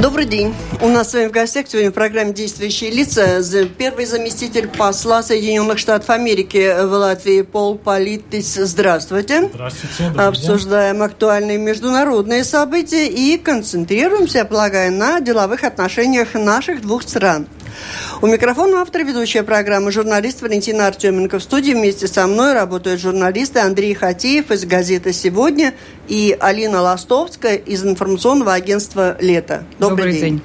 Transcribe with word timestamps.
Добрый 0.00 0.26
день. 0.26 0.54
У 0.82 0.88
нас 0.88 1.10
с 1.10 1.14
вами 1.14 1.28
в 1.28 1.30
гостях 1.30 1.66
сегодня 1.68 1.90
в 1.90 1.94
программе 1.94 2.34
«Действующие 2.34 2.90
лица» 2.90 3.42
первый 3.78 4.04
заместитель 4.04 4.68
посла 4.68 5.22
Соединенных 5.22 5.78
Штатов 5.78 6.10
Америки 6.10 6.84
в 6.84 6.92
Латвии 6.92 7.40
Пол 7.40 7.78
Политис. 7.78 8.56
Здравствуйте. 8.56 9.48
Здравствуйте. 9.48 10.12
Обсуждаем 10.20 10.96
день. 10.96 11.02
актуальные 11.06 11.56
международные 11.56 12.44
события 12.44 13.06
и 13.08 13.38
концентрируемся, 13.38 14.44
полагаю, 14.44 14.92
на 14.92 15.20
деловых 15.20 15.64
отношениях 15.64 16.34
наших 16.34 16.82
двух 16.82 17.02
стран. 17.02 17.46
У 18.22 18.26
микрофона 18.26 18.80
автор 18.80 19.04
ведущая 19.04 19.42
программы 19.42 19.92
журналист 19.92 20.40
Валентина 20.40 20.86
Артеменко. 20.86 21.38
В 21.38 21.42
студии 21.42 21.72
вместе 21.72 22.08
со 22.08 22.26
мной 22.26 22.54
работают 22.54 22.98
журналисты 22.98 23.58
Андрей 23.58 23.92
Хатеев 23.92 24.50
из 24.50 24.64
газеты 24.64 25.12
«Сегодня» 25.12 25.74
и 26.08 26.34
Алина 26.40 26.80
Ластовская 26.80 27.56
из 27.56 27.84
информационного 27.84 28.54
агентства 28.54 29.18
«Лето». 29.20 29.64
Добрый, 29.78 29.96
Добрый 29.96 30.12
день. 30.12 30.22
день. 30.22 30.42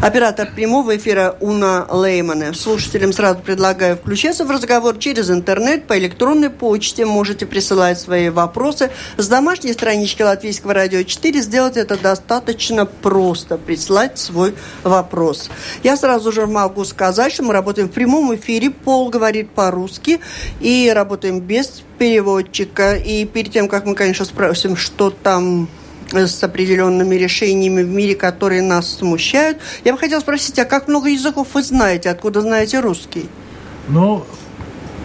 Оператор 0.00 0.50
прямого 0.54 0.96
эфира 0.96 1.36
Уна 1.40 1.86
Леймана. 1.90 2.54
Слушателям 2.54 3.12
сразу 3.12 3.40
предлагаю 3.40 3.96
включиться 3.96 4.44
в 4.44 4.50
разговор 4.50 4.98
через 4.98 5.30
интернет, 5.30 5.86
по 5.86 5.98
электронной 5.98 6.50
почте. 6.50 7.06
Можете 7.06 7.46
присылать 7.46 8.00
свои 8.00 8.28
вопросы. 8.28 8.90
С 9.16 9.28
домашней 9.28 9.72
странички 9.72 10.22
Латвийского 10.22 10.74
радио 10.74 11.02
4 11.02 11.42
сделать 11.42 11.76
это 11.76 11.96
достаточно 11.96 12.86
просто. 12.86 13.58
Прислать 13.58 14.18
свой 14.18 14.54
вопрос. 14.82 15.50
Я 15.82 15.96
сразу 15.96 16.32
же 16.32 16.46
могу 16.46 16.84
сказать, 16.84 17.32
что 17.32 17.42
мы 17.42 17.52
работаем 17.52 17.88
в 17.88 17.92
прямом 17.92 18.34
эфире. 18.34 18.70
Пол 18.70 19.08
говорит 19.10 19.50
по-русски. 19.50 20.20
И 20.60 20.90
работаем 20.94 21.40
без 21.40 21.82
переводчика. 21.98 22.96
И 22.96 23.24
перед 23.24 23.52
тем, 23.52 23.68
как 23.68 23.86
мы, 23.86 23.94
конечно, 23.94 24.24
спросим, 24.24 24.76
что 24.76 25.10
там 25.10 25.68
с 26.12 26.42
определенными 26.42 27.14
решениями 27.14 27.82
в 27.82 27.88
мире, 27.88 28.14
которые 28.14 28.62
нас 28.62 28.96
смущают. 28.96 29.58
Я 29.84 29.92
бы 29.92 29.98
хотела 29.98 30.20
спросить, 30.20 30.58
а 30.58 30.64
как 30.64 30.88
много 30.88 31.08
языков 31.08 31.48
вы 31.54 31.62
знаете? 31.62 32.10
Откуда 32.10 32.40
знаете 32.40 32.80
русский? 32.80 33.28
Ну, 33.88 34.24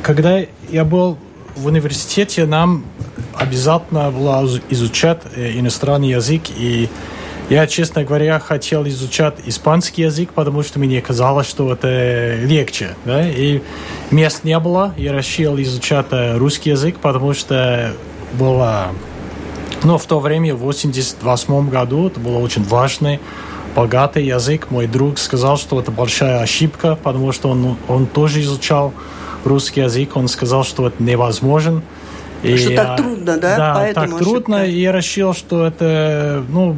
когда 0.03 0.39
я 0.69 0.85
был 0.85 1.17
в 1.55 1.65
университете, 1.65 2.45
нам 2.45 2.85
обязательно 3.33 4.11
было 4.11 4.47
изучать 4.69 5.21
э, 5.35 5.59
иностранный 5.59 6.09
язык. 6.09 6.43
И 6.55 6.89
я, 7.49 7.65
честно 7.65 8.03
говоря, 8.03 8.39
хотел 8.39 8.85
изучать 8.87 9.35
испанский 9.45 10.03
язык, 10.03 10.31
потому 10.33 10.63
что 10.63 10.79
мне 10.79 11.01
казалось, 11.01 11.47
что 11.47 11.71
это 11.71 12.35
легче. 12.35 12.95
Да? 13.05 13.27
И 13.27 13.61
мест 14.11 14.43
не 14.43 14.59
было. 14.59 14.93
Я 14.97 15.13
решил 15.13 15.59
изучать 15.61 16.07
э, 16.11 16.37
русский 16.37 16.71
язык, 16.71 16.97
потому 17.01 17.33
что 17.33 17.93
было 18.33 18.89
но 19.83 19.97
в 19.97 20.05
то 20.05 20.19
время, 20.19 20.53
в 20.53 20.59
1988 20.59 21.69
году, 21.69 22.07
это 22.07 22.19
был 22.19 22.37
очень 22.37 22.63
важный, 22.63 23.19
богатый 23.75 24.25
язык. 24.25 24.71
Мой 24.71 24.87
друг 24.87 25.19
сказал, 25.19 25.57
что 25.57 25.79
это 25.79 25.91
большая 25.91 26.39
ошибка, 26.39 26.97
потому 27.01 27.31
что 27.31 27.49
он, 27.49 27.77
он 27.87 28.07
тоже 28.07 28.41
изучал 28.41 28.93
русский 29.43 29.81
язык. 29.81 30.15
Он 30.15 30.27
сказал, 30.27 30.63
что 30.63 30.87
это 30.87 31.01
невозможно. 31.01 31.83
И, 32.43 32.57
что 32.57 32.75
так 32.75 32.97
трудно, 32.97 33.37
да? 33.37 33.57
Да, 33.57 33.73
Поэтому 33.75 34.09
так 34.09 34.19
трудно. 34.19 34.65
И 34.65 34.79
я 34.79 34.91
решил, 34.91 35.33
что 35.33 35.65
это 35.65 36.43
ну, 36.49 36.75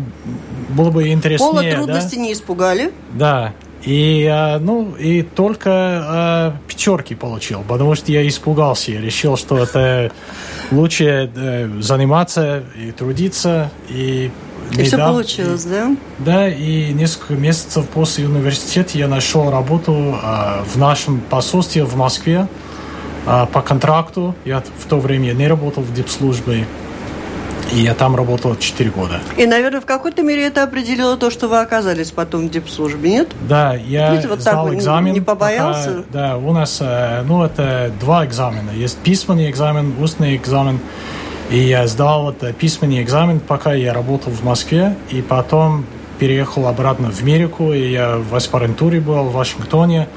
было 0.69 0.89
бы 0.89 1.09
интереснее. 1.09 1.51
Пола 1.51 1.71
трудности 1.71 2.15
да? 2.15 2.21
не 2.21 2.33
испугали? 2.33 2.91
Да. 3.13 3.53
И, 3.83 4.25
а, 4.29 4.59
ну, 4.59 4.95
и 4.95 5.21
только 5.21 5.71
а, 5.71 6.55
пятерки 6.67 7.15
получил, 7.15 7.63
потому 7.67 7.95
что 7.95 8.11
я 8.11 8.27
испугался. 8.27 8.91
Я 8.91 9.01
решил, 9.01 9.37
что 9.37 9.57
это 9.57 10.11
лучше 10.71 11.31
э, 11.33 11.69
заниматься 11.79 12.63
и 12.75 12.91
трудиться. 12.91 13.71
И, 13.89 14.31
и 14.71 14.83
все 14.83 14.97
получилось, 14.97 15.63
да? 15.63 15.95
Да, 16.19 16.49
и 16.49 16.93
несколько 16.93 17.33
месяцев 17.35 17.87
после 17.87 18.27
университета 18.27 18.97
я 18.97 19.07
нашел 19.07 19.49
работу 19.49 20.15
а, 20.21 20.63
в 20.65 20.77
нашем 20.77 21.21
посольстве 21.21 21.85
в 21.85 21.95
Москве 21.95 22.47
по 23.25 23.61
контракту. 23.61 24.33
Я 24.43 24.61
в 24.61 24.89
то 24.89 24.99
время 24.99 25.33
не 25.33 25.47
работал 25.47 25.83
в 25.83 25.93
дипслужбе. 25.93 26.65
И 27.73 27.81
я 27.81 27.93
там 27.93 28.15
работал 28.15 28.55
4 28.55 28.89
года. 28.89 29.19
И, 29.37 29.45
наверное, 29.45 29.81
в 29.81 29.85
какой-то 29.85 30.23
мере 30.23 30.45
это 30.45 30.63
определило 30.63 31.17
то, 31.17 31.29
что 31.29 31.47
вы 31.47 31.59
оказались 31.59 32.11
потом 32.11 32.47
в 32.47 32.51
дипслужбе, 32.51 33.11
нет? 33.11 33.29
Да, 33.47 33.75
я 33.75 34.11
Видите, 34.11 34.27
вот 34.27 34.41
сдал 34.41 34.73
экзамен. 34.73 35.13
Не, 35.13 35.19
не 35.19 35.25
побоялся? 35.25 35.89
Пока, 35.89 36.03
да, 36.11 36.37
у 36.37 36.51
нас, 36.51 36.79
э, 36.81 37.23
ну, 37.27 37.43
это 37.43 37.91
два 37.99 38.25
экзамена. 38.25 38.71
Есть 38.71 38.97
письменный 38.97 39.49
экзамен, 39.49 39.93
устный 39.99 40.35
экзамен. 40.35 40.79
И 41.51 41.59
я 41.59 41.87
сдал 41.87 42.31
это 42.31 42.53
письменный 42.53 43.01
экзамен, 43.01 43.39
пока 43.39 43.73
я 43.73 43.93
работал 43.93 44.31
в 44.31 44.43
Москве. 44.43 44.95
И 45.11 45.21
потом 45.21 45.85
переехал 46.19 46.67
обратно 46.67 47.11
в 47.11 47.21
Америку. 47.21 47.71
И 47.71 47.91
я 47.91 48.17
в 48.17 48.35
аспирантуре 48.35 48.99
был 48.99 49.25
в 49.25 49.33
Вашингтоне 49.33 50.07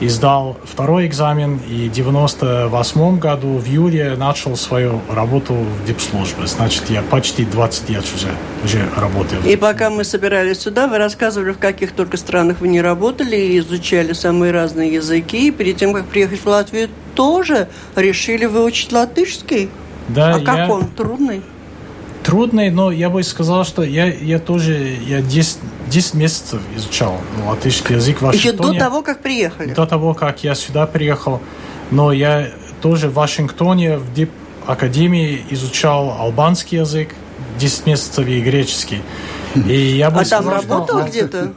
и 0.00 0.08
сдал 0.08 0.56
второй 0.64 1.06
экзамен, 1.06 1.58
и 1.68 1.88
в 1.88 1.92
98 1.92 3.18
году 3.18 3.58
в 3.58 3.66
июле 3.66 4.14
начал 4.16 4.56
свою 4.56 5.00
работу 5.10 5.54
в 5.54 5.86
дипслужбе. 5.86 6.46
Значит, 6.46 6.90
я 6.90 7.02
почти 7.02 7.44
20 7.44 7.88
лет 7.90 8.04
уже, 8.14 8.28
уже 8.64 8.86
работаю. 8.96 9.42
И 9.44 9.56
пока 9.56 9.90
мы 9.90 10.04
собирались 10.04 10.60
сюда, 10.60 10.86
вы 10.86 10.98
рассказывали, 10.98 11.52
в 11.52 11.58
каких 11.58 11.92
только 11.92 12.16
странах 12.16 12.60
вы 12.60 12.68
не 12.68 12.82
работали, 12.82 13.36
и 13.36 13.58
изучали 13.58 14.12
самые 14.12 14.52
разные 14.52 14.92
языки, 14.92 15.48
и 15.48 15.50
перед 15.50 15.76
тем, 15.76 15.94
как 15.94 16.06
приехать 16.06 16.40
в 16.40 16.46
Латвию, 16.46 16.88
тоже 17.14 17.68
решили 17.94 18.44
выучить 18.44 18.92
латышский? 18.92 19.70
Да, 20.08 20.34
а 20.34 20.40
как 20.40 20.56
я... 20.56 20.68
он? 20.68 20.88
Трудный? 20.88 21.42
трудный, 22.26 22.70
но 22.70 22.90
я 22.90 23.08
бы 23.08 23.22
сказал, 23.22 23.64
что 23.64 23.84
я, 23.84 24.06
я 24.06 24.40
тоже 24.40 24.96
я 25.06 25.22
10, 25.22 25.58
10 25.86 26.14
месяцев 26.14 26.60
изучал 26.76 27.20
латышский 27.46 27.96
язык 27.96 28.18
в 28.18 28.22
Вашингтоне. 28.22 28.70
Еще 28.70 28.78
до 28.78 28.84
того, 28.84 29.02
как 29.02 29.20
приехали? 29.20 29.72
До 29.72 29.86
того, 29.86 30.14
как 30.14 30.42
я 30.44 30.54
сюда 30.54 30.86
приехал. 30.86 31.40
Но 31.90 32.12
я 32.12 32.48
тоже 32.82 33.08
в 33.08 33.14
Вашингтоне 33.14 33.98
в 33.98 34.12
Дип 34.12 34.30
Академии 34.66 35.44
изучал 35.50 36.16
албанский 36.18 36.78
язык 36.78 37.14
10 37.58 37.86
месяцев 37.86 38.26
и 38.26 38.40
греческий. 38.40 39.02
И 39.54 39.96
я 39.96 40.10
бы 40.10 40.20
а 40.20 40.24
сказал, 40.24 40.44
там 40.44 40.52
работал 40.52 40.98
что... 41.00 41.08
где-то? 41.08 41.52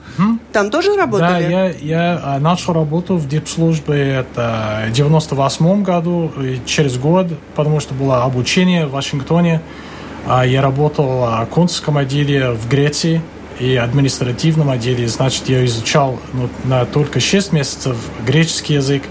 Там 0.54 0.70
тоже 0.70 0.96
работали? 0.96 1.28
Да, 1.28 1.40
я, 1.40 1.70
я 1.70 2.22
а, 2.24 2.40
начал 2.40 2.74
работу 2.74 3.18
в 3.18 3.28
дипслужбе 3.28 3.96
это 3.96 4.86
в 4.88 4.92
98 4.92 5.84
году, 5.84 6.32
через 6.66 6.98
год, 6.98 7.28
потому 7.56 7.80
что 7.80 7.94
было 7.94 8.24
обучение 8.24 8.86
в 8.86 8.92
Вашингтоне. 8.92 9.62
А 10.28 10.46
я 10.46 10.62
работал 10.62 11.08
в 11.08 11.46
консульском 11.48 11.98
отделе 11.98 12.52
в 12.52 12.70
Греции 12.70 13.22
и 13.60 13.76
административном 13.76 14.70
отделе. 14.70 15.08
Значит, 15.08 15.50
я 15.50 15.66
изучал 15.66 16.20
ну, 16.34 16.50
на 16.64 16.86
только 16.86 17.20
6 17.20 17.52
месяцев 17.52 17.98
греческий 18.26 18.76
язык. 18.76 19.04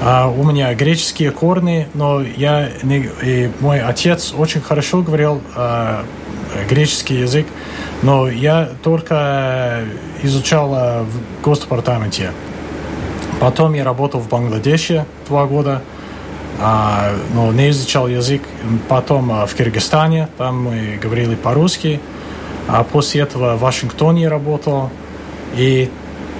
А 0.00 0.28
у 0.28 0.42
меня 0.42 0.74
греческие 0.74 1.30
корни, 1.30 1.88
но 1.94 2.22
я 2.22 2.70
не, 2.82 3.08
и 3.22 3.50
мой 3.60 3.80
отец 3.80 4.34
очень 4.36 4.60
хорошо 4.60 5.00
говорил 5.00 5.40
а, 5.54 6.04
греческий 6.68 7.20
язык, 7.20 7.46
но 8.02 8.28
я 8.28 8.68
только 8.82 9.84
изучал 10.24 10.72
а, 10.74 11.04
в 11.04 11.44
Госдепартаменте. 11.44 12.32
Потом 13.38 13.74
я 13.74 13.84
работал 13.84 14.20
в 14.20 14.28
Бангладеше 14.28 15.06
два 15.28 15.46
года 15.46 15.82
а, 16.60 17.12
но 17.34 17.52
не 17.52 17.70
изучал 17.70 18.08
язык. 18.08 18.42
Потом 18.88 19.32
а, 19.32 19.46
в 19.46 19.54
Кыргызстане, 19.56 20.28
там 20.38 20.62
мы 20.64 20.98
говорили 21.02 21.34
по-русски. 21.34 22.00
После 22.90 23.22
этого 23.22 23.56
в 23.56 23.60
Вашингтоне 23.60 24.28
работал. 24.28 24.90
И 25.56 25.90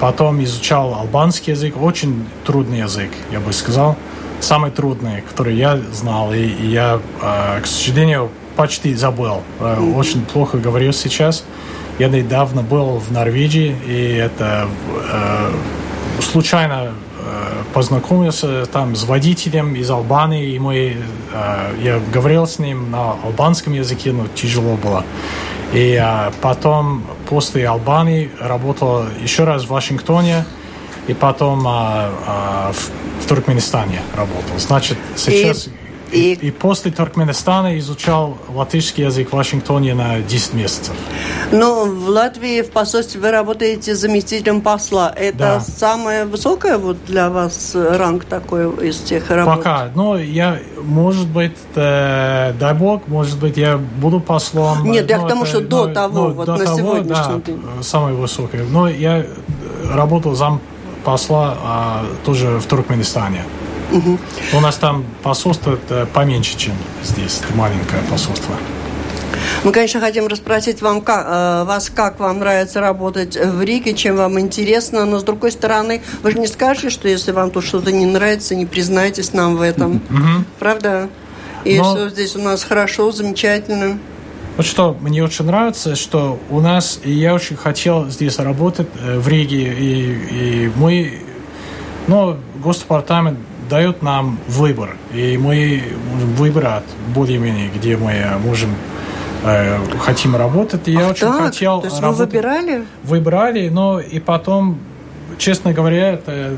потом 0.00 0.42
изучал 0.44 0.94
албанский 0.94 1.52
язык. 1.52 1.76
Очень 1.80 2.26
трудный 2.44 2.78
язык, 2.78 3.10
я 3.30 3.40
бы 3.40 3.52
сказал. 3.52 3.96
Самый 4.40 4.70
трудный, 4.70 5.22
который 5.22 5.54
я 5.54 5.76
знал. 5.92 6.32
И, 6.32 6.44
я, 6.66 7.00
а, 7.20 7.60
к 7.60 7.66
сожалению, 7.66 8.30
почти 8.56 8.94
забыл. 8.94 9.42
А, 9.60 9.80
очень 9.80 10.24
плохо 10.24 10.58
говорю 10.58 10.92
сейчас. 10.92 11.44
Я 11.98 12.08
недавно 12.08 12.62
был 12.62 12.98
в 12.98 13.12
Норвегии, 13.12 13.76
и 13.86 14.14
это 14.14 14.66
э, 15.12 15.50
случайно 16.22 16.92
познакомился 17.72 18.66
там 18.66 18.94
с 18.94 19.04
водителем 19.04 19.74
из 19.74 19.90
Албании, 19.90 20.54
и 20.54 20.58
мы, 20.58 20.96
э, 21.32 21.74
я 21.82 22.00
говорил 22.12 22.46
с 22.46 22.58
ним 22.58 22.90
на 22.90 23.12
албанском 23.12 23.72
языке, 23.72 24.12
но 24.12 24.26
тяжело 24.34 24.76
было. 24.76 25.04
И 25.72 25.98
э, 26.00 26.30
потом 26.40 27.04
после 27.28 27.66
Албании 27.66 28.30
работал 28.40 29.04
еще 29.22 29.44
раз 29.44 29.64
в 29.64 29.68
Вашингтоне, 29.68 30.44
и 31.08 31.14
потом 31.14 31.66
э, 31.66 32.10
в, 32.72 32.90
в 33.24 33.26
Туркменистане 33.26 34.02
работал. 34.14 34.58
Значит, 34.58 34.98
сейчас... 35.16 35.66
И 35.66 35.81
И, 36.12 36.34
и 36.34 36.50
после 36.50 36.90
Туркменистана 36.90 37.78
изучал 37.78 38.36
латышский 38.54 39.04
язык 39.04 39.30
в 39.30 39.32
Вашингтоне 39.32 39.94
на 39.94 40.20
10 40.20 40.54
месяцев. 40.54 40.94
Но 41.52 41.86
в 41.86 42.08
Латвии 42.08 42.60
в 42.60 42.70
посольстве 42.70 43.20
вы 43.20 43.30
работаете 43.30 43.94
заместителем 43.94 44.60
посла. 44.60 45.12
Это 45.14 45.38
да. 45.38 45.60
самое 45.60 46.26
высокое 46.26 46.76
вот 46.76 46.98
для 47.06 47.30
вас 47.30 47.74
ранг 47.74 48.24
такой 48.26 48.88
из 48.88 48.98
тех 48.98 49.30
работ? 49.30 49.56
Пока. 49.56 49.90
Но 49.94 50.18
я, 50.18 50.58
может 50.82 51.28
быть, 51.28 51.56
э, 51.74 52.52
дай 52.60 52.74
бог, 52.74 53.08
может 53.08 53.38
быть, 53.38 53.56
я 53.56 53.78
буду 53.78 54.20
послом. 54.20 54.90
Нет, 54.90 55.08
я 55.08 55.18
к 55.18 55.28
тому, 55.28 55.42
это, 55.42 55.50
что 55.50 55.60
до 55.60 55.86
но, 55.86 55.94
того, 55.94 56.28
но, 56.28 56.34
вот 56.34 56.46
до 56.46 56.56
на 56.56 56.64
того, 56.64 56.78
сегодняшний 56.78 57.36
да, 57.36 57.40
день. 57.46 57.62
Самое 57.80 58.14
высокое. 58.14 58.64
Но 58.64 58.88
я 58.88 59.24
работал 59.90 60.34
зам 60.34 60.60
посла 61.04 61.56
а, 61.62 62.04
тоже 62.24 62.58
в 62.58 62.66
Туркменистане. 62.66 63.44
Угу. 63.92 64.18
У 64.54 64.60
нас 64.60 64.76
там 64.76 65.04
посольство 65.22 65.78
поменьше, 66.12 66.56
чем 66.56 66.74
здесь, 67.02 67.40
это 67.44 67.56
маленькое 67.56 68.02
посольство. 68.10 68.54
Мы, 69.64 69.72
конечно, 69.72 70.00
хотим 70.00 70.26
расспросить 70.26 70.82
вам, 70.82 71.00
как, 71.00 71.26
э, 71.26 71.64
вас, 71.64 71.90
как 71.90 72.18
вам 72.20 72.40
нравится 72.40 72.80
работать 72.80 73.36
в 73.36 73.62
Риге, 73.62 73.94
чем 73.94 74.16
вам 74.16 74.38
интересно, 74.40 75.04
но, 75.04 75.18
с 75.18 75.22
другой 75.22 75.52
стороны, 75.52 76.02
вы 76.22 76.32
же 76.32 76.38
не 76.38 76.46
скажете, 76.46 76.90
что 76.90 77.08
если 77.08 77.32
вам 77.32 77.50
тут 77.50 77.64
что-то 77.64 77.92
не 77.92 78.06
нравится, 78.06 78.54
не 78.54 78.66
признаетесь 78.66 79.32
нам 79.32 79.56
в 79.56 79.62
этом. 79.62 79.96
Угу. 79.96 80.44
Правда? 80.58 81.08
И 81.64 81.78
но... 81.78 81.84
что 81.84 82.08
здесь 82.08 82.34
у 82.36 82.42
нас 82.42 82.64
хорошо, 82.64 83.12
замечательно. 83.12 83.98
Вот 84.56 84.66
что 84.66 84.96
мне 85.00 85.24
очень 85.24 85.46
нравится, 85.46 85.96
что 85.96 86.38
у 86.50 86.60
нас, 86.60 87.00
и 87.04 87.10
я 87.10 87.34
очень 87.34 87.56
хотел 87.56 88.08
здесь 88.10 88.38
работать 88.38 88.88
э, 89.00 89.18
в 89.18 89.28
Риге, 89.28 89.72
и, 89.72 90.66
и 90.66 90.72
мы, 90.76 91.20
ну, 92.06 92.36
Госдепартамент 92.56 93.38
дает 93.68 94.02
нам 94.02 94.38
выбор, 94.48 94.96
и 95.12 95.36
мы 95.38 95.82
можем 96.12 96.34
выбирать 96.34 96.84
более-менее, 97.14 97.70
где 97.74 97.96
мы 97.96 98.24
можем 98.44 98.70
э, 99.44 99.78
хотим 100.00 100.36
работать. 100.36 100.88
И 100.88 100.94
Ах 100.94 101.02
я 101.02 101.08
очень 101.08 101.26
так? 101.26 101.44
хотел 101.46 101.80
То 101.80 101.86
есть 101.86 102.00
работать. 102.00 102.18
вы 102.18 102.26
выбирали? 102.26 102.84
Выбирали, 103.04 103.68
но 103.68 104.00
и 104.00 104.18
потом, 104.18 104.78
честно 105.38 105.72
говоря, 105.72 106.12
это, 106.14 106.56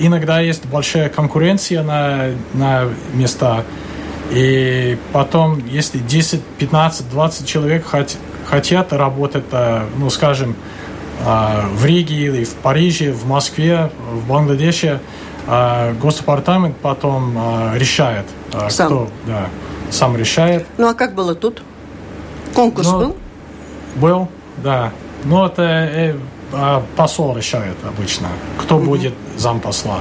иногда 0.00 0.40
есть 0.40 0.66
большая 0.66 1.08
конкуренция 1.08 1.82
на, 1.82 2.30
на 2.52 2.88
места. 3.12 3.64
И 4.30 4.96
потом, 5.12 5.62
если 5.68 5.98
10, 5.98 6.42
15, 6.58 7.10
20 7.10 7.46
человек 7.46 7.84
хот, 7.86 8.16
хотят 8.46 8.92
работать, 8.92 9.44
э, 9.52 9.82
ну, 9.98 10.10
скажем, 10.10 10.54
э, 11.24 11.60
в 11.74 11.84
Риге 11.84 12.26
или 12.26 12.44
в 12.44 12.54
Париже, 12.54 13.12
в 13.12 13.26
Москве, 13.26 13.90
в 14.12 14.26
Бангладеше, 14.26 15.00
а 15.46 15.92
Госдепартамент 15.94 16.76
потом 16.78 17.34
а, 17.36 17.74
решает, 17.76 18.24
а, 18.52 18.70
сам. 18.70 18.86
кто 18.86 19.08
да, 19.26 19.48
сам 19.90 20.16
решает. 20.16 20.66
Ну 20.78 20.88
а 20.88 20.94
как 20.94 21.14
было 21.14 21.34
тут? 21.34 21.62
Конкурс 22.54 22.86
ну, 22.90 22.98
был? 22.98 23.16
Был, 23.96 24.28
да. 24.62 24.92
Но 25.24 25.46
это 25.46 25.62
э, 25.62 26.16
а, 26.52 26.82
посол 26.96 27.36
решает 27.36 27.76
обычно, 27.86 28.28
кто 28.58 28.76
угу. 28.76 28.86
будет 28.86 29.14
зампосла. 29.36 30.00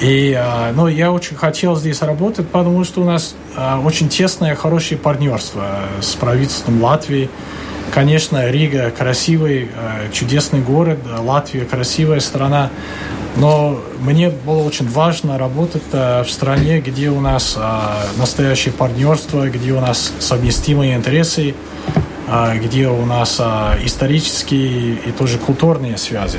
И, 0.00 0.34
а, 0.38 0.72
ну, 0.72 0.86
я 0.86 1.10
очень 1.10 1.36
хотел 1.36 1.74
здесь 1.74 2.00
работать, 2.02 2.48
потому 2.48 2.84
что 2.84 3.02
у 3.02 3.04
нас 3.04 3.34
очень 3.84 4.08
тесное, 4.08 4.54
хорошее 4.54 4.98
партнерство 4.98 5.80
с 6.00 6.14
правительством 6.14 6.82
Латвии. 6.82 7.28
Конечно, 7.92 8.48
Рига 8.48 8.90
красивый, 8.90 9.68
чудесный 10.12 10.60
город, 10.60 11.00
Латвия 11.18 11.64
красивая 11.64 12.20
страна. 12.20 12.70
Но 13.36 13.80
мне 14.00 14.30
было 14.30 14.62
очень 14.62 14.88
важно 14.88 15.38
работать 15.38 15.82
э, 15.92 16.22
в 16.22 16.30
стране, 16.30 16.80
где 16.80 17.10
у 17.10 17.20
нас 17.20 17.56
э, 17.56 18.18
настоящее 18.18 18.72
партнерство, 18.72 19.48
где 19.48 19.72
у 19.72 19.80
нас 19.80 20.12
совместимые 20.18 20.96
интересы, 20.96 21.54
э, 22.28 22.58
где 22.58 22.88
у 22.88 23.06
нас 23.06 23.40
исторические 23.84 24.94
и 25.06 25.12
тоже 25.12 25.38
культурные 25.38 25.96
связи. 25.96 26.38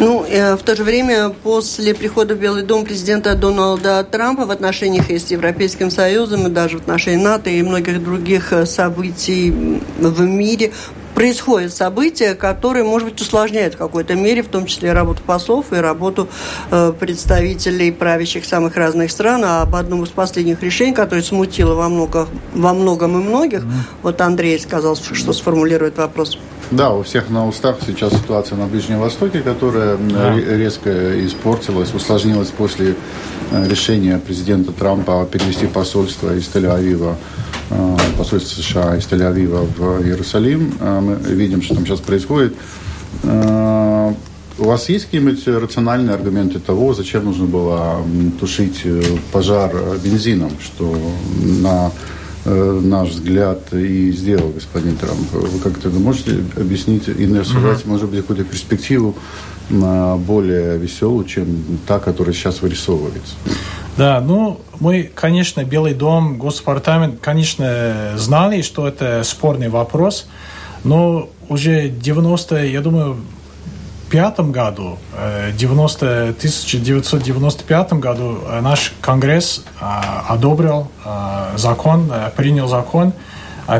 Ну, 0.00 0.22
в 0.22 0.62
то 0.62 0.76
же 0.76 0.84
время, 0.84 1.30
после 1.30 1.92
прихода 1.92 2.36
в 2.36 2.38
Белый 2.38 2.62
дом 2.62 2.84
президента 2.84 3.34
Дональда 3.34 4.04
Трампа 4.04 4.46
в 4.46 4.52
отношениях 4.52 5.10
с 5.10 5.28
Европейским 5.32 5.90
Союзом 5.90 6.46
и 6.46 6.50
даже 6.50 6.78
в 6.78 6.82
отношении 6.82 7.20
НАТО 7.20 7.50
и 7.50 7.60
многих 7.62 8.00
других 8.04 8.52
событий 8.64 9.50
в 9.98 10.20
мире 10.20 10.70
происходят 11.18 11.74
события, 11.74 12.36
которые, 12.36 12.84
может 12.84 13.08
быть, 13.08 13.20
усложняют 13.20 13.74
в 13.74 13.76
какой-то 13.76 14.14
мере, 14.14 14.44
в 14.44 14.46
том 14.46 14.66
числе 14.66 14.92
работу 14.92 15.20
послов 15.26 15.72
и 15.72 15.74
работу 15.74 16.28
э, 16.70 16.92
представителей 16.92 17.90
правящих 17.90 18.44
самых 18.44 18.76
разных 18.76 19.10
стран. 19.10 19.42
А 19.44 19.62
об 19.62 19.74
одном 19.74 20.04
из 20.04 20.10
последних 20.10 20.62
решений, 20.62 20.92
которое 20.92 21.22
смутило 21.22 21.74
во, 21.74 21.88
много, 21.88 22.28
во 22.54 22.72
многом 22.72 23.20
и 23.20 23.24
многих, 23.24 23.64
mm. 23.64 23.70
вот 24.04 24.20
Андрей 24.20 24.60
сказал, 24.60 24.94
что 24.94 25.32
сформулирует 25.32 25.98
вопрос. 25.98 26.38
Да, 26.70 26.92
у 26.92 27.02
всех 27.02 27.30
на 27.30 27.46
устах 27.46 27.78
сейчас 27.86 28.12
ситуация 28.12 28.58
на 28.58 28.66
Ближнем 28.66 29.00
Востоке, 29.00 29.40
которая 29.40 29.96
да. 29.96 30.34
резко 30.34 31.24
испортилась, 31.24 31.94
усложнилась 31.94 32.48
после 32.48 32.94
э, 33.50 33.68
решения 33.68 34.18
президента 34.18 34.72
Трампа 34.72 35.26
перевести 35.30 35.66
посольство 35.66 36.34
из 36.34 36.44
Тель-Авива 36.48 37.16
Э, 37.70 37.96
посольство 38.16 38.62
США 38.62 38.96
из 38.96 39.06
Тель-Авива 39.06 39.66
в 39.76 40.02
Иерусалим. 40.02 40.72
Э, 40.80 41.00
мы 41.00 41.16
видим, 41.16 41.60
что 41.62 41.74
там 41.74 41.86
сейчас 41.86 42.00
происходит. 42.00 42.54
У 43.24 44.64
вас 44.64 44.88
есть 44.88 45.06
какие-нибудь 45.06 45.46
рациональные 45.46 46.14
аргументы 46.14 46.58
того, 46.58 46.92
зачем 46.92 47.24
нужно 47.24 47.46
было 47.46 48.02
тушить 48.40 48.84
пожар 49.32 49.72
бензином, 50.02 50.50
что 50.60 50.96
на 51.62 51.92
наш 52.48 53.10
взгляд 53.10 53.72
и 53.72 54.10
сделал 54.12 54.48
господин 54.50 54.96
Трамп. 54.96 55.32
Вы 55.32 55.58
как-то 55.60 55.90
можете 55.90 56.36
объяснить 56.56 57.08
и 57.08 57.26
нарисовать, 57.26 57.80
mm-hmm. 57.80 57.88
может 57.88 58.08
быть, 58.08 58.20
какую-то 58.20 58.44
перспективу 58.44 59.14
более 59.70 60.78
веселую, 60.78 61.26
чем 61.26 61.46
та, 61.86 61.98
которая 61.98 62.34
сейчас 62.34 62.62
вырисовывается? 62.62 63.34
Да, 63.98 64.20
ну, 64.20 64.60
мы, 64.80 65.10
конечно, 65.14 65.64
Белый 65.64 65.92
дом, 65.92 66.38
Госдепартамент, 66.38 67.20
конечно, 67.20 68.14
знали, 68.16 68.62
что 68.62 68.86
это 68.88 69.22
спорный 69.24 69.68
вопрос, 69.68 70.26
но 70.84 71.28
уже 71.48 71.88
90, 71.88 72.64
я 72.64 72.80
думаю, 72.80 73.16
пятом 74.08 74.52
году, 74.52 74.98
90, 75.54 76.28
1995 76.30 77.92
году 77.94 78.38
наш 78.60 78.92
Конгресс 79.00 79.64
а, 79.80 80.24
одобрил 80.28 80.88
закон, 81.56 82.10
принял 82.36 82.68
закон 82.68 83.12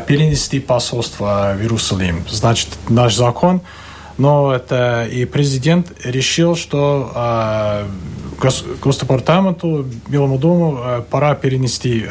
перенести 0.06 0.60
посольство 0.60 1.54
в 1.56 1.60
Иерусалим. 1.60 2.25
Значит, 2.28 2.69
наш 2.88 3.14
закон, 3.14 3.62
но 4.19 4.52
это 4.52 5.06
и 5.10 5.25
президент 5.25 5.92
решил, 6.04 6.56
что 6.56 7.86
Госдепартаменту, 8.38 9.86
Белому 10.08 10.38
дому 10.38 10.78
э, 10.81 11.02
пора 11.10 11.34
перенести 11.34 12.06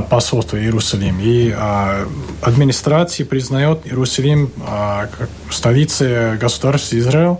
посольство 0.00 0.56
в 0.56 0.60
Иерусалим. 0.60 1.18
И 1.20 1.54
э, 1.56 2.06
администрация 2.42 3.26
признает 3.26 3.86
Иерусалим 3.86 4.50
как 4.56 5.28
столицей 5.50 6.36
государства 6.36 6.96
Израиль. 6.98 7.36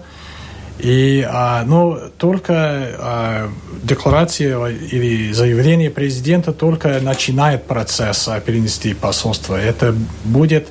И, 0.79 1.27
но 1.67 2.01
только 2.19 3.49
декларация 3.83 4.67
или 4.69 5.33
заявление 5.33 5.89
президента 5.89 6.53
только 6.53 7.01
начинает 7.01 7.65
процесс 7.65 8.29
перенести 8.45 8.93
посольство. 8.93 9.55
Это 9.55 9.95
будет, 10.25 10.69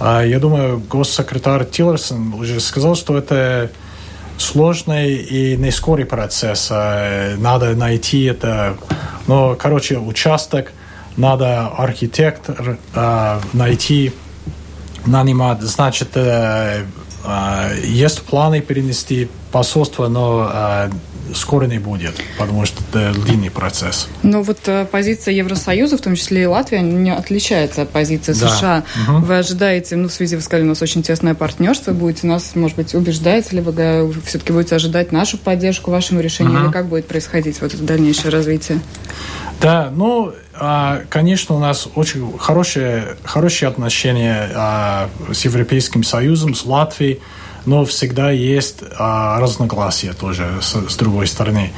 я 0.00 0.38
думаю, 0.40 0.78
госсекретарь 0.78 1.66
Тиллерсон 1.66 2.32
уже 2.34 2.58
сказал, 2.58 2.96
что 2.96 3.18
это 3.18 3.70
сложный 4.38 5.14
и 5.14 5.56
не 5.56 5.70
скорый 5.70 6.04
процесс. 6.04 6.68
А, 6.70 7.36
надо 7.36 7.74
найти 7.74 8.24
это, 8.24 8.76
ну, 9.26 9.56
короче, 9.58 9.98
участок, 9.98 10.72
надо 11.16 11.68
архитектор 11.68 12.78
а, 12.94 13.40
найти, 13.52 14.12
нанимать. 15.06 15.60
Значит, 15.62 16.10
э, 16.16 16.84
а, 17.24 17.70
есть 17.82 18.22
планы 18.22 18.60
перенести 18.60 19.28
посольство, 19.52 20.08
но 20.08 20.90
скоро 21.32 21.66
не 21.66 21.78
будет, 21.78 22.14
потому 22.38 22.66
что 22.66 22.82
это 22.90 23.18
длинный 23.18 23.50
процесс. 23.50 24.08
Но 24.22 24.42
вот 24.42 24.58
э, 24.66 24.86
позиция 24.90 25.32
Евросоюза, 25.34 25.96
в 25.96 26.00
том 26.00 26.14
числе 26.16 26.42
и 26.42 26.46
Латвия, 26.46 26.80
не 26.80 27.10
отличается 27.10 27.82
от 27.82 27.90
позиции 27.90 28.32
да. 28.32 28.48
США. 28.48 28.84
Угу. 29.08 29.18
Вы 29.20 29.38
ожидаете, 29.38 29.96
ну, 29.96 30.08
в 30.08 30.12
связи, 30.12 30.36
вы 30.36 30.42
сказали, 30.42 30.64
у 30.64 30.68
нас 30.68 30.82
очень 30.82 31.02
тесное 31.02 31.34
партнерство, 31.34 31.92
будете 31.92 32.26
нас, 32.26 32.54
может 32.54 32.76
быть, 32.76 32.94
убеждаете 32.94 33.56
ли 33.56 33.62
вы, 33.62 34.12
все-таки 34.26 34.52
будете 34.52 34.74
ожидать 34.76 35.12
нашу 35.12 35.38
поддержку 35.38 35.90
вашему 35.90 36.20
решению, 36.20 36.56
угу. 36.56 36.64
или 36.64 36.72
как 36.72 36.86
будет 36.86 37.06
происходить 37.06 37.60
вот 37.60 37.72
это 37.72 37.82
дальнейшее 37.82 38.30
развитие? 38.30 38.80
Да, 39.64 39.90
ну, 39.90 40.34
а, 40.52 41.04
конечно, 41.08 41.54
у 41.54 41.58
нас 41.58 41.88
очень 41.94 42.36
хорошие, 42.36 43.16
хорошие 43.24 43.66
отношения 43.66 44.50
а, 44.54 45.08
с 45.32 45.42
Европейским 45.46 46.02
Союзом, 46.02 46.54
с 46.54 46.66
Латвией, 46.66 47.22
но 47.64 47.86
всегда 47.86 48.30
есть 48.30 48.80
а, 48.98 49.40
разногласия 49.40 50.12
тоже 50.12 50.60
с, 50.60 50.96
другой 50.96 51.26
стороны. 51.26 51.72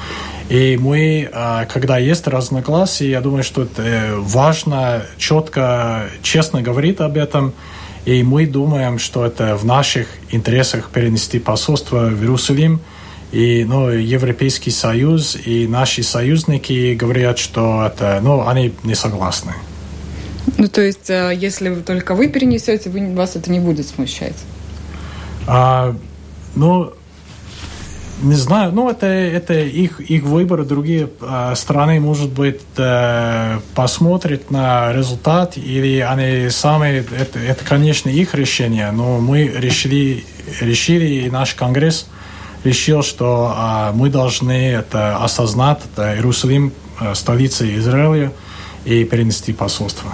И 0.49 0.77
мы, 0.77 1.31
когда 1.73 1.97
есть 1.99 2.27
разногласия, 2.27 3.09
я 3.09 3.21
думаю, 3.21 3.45
что 3.45 3.63
это 3.63 4.17
важно 4.19 5.05
четко, 5.17 6.11
честно 6.23 6.63
говорить 6.63 6.99
об 6.99 7.17
этом. 7.17 7.53
И 8.05 8.25
мы 8.25 8.49
думаем, 8.49 8.99
что 8.99 9.25
это 9.25 9.55
в 9.55 9.65
наших 9.65 10.09
интересах 10.31 10.91
перенести 10.91 11.39
посольство 11.39 12.09
в 12.09 12.21
Иерусалим– 12.21 12.81
и 13.37 13.65
ну, 13.65 13.91
Европейский 13.91 14.71
Союз 14.71 15.37
и 15.37 15.69
наши 15.69 16.03
союзники 16.03 16.95
говорят, 16.95 17.39
что 17.39 17.85
это, 17.85 18.19
ну, 18.23 18.49
они 18.49 18.73
не 18.83 18.95
согласны. 18.95 19.53
Ну, 20.57 20.69
то 20.69 20.81
есть, 20.81 21.11
э, 21.11 21.35
если 21.37 21.75
только 21.83 22.15
вы 22.15 22.29
перенесете, 22.29 22.89
вы, 22.89 23.15
вас 23.15 23.37
это 23.37 23.51
не 23.51 23.61
будет 23.61 23.87
смущать? 23.87 24.37
А, 25.47 25.95
ну, 26.55 26.95
не 28.23 28.37
знаю, 28.37 28.73
ну 28.73 28.89
это, 28.89 29.05
это 29.05 29.53
их, 29.53 30.01
их 30.01 30.23
выбор, 30.23 30.65
другие 30.65 31.11
э, 31.21 31.53
страны, 31.57 32.01
может 32.01 32.31
быть, 32.31 32.63
э, 32.79 33.59
посмотрят 33.75 34.51
на 34.51 34.95
результат, 34.95 35.59
или 35.59 35.99
они 35.99 36.49
сами, 36.49 37.05
это, 37.21 37.39
это, 37.39 37.63
конечно, 37.67 38.09
их 38.09 38.35
решение, 38.35 38.91
но 38.93 39.21
мы 39.21 39.43
решили, 39.43 40.25
решили 40.63 41.27
и 41.27 41.31
наш 41.31 41.53
Конгресс 41.55 42.07
решил, 42.67 43.03
что 43.03 43.53
а, 43.55 43.93
мы 43.93 44.11
должны 44.11 44.73
это 44.73 45.17
осознать, 45.19 45.79
это 45.93 46.15
Иерусалим, 46.15 46.73
э, 47.01 47.15
столица 47.15 47.65
Израиля, 47.79 48.33
и 48.85 49.05
перенести 49.05 49.53
посольство. 49.53 50.13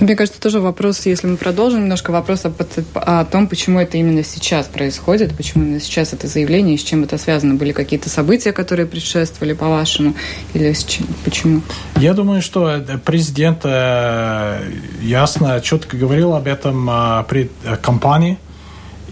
Мне 0.00 0.14
кажется, 0.14 0.40
тоже 0.40 0.60
вопрос, 0.60 1.06
если 1.06 1.26
мы 1.26 1.36
продолжим 1.36 1.80
немножко, 1.80 2.12
вопрос 2.12 2.44
о, 2.44 2.52
о 2.94 3.24
том, 3.24 3.48
почему 3.48 3.80
это 3.80 3.96
именно 3.96 4.22
сейчас 4.22 4.66
происходит, 4.66 5.36
почему 5.36 5.64
именно 5.64 5.80
сейчас 5.80 6.12
это 6.12 6.28
заявление, 6.28 6.76
и 6.76 6.78
с 6.78 6.84
чем 6.84 7.02
это 7.02 7.18
связано. 7.18 7.54
Были 7.56 7.72
какие-то 7.72 8.08
события, 8.08 8.52
которые 8.52 8.86
предшествовали, 8.86 9.54
по-вашему, 9.54 10.14
или 10.54 10.72
с 10.72 10.84
чем, 10.84 11.04
почему? 11.24 11.62
Я 11.96 12.14
думаю, 12.14 12.42
что 12.42 12.70
э, 12.70 12.98
президент 13.04 13.62
э, 13.64 14.70
ясно, 15.02 15.60
четко 15.60 15.96
говорил 15.96 16.34
об 16.34 16.46
этом 16.46 16.88
при 17.28 17.50
кампании, 17.82 18.38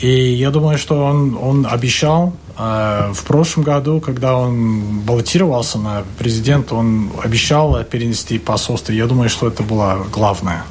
и 0.01 0.35
я 0.35 0.51
думаю, 0.51 0.79
что 0.79 1.05
он, 1.05 1.37
он 1.41 1.67
обещал 1.67 2.35
э, 2.59 3.13
в 3.13 3.25
прошлом 3.25 3.65
году, 3.65 4.01
когда 4.01 4.37
он 4.37 5.01
баллотировался 5.01 5.79
на 5.79 6.05
президент, 6.19 6.73
он 6.73 7.11
обещал 7.23 7.83
перенести 7.85 8.39
посольство. 8.39 8.93
Я 8.93 9.07
думаю, 9.07 9.29
что 9.29 9.49
это 9.49 9.63
было 9.63 10.07
главное. 10.13 10.65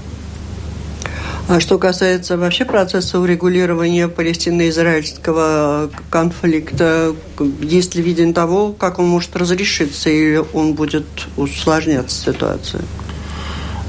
А 1.47 1.59
что 1.59 1.77
касается 1.77 2.37
вообще 2.37 2.65
процесса 2.65 3.19
урегулирования 3.19 4.07
палестино-израильского 4.07 5.91
конфликта, 6.09 7.13
есть 7.61 7.93
ли 7.93 8.01
виден 8.01 8.33
того, 8.33 8.73
как 8.73 8.97
он 8.97 9.07
может 9.07 9.35
разрешиться, 9.35 10.09
или 10.09 10.43
он 10.53 10.73
будет 10.73 11.05
усложняться 11.37 12.31
ситуация? 12.31 12.81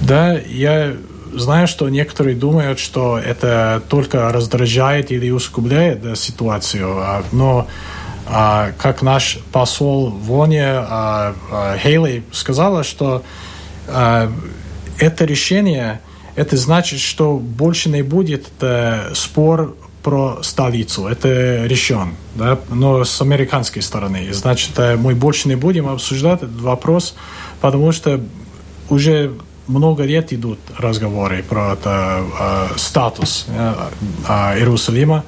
Да, 0.03 0.35
я 0.35 0.97
знаю, 1.39 1.69
что 1.69 1.89
некоторые 1.89 2.37
думают, 2.37 2.79
что 2.79 3.19
это 3.19 3.83
только 3.89 4.31
раздражает 4.33 5.11
или 5.11 5.31
усугубляет 5.31 6.19
ситуацию, 6.19 6.99
а, 6.99 7.25
но 7.33 7.67
а, 8.27 8.73
как 8.79 9.03
наш 9.03 9.39
посол 9.53 10.11
в 10.11 10.33
ОНЕ 10.33 10.65
а, 10.67 11.35
Хейли 11.83 12.25
сказала, 12.33 12.85
что 12.85 13.23
это 14.99 15.25
решение, 15.25 16.01
это 16.35 16.57
значит, 16.57 17.01
что 17.01 17.37
больше 17.39 17.89
не 17.89 18.03
будет 18.03 18.47
э, 18.61 19.13
спор 19.15 19.77
про 20.03 20.39
столицу. 20.43 21.09
Это 21.09 21.67
решен. 21.67 22.15
Да? 22.35 22.61
Но 22.69 23.05
с 23.05 23.21
американской 23.21 23.83
стороны. 23.83 24.33
Значит, 24.33 24.79
э, 24.79 24.97
мы 24.97 25.15
больше 25.15 25.49
не 25.49 25.57
будем 25.57 25.89
обсуждать 25.89 26.43
этот 26.43 26.61
вопрос, 26.61 27.17
потому 27.61 27.91
что 27.91 28.21
уже 28.89 29.33
много 29.67 30.05
лет 30.05 30.33
идут 30.33 30.59
разговоры 30.79 31.43
про 31.43 31.73
это, 31.73 32.25
э, 32.41 32.79
статус 32.79 33.47
э, 33.49 33.75
э, 34.29 34.59
Иерусалима. 34.59 35.25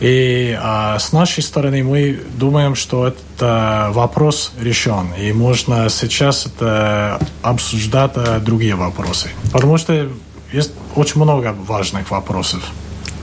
И 0.00 0.58
э, 0.60 0.96
с 0.98 1.12
нашей 1.12 1.42
стороны 1.42 1.82
мы 1.84 2.20
думаем, 2.36 2.74
что 2.74 3.06
этот 3.06 3.94
вопрос 3.94 4.52
решен. 4.60 5.08
И 5.20 5.32
можно 5.32 5.88
сейчас 5.88 6.46
это 6.46 7.20
обсуждать 7.42 8.12
э, 8.16 8.40
другие 8.40 8.74
вопросы. 8.74 9.30
Потому 9.52 9.78
что 9.78 10.08
есть 10.52 10.72
очень 10.94 11.20
много 11.20 11.54
важных 11.66 12.10
вопросов. 12.10 12.62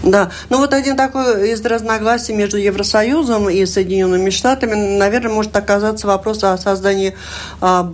Да, 0.04 0.32
ну 0.50 0.58
вот 0.58 0.74
один 0.74 0.98
такой 0.98 1.52
из 1.52 1.64
разногласий 1.64 2.34
между 2.34 2.58
Евросоюзом 2.58 3.50
и 3.50 3.66
Соединенными 3.66 4.32
Штатами, 4.32 4.74
наверное, 4.98 5.32
может 5.32 5.56
оказаться 5.56 6.08
вопрос 6.08 6.44
о 6.44 6.58
создании 6.58 7.14
а, 7.60 7.92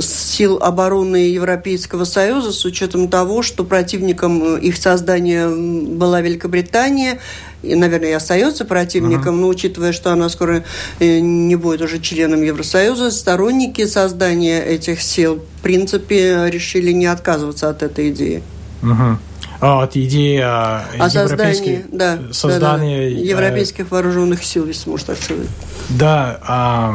сил 0.00 0.58
обороны 0.60 1.16
Европейского 1.16 2.04
Союза 2.04 2.50
с 2.50 2.64
учетом 2.64 3.08
того, 3.08 3.42
что 3.42 3.64
противником 3.64 4.56
их 4.56 4.76
создания 4.76 5.48
была 5.48 6.20
Великобритания, 6.20 7.20
и, 7.62 7.74
наверное, 7.74 8.10
и 8.10 8.12
остается 8.12 8.64
противником, 8.64 9.36
uh-huh. 9.36 9.40
но 9.42 9.48
учитывая, 9.48 9.92
что 9.92 10.12
она 10.12 10.28
скоро 10.28 10.64
э, 10.98 11.20
не 11.20 11.56
будет 11.56 11.80
уже 11.80 12.00
членом 12.00 12.42
Евросоюза, 12.42 13.10
сторонники 13.10 13.86
создания 13.86 14.62
этих 14.64 15.00
сил, 15.00 15.42
в 15.58 15.62
принципе, 15.62 16.48
решили 16.48 16.92
не 16.92 17.06
отказываться 17.06 17.68
от 17.68 17.82
этой 17.82 18.10
идеи. 18.10 18.42
Uh-huh. 18.82 19.16
А, 19.60 19.82
от 19.82 19.96
идеи 19.96 20.38
о, 20.38 20.84
о 20.98 21.10
создании, 21.10 21.84
да, 21.90 22.18
создания 22.32 23.10
да, 23.10 23.16
да, 23.16 23.22
европейских 23.22 23.90
вооруженных 23.90 24.44
сил, 24.44 24.66
если 24.66 24.90
можно 24.90 25.14
так 25.14 25.22
сказать. 25.22 25.48
Да, 25.88 26.38
а, 26.46 26.94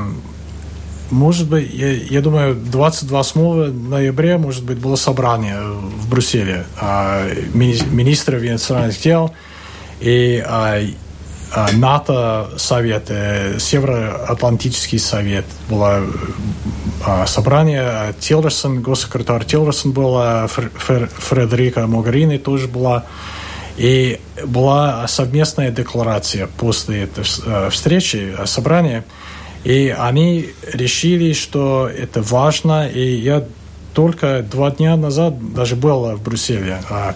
может 1.09 1.49
быть, 1.49 1.73
я, 1.73 1.91
я 1.91 2.21
думаю, 2.21 2.55
28 2.55 3.89
ноября, 3.89 4.37
может 4.37 4.63
быть, 4.63 4.77
было 4.77 4.95
собрание 4.95 5.59
в 5.61 6.09
Брюсселе 6.09 6.65
а, 6.79 7.27
мини, 7.53 7.77
министров 7.91 8.43
иностранных 8.43 8.99
дел, 9.01 9.33
и 9.99 10.43
а, 10.45 10.79
а, 11.53 11.71
НАТО 11.73 12.51
совет, 12.57 13.07
Североатлантический 13.07 14.99
совет, 14.99 15.45
было 15.69 15.97
а, 15.97 16.09
собрание, 17.25 18.13
Тилерсон, 18.19 18.81
госсекретарь 18.81 19.45
Тилерсон 19.45 19.91
была, 19.91 20.47
Фредерика 20.47 21.87
Могарини 21.87 22.37
тоже 22.37 22.67
была, 22.67 23.05
и 23.77 24.19
была 24.45 25.07
совместная 25.07 25.71
декларация 25.71 26.47
после 26.47 27.03
этой 27.03 27.23
э, 27.45 27.69
встречи, 27.71 28.35
э, 28.37 28.45
собрания, 28.45 29.05
и 29.63 29.95
они 29.97 30.49
решили, 30.73 31.33
что 31.33 31.87
это 31.87 32.21
важно, 32.21 32.87
и 32.87 33.15
я 33.15 33.45
только 33.93 34.41
два 34.41 34.71
дня 34.71 34.95
назад 34.95 35.53
даже 35.53 35.75
был 35.75 36.15
в 36.15 36.21
Брюсселе. 36.23 36.81
А, 36.89 37.13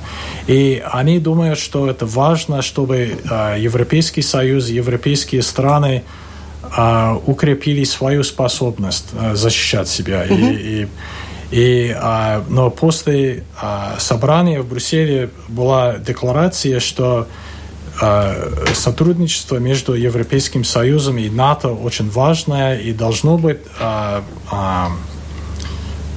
и 0.48 0.84
они 0.86 1.20
думают, 1.20 1.58
что 1.60 1.90
это 1.90 2.06
важно, 2.06 2.62
чтобы 2.62 3.18
а, 3.30 3.56
Европейский 3.56 4.22
Союз, 4.22 4.70
европейские 4.70 5.42
страны 5.42 6.04
а, 6.76 7.20
укрепили 7.26 7.84
свою 7.84 8.24
способность 8.24 9.08
защищать 9.34 9.88
себя. 9.88 10.26
Mm-hmm. 10.26 10.56
И, 10.56 10.88
и, 11.52 11.90
и, 11.90 11.96
но 12.50 12.70
после 12.70 13.44
собрания 13.98 14.62
в 14.62 14.68
Брюсселе 14.68 15.30
была 15.48 15.98
декларация, 15.98 16.80
что 16.80 17.28
сотрудничество 18.74 19.58
между 19.58 19.94
Европейским 19.94 20.64
Союзом 20.66 21.18
и 21.18 21.30
НАТО 21.30 21.70
очень 21.70 22.10
важное 22.10 22.78
и 22.78 22.92
должно 22.92 23.38
быть 23.38 23.60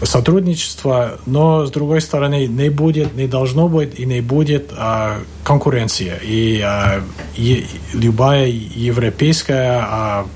сотрудничество, 0.03 1.19
но 1.27 1.67
с 1.67 1.71
другой 1.71 2.01
стороны 2.01 2.47
не 2.47 2.69
будет, 2.69 3.15
не 3.15 3.27
должно 3.27 3.69
быть 3.69 3.99
и 3.99 4.07
не 4.07 4.21
будет 4.21 4.73
а, 4.77 5.19
конкуренция. 5.45 6.19
И 6.23 6.61
а, 6.61 7.03
е, 7.37 7.65
любая 7.93 8.47
европейская 8.47 9.81
а, 9.83 10.27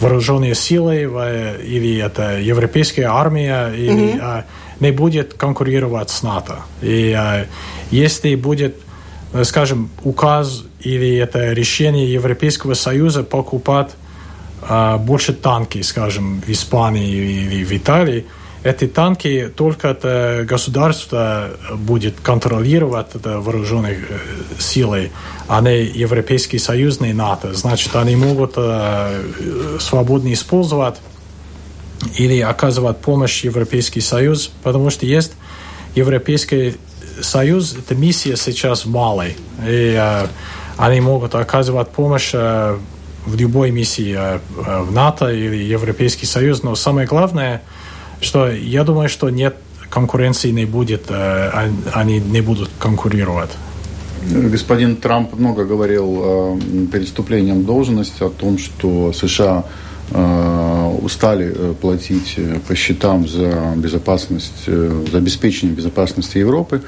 вооруженная 0.00 0.54
сила 0.54 0.92
или 0.92 1.98
это 1.98 2.38
европейская 2.38 3.04
армия 3.04 3.68
или, 3.68 4.14
mm-hmm. 4.14 4.20
а, 4.20 4.44
не 4.80 4.90
будет 4.90 5.34
конкурировать 5.34 6.10
с 6.10 6.22
НАТО. 6.22 6.58
И 6.82 7.12
а, 7.12 7.46
если 7.90 8.34
будет, 8.34 8.76
скажем, 9.44 9.90
указ 10.02 10.64
или 10.80 11.16
это 11.16 11.52
решение 11.52 12.12
Европейского 12.12 12.74
Союза 12.74 13.22
покупать 13.22 13.90
а, 14.62 14.98
больше 14.98 15.32
танки, 15.32 15.82
скажем, 15.82 16.40
в 16.40 16.48
Испании 16.50 17.08
или 17.08 17.64
в 17.64 17.72
Италии, 17.72 18.26
эти 18.64 18.86
танки 18.86 19.50
только 19.54 19.88
это 19.88 20.44
государство 20.48 21.50
будет 21.74 22.20
контролировать 22.20 23.08
это 23.14 23.40
вооруженной 23.40 23.94
э, 23.94 24.18
силой, 24.58 25.10
а 25.48 25.60
не 25.60 25.84
Европейский 25.84 26.58
Союз, 26.58 27.00
не 27.00 27.12
НАТО. 27.12 27.54
Значит, 27.54 27.96
они 27.96 28.14
могут 28.14 28.52
э, 28.56 29.78
свободно 29.80 30.32
использовать 30.32 30.96
или 32.16 32.40
оказывать 32.40 32.98
помощь 32.98 33.44
Европейский 33.44 34.00
Союз, 34.00 34.50
потому 34.62 34.90
что 34.90 35.06
есть 35.06 35.32
Европейский 35.94 36.76
Союз, 37.20 37.76
это 37.76 37.94
миссия 37.94 38.36
сейчас 38.36 38.84
в 38.84 38.90
Малой, 38.90 39.36
и 39.66 39.96
э, 39.98 40.26
они 40.76 41.00
могут 41.00 41.34
оказывать 41.34 41.90
помощь 41.90 42.30
э, 42.32 42.78
в 43.26 43.36
любой 43.36 43.70
миссии 43.70 44.16
э, 44.16 44.38
в 44.56 44.92
НАТО 44.92 45.28
или 45.30 45.56
Европейский 45.56 46.26
Союз, 46.26 46.62
но 46.62 46.74
самое 46.74 47.06
главное, 47.06 47.62
что 48.22 48.50
я 48.50 48.84
думаю, 48.84 49.08
что 49.08 49.30
нет 49.30 49.56
конкуренции 49.90 50.50
не 50.50 50.64
будет, 50.64 51.10
э, 51.10 51.68
они 51.92 52.18
не 52.18 52.40
будут 52.40 52.70
конкурировать. 52.78 53.50
Господин 54.30 54.96
Трамп 54.96 55.34
много 55.34 55.64
говорил 55.64 56.58
перед 56.92 57.06
вступлением 57.06 57.62
в 57.62 57.66
должность 57.66 58.22
о 58.22 58.30
том, 58.30 58.56
что 58.56 59.12
США 59.12 59.64
Э, 60.14 60.98
устали 61.00 61.54
э, 61.54 61.74
платить 61.80 62.34
э, 62.36 62.58
по 62.68 62.74
счетам 62.74 63.26
за 63.26 63.72
безопасность, 63.76 64.66
за 64.66 65.18
обеспечение 65.18 65.74
безопасности 65.74 66.38
Европы. 66.38 66.82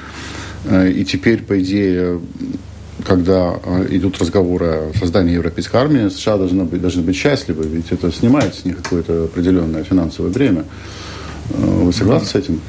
И 0.70 1.04
теперь, 1.04 1.42
по 1.42 1.60
идее, 1.60 2.20
когда 3.06 3.54
идут 3.90 4.18
разговоры 4.18 4.66
о 4.66 4.92
создании 4.98 5.34
европейской 5.34 5.76
армии, 5.76 6.08
США 6.08 6.38
должны 6.38 6.64
быть, 6.64 6.80
должны 6.80 7.02
быть 7.02 7.16
счастливы, 7.16 7.66
ведь 7.66 7.92
это 7.92 8.10
снимает 8.10 8.54
с 8.54 8.64
них 8.64 8.78
какое-то 8.82 9.24
определенное 9.24 9.84
финансовое 9.84 10.30
бремя. 10.30 10.64
Вы 11.50 11.92
согласны 11.92 12.28
с 12.28 12.34
этим? 12.34 12.60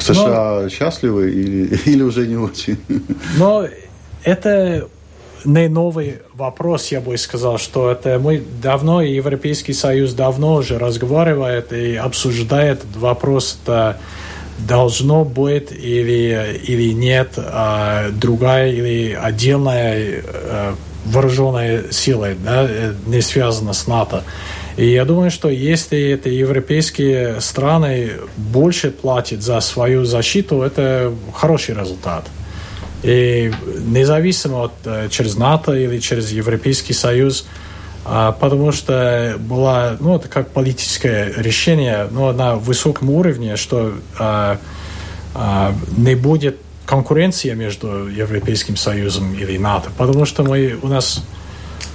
США 0.00 0.60
Но... 0.62 0.68
счастливы 0.68 1.30
или, 1.30 1.80
или 1.86 2.02
уже 2.02 2.26
не 2.26 2.36
очень? 2.36 2.78
Но 3.36 3.66
это 4.24 4.88
не 5.44 5.68
новый 5.68 6.18
вопрос, 6.34 6.88
я 6.88 7.00
бы 7.00 7.16
сказал, 7.16 7.58
что 7.58 7.90
это 7.90 8.18
мы 8.18 8.42
давно, 8.60 9.00
и 9.00 9.12
Европейский 9.12 9.72
Союз 9.72 10.12
давно 10.12 10.56
уже 10.56 10.78
разговаривает 10.78 11.72
и 11.72 11.94
обсуждает 11.94 12.82
вопрос, 12.96 13.58
это 13.62 13.98
должно 14.58 15.24
быть 15.24 15.70
или, 15.70 16.60
или 16.64 16.92
нет 16.92 17.34
а, 17.36 18.10
другая 18.10 18.72
или 18.72 19.12
отдельная 19.12 20.22
а, 20.24 20.74
вооруженная 21.04 21.92
сила, 21.92 22.30
да, 22.42 22.68
не 23.06 23.20
связана 23.20 23.72
с 23.72 23.86
НАТО. 23.86 24.24
И 24.76 24.86
я 24.88 25.04
думаю, 25.04 25.30
что 25.30 25.48
если 25.48 26.10
это 26.10 26.28
европейские 26.28 27.40
страны 27.40 28.12
больше 28.36 28.90
платят 28.90 29.42
за 29.42 29.60
свою 29.60 30.04
защиту, 30.04 30.62
это 30.62 31.14
хороший 31.34 31.74
результат. 31.74 32.26
И 33.02 33.52
независимо 33.86 34.64
от 34.64 34.72
э, 34.84 35.08
через 35.10 35.36
НАТО 35.36 35.72
или 35.72 35.98
через 35.98 36.30
Европейский 36.32 36.92
Союз, 36.92 37.46
а, 38.08 38.32
потому 38.32 38.70
что 38.70 39.36
было, 39.38 39.96
ну, 39.98 40.16
это 40.16 40.28
как 40.28 40.50
политическое 40.50 41.32
решение, 41.36 42.06
но 42.10 42.32
на 42.32 42.54
высоком 42.54 43.10
уровне, 43.10 43.56
что 43.56 43.94
а, 44.18 44.58
а, 45.34 45.74
не 45.96 46.14
будет 46.14 46.58
конкуренции 46.84 47.52
между 47.54 48.06
Европейским 48.06 48.76
Союзом 48.76 49.34
или 49.34 49.58
НАТО, 49.58 49.90
потому 49.98 50.24
что 50.24 50.44
мы, 50.44 50.78
у 50.82 50.86
нас 50.86 51.24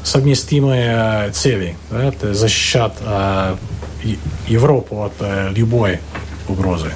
совместимые 0.04 1.32
цели. 1.32 1.76
Да, 1.90 2.12
защищать 2.34 2.94
Европу 4.48 5.04
от 5.04 5.14
э, 5.20 5.50
любой 5.52 6.00
угрозы. 6.48 6.92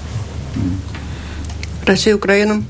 Россия, 1.86 2.16
Украина. 2.16 2.64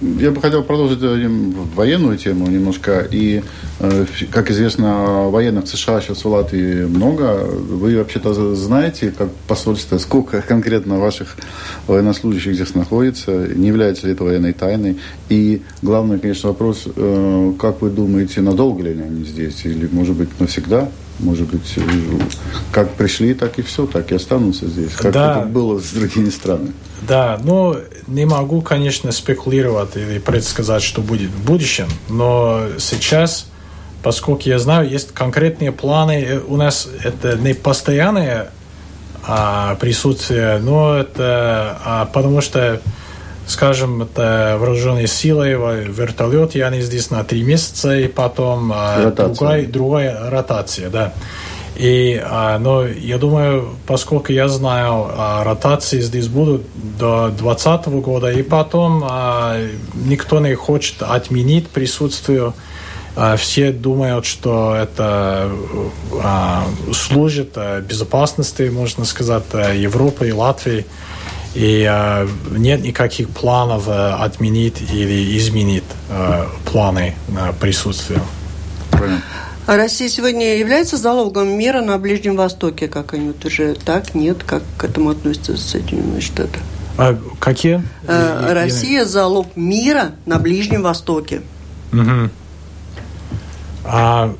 Я 0.00 0.30
бы 0.30 0.40
хотел 0.40 0.62
продолжить 0.62 1.00
э, 1.02 1.28
военную 1.74 2.16
тему 2.18 2.46
немножко. 2.48 3.06
И, 3.10 3.42
э, 3.80 4.06
как 4.30 4.48
известно, 4.50 5.28
военных 5.28 5.66
США 5.66 6.00
сейчас 6.00 6.24
в 6.24 6.28
Латвии 6.28 6.84
много. 6.84 7.44
Вы 7.44 7.96
вообще-то 7.96 8.54
знаете, 8.54 9.12
как 9.16 9.28
посольство, 9.48 9.98
сколько 9.98 10.40
конкретно 10.40 11.00
ваших 11.00 11.36
военнослужащих 11.88 12.54
здесь 12.54 12.76
находится? 12.76 13.48
Не 13.48 13.68
является 13.68 14.06
ли 14.06 14.12
это 14.12 14.22
военной 14.22 14.52
тайной? 14.52 14.98
И 15.28 15.62
главный, 15.82 16.20
конечно, 16.20 16.50
вопрос, 16.50 16.84
э, 16.94 17.52
как 17.58 17.82
вы 17.82 17.90
думаете, 17.90 18.40
надолго 18.40 18.84
ли 18.84 18.90
они 18.90 19.24
здесь? 19.24 19.64
Или, 19.64 19.88
может 19.90 20.14
быть, 20.14 20.28
навсегда? 20.38 20.88
Может 21.18 21.48
быть, 21.48 21.74
как 22.72 22.94
пришли, 22.94 23.34
так 23.34 23.58
и 23.58 23.62
все, 23.62 23.86
так 23.86 24.12
и 24.12 24.14
останутся 24.14 24.68
здесь. 24.68 24.92
Как 24.92 25.12
да. 25.12 25.40
это 25.40 25.48
было 25.48 25.80
с 25.80 25.90
другими 25.90 26.30
странами. 26.30 26.72
Да, 27.02 27.40
ну, 27.42 27.76
не 28.06 28.24
могу, 28.24 28.60
конечно, 28.60 29.12
спекулировать 29.12 29.96
или 29.96 30.18
предсказать, 30.18 30.82
что 30.82 31.00
будет 31.00 31.30
в 31.30 31.44
будущем, 31.44 31.88
но 32.08 32.66
сейчас, 32.78 33.46
поскольку 34.02 34.42
я 34.48 34.58
знаю, 34.58 34.88
есть 34.88 35.12
конкретные 35.12 35.72
планы, 35.72 36.24
э, 36.24 36.40
у 36.40 36.56
нас 36.56 36.88
это 37.02 37.36
не 37.36 37.54
постоянное 37.54 38.50
а, 39.26 39.74
присутствие, 39.76 40.58
но 40.58 40.96
это 40.96 41.78
а, 41.84 42.06
потому 42.06 42.40
что, 42.40 42.80
скажем, 43.48 44.02
это 44.02 44.56
вооруженные 44.58 45.06
силы, 45.06 45.48
вертолеты, 45.88 46.62
они 46.62 46.82
здесь 46.82 47.10
на 47.10 47.24
три 47.24 47.42
месяца, 47.42 47.96
и 47.98 48.06
потом 48.06 48.70
а, 48.74 49.10
другая, 49.10 49.66
другая 49.66 50.30
ротация, 50.30 50.90
да. 50.90 51.14
И, 51.76 52.20
а, 52.22 52.58
но 52.58 52.86
я 52.86 53.18
думаю, 53.18 53.76
поскольку 53.86 54.32
я 54.32 54.48
знаю, 54.48 55.06
а, 55.16 55.44
ротации 55.44 56.00
здесь 56.00 56.28
будут 56.28 56.62
до 56.98 57.28
2020 57.28 57.86
года, 58.02 58.30
и 58.30 58.42
потом 58.42 59.04
никто 59.94 60.40
не 60.40 60.54
хочет 60.54 61.02
отменить 61.02 61.68
присутствие. 61.68 62.52
Все 63.36 63.72
думают, 63.72 64.26
что 64.26 64.76
это 64.76 65.50
служит 66.92 67.56
безопасности, 67.88 68.70
можно 68.72 69.04
сказать, 69.04 69.44
Европы 69.74 70.28
и 70.28 70.32
Латвии. 70.32 70.86
И 71.58 71.84
а, 71.90 72.28
нет 72.52 72.82
никаких 72.82 73.30
планов 73.30 73.88
а, 73.88 74.22
отменить 74.22 74.80
или 74.92 75.36
изменить 75.36 75.82
а, 76.08 76.48
планы 76.64 77.16
на 77.26 77.52
присутствие. 77.52 78.20
Понятно. 78.92 79.22
А 79.66 79.76
Россия 79.76 80.08
сегодня 80.08 80.56
является 80.56 80.96
залогом 80.96 81.48
мира 81.48 81.80
на 81.80 81.98
Ближнем 81.98 82.36
Востоке, 82.36 82.86
как 82.86 83.12
они 83.12 83.30
утверждают? 83.30 83.80
Так, 83.80 84.14
нет? 84.14 84.44
Как 84.44 84.62
к 84.76 84.84
этому 84.84 85.10
относятся 85.10 85.56
Соединенные 85.56 86.20
Штаты? 86.20 86.60
А 86.96 87.18
какие? 87.40 87.82
А, 88.06 88.54
Россия 88.54 89.04
залог 89.04 89.48
мира 89.56 90.12
на 90.26 90.38
Ближнем 90.38 90.82
Востоке. 90.82 91.42
Угу. 91.92 92.30
А 93.84 94.32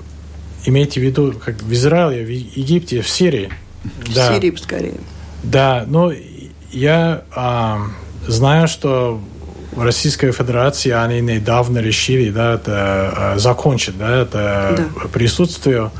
имейте 0.64 1.00
в 1.00 1.02
виду, 1.02 1.34
как 1.44 1.60
в 1.62 1.72
Израиле, 1.72 2.24
в 2.24 2.30
Египте, 2.30 3.02
в 3.02 3.08
Сирии? 3.08 3.50
В 4.06 4.14
да. 4.14 4.32
Сирии, 4.32 4.54
скорее. 4.54 5.00
Да, 5.42 5.84
но 5.88 6.12
я 6.70 7.22
а, 7.34 7.80
знаю, 8.26 8.68
что 8.68 9.20
в 9.72 9.82
Российской 9.82 10.32
Федерации 10.32 10.90
они 10.90 11.20
недавно 11.20 11.78
решили 11.78 12.30
да, 12.30 12.54
это, 12.54 13.34
э, 13.36 13.38
закончить 13.38 13.96
да, 13.98 14.22
это 14.22 14.74
да. 14.76 15.08
присутствие. 15.08 15.90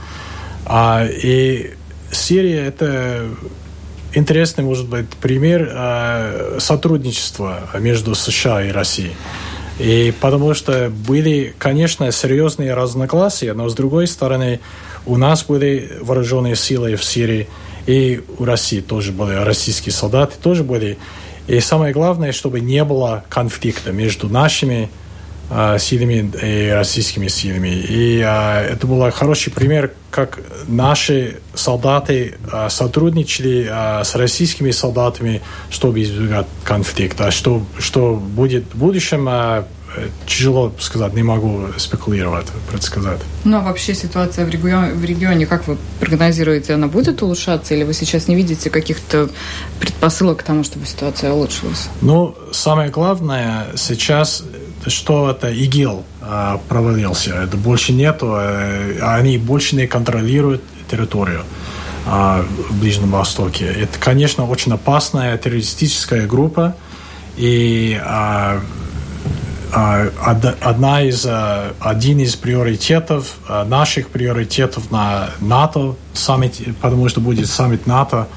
А, 0.67 1.07
и 1.07 1.75
Сирия 2.11 2.67
это 2.67 3.27
интересный, 4.15 4.65
может 4.65 4.89
быть, 4.89 5.09
пример 5.21 5.71
а, 5.73 6.57
сотрудничества 6.59 7.61
между 7.79 8.15
США 8.15 8.65
и 8.65 8.71
Россией. 8.71 9.15
И 9.79 10.13
потому 10.21 10.55
что 10.55 10.91
были, 10.91 11.55
конечно, 11.57 12.11
серьезные 12.11 12.75
разногласия, 12.75 13.53
но 13.53 13.69
с 13.69 13.75
другой 13.75 14.09
стороны, 14.09 14.61
у 15.07 15.17
нас 15.17 15.45
были 15.45 15.99
вооруженные 16.01 16.57
силы 16.57 16.97
в 16.97 17.05
Сирии, 17.05 17.49
и 17.89 18.21
у 18.39 18.45
России 18.45 18.81
тоже 18.83 19.13
были 19.13 19.35
российские 19.37 19.95
солдаты, 19.95 20.37
тоже 20.41 20.63
были 20.63 20.99
и 21.47 21.59
самое 21.61 21.95
главное, 21.95 22.33
чтобы 22.33 22.61
не 22.61 22.85
было 22.85 23.25
конфликта 23.31 23.93
между 23.93 24.29
нашими 24.29 24.91
э, 25.51 25.79
силами 25.79 26.31
и 26.43 26.69
российскими 26.69 27.29
силами. 27.29 27.69
И 27.69 28.19
э, 28.23 28.73
это 28.73 28.87
был 28.87 29.11
хороший 29.11 29.51
пример, 29.51 29.93
как 30.11 30.39
наши 30.67 31.41
солдаты 31.55 32.35
э, 32.53 32.69
сотрудничали 32.69 33.67
э, 33.71 34.05
с 34.05 34.15
российскими 34.17 34.71
солдатами, 34.71 35.41
чтобы 35.71 36.03
избегать 36.03 36.47
конфликта. 36.65 37.31
Что, 37.31 37.63
что 37.79 38.17
будет 38.17 38.65
в 38.75 38.77
будущем, 38.77 39.27
э, 39.31 39.65
тяжело 40.27 40.73
сказать, 40.79 41.15
не 41.15 41.23
могу 41.23 41.67
спекулировать, 41.77 42.47
предсказать. 42.71 43.21
Ну, 43.45 43.59
а 43.59 43.61
вообще 43.61 43.95
ситуация 43.95 44.45
в 44.45 44.49
регионе, 44.51 44.95
в 44.95 45.05
регионе, 45.05 45.47
как 45.47 45.67
вы 45.67 45.77
прогнозируете, 46.01 46.75
она 46.75 46.87
будет 46.87 47.23
улучшаться, 47.23 47.75
или 47.75 47.85
вы 47.85 47.95
сейчас 47.95 48.29
не 48.29 48.37
видите 48.37 48.71
каких-то 48.71 49.29
предпосылок 49.81 50.39
к 50.39 50.43
тому, 50.43 50.65
чтобы 50.65 50.87
ситуация 50.87 51.33
улучшилась? 51.33 51.89
Ну, 52.01 52.35
самое 52.53 52.91
главное 52.91 53.69
сейчас, 53.77 54.45
что 54.87 55.31
это 55.31 55.51
ИГИЛ 55.51 56.05
а, 56.21 56.61
провалился. 56.69 57.35
Это 57.35 57.57
больше 57.57 57.93
нету, 57.93 58.33
а, 58.33 59.17
они 59.17 59.39
больше 59.39 59.77
не 59.77 59.87
контролируют 59.87 60.63
территорию 60.91 61.43
а, 62.07 62.45
в 62.69 62.81
Ближнем 62.81 63.11
Востоке. 63.11 63.67
Это, 63.67 63.99
конечно, 63.99 64.47
очень 64.47 64.73
опасная 64.73 65.37
террористическая 65.39 66.27
группа, 66.27 66.77
и 67.37 67.99
одна 69.73 71.03
из, 71.03 71.27
один 71.81 72.21
из 72.21 72.37
приоритетов, 72.37 73.37
наших 73.67 74.09
приоритетов 74.09 74.91
на 74.91 75.31
НАТО 75.41 75.97
саммит, 76.13 76.61
потому 76.81 77.09
что 77.09 77.21
будет 77.21 77.49
саммит 77.49 77.87
НАТО 77.87 78.29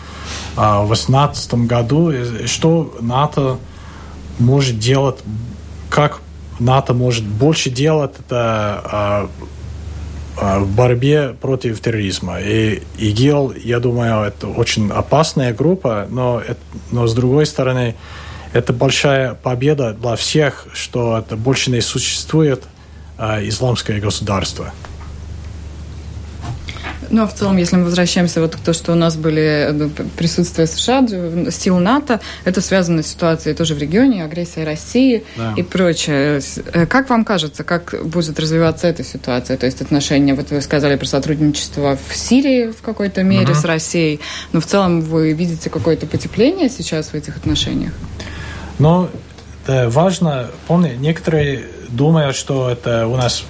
в 0.55 0.87
2018 0.87 1.53
году, 1.65 2.11
что 2.45 2.95
НАТО 2.99 3.57
может 4.39 4.79
делать, 4.79 5.19
как 5.89 6.19
НАТО 6.59 6.93
может 6.93 7.25
больше 7.25 7.69
делать, 7.69 8.11
это 8.19 9.29
в 10.37 10.65
борьбе 10.75 11.35
против 11.39 11.79
терроризма. 11.81 12.39
И 12.39 12.81
ИГИЛ, 12.97 13.53
я 13.63 13.79
думаю, 13.79 14.23
это 14.23 14.47
очень 14.47 14.89
опасная 14.89 15.53
группа, 15.53 16.07
но, 16.09 16.41
но 16.91 17.05
с 17.05 17.13
другой 17.13 17.45
стороны, 17.45 17.95
это 18.53 18.73
большая 18.73 19.33
победа 19.35 19.93
для 19.93 20.15
всех, 20.15 20.67
что 20.73 21.17
это 21.17 21.35
больше 21.35 21.71
не 21.71 21.81
существует 21.81 22.63
э, 23.17 23.47
исламское 23.47 23.99
государство. 23.99 24.73
Ну, 27.11 27.23
а 27.23 27.27
в 27.27 27.35
целом, 27.35 27.57
если 27.57 27.75
мы 27.75 27.83
возвращаемся 27.83 28.39
вот 28.39 28.55
к 28.55 28.59
то, 28.59 28.71
что 28.71 28.93
у 28.93 28.95
нас 28.95 29.17
были 29.17 29.69
ну, 29.73 29.89
присутствие 30.17 30.65
США, 30.65 31.05
сил 31.51 31.77
НАТО, 31.79 32.21
это 32.45 32.61
связано 32.61 33.03
с 33.03 33.07
ситуацией 33.07 33.53
тоже 33.53 33.75
в 33.75 33.79
регионе, 33.79 34.23
агрессия 34.23 34.63
России 34.63 35.25
да. 35.35 35.53
и 35.57 35.61
прочее. 35.61 36.41
Э, 36.73 36.85
как 36.85 37.09
вам 37.09 37.25
кажется, 37.25 37.63
как 37.63 37.95
будет 38.03 38.39
развиваться 38.39 38.87
эта 38.87 39.03
ситуация? 39.03 39.57
То 39.57 39.65
есть 39.65 39.81
отношения, 39.81 40.33
вот 40.33 40.51
вы 40.51 40.61
сказали 40.61 40.95
про 40.95 41.05
сотрудничество 41.05 41.97
в 42.07 42.15
Сирии 42.15 42.71
в 42.71 42.81
какой-то 42.81 43.23
мере 43.23 43.51
угу. 43.51 43.55
с 43.55 43.65
Россией, 43.65 44.21
но 44.53 44.61
в 44.61 44.65
целом 44.65 45.01
вы 45.01 45.33
видите 45.33 45.69
какое-то 45.69 46.05
потепление 46.05 46.69
сейчас 46.69 47.09
в 47.09 47.13
этих 47.13 47.35
отношениях? 47.35 47.93
Но 48.79 49.09
это 49.63 49.89
важно, 49.89 50.49
помни, 50.67 50.95
некоторые 50.99 51.65
думают, 51.89 52.35
что 52.35 52.69
это 52.69 53.07
у 53.07 53.15
нас 53.15 53.43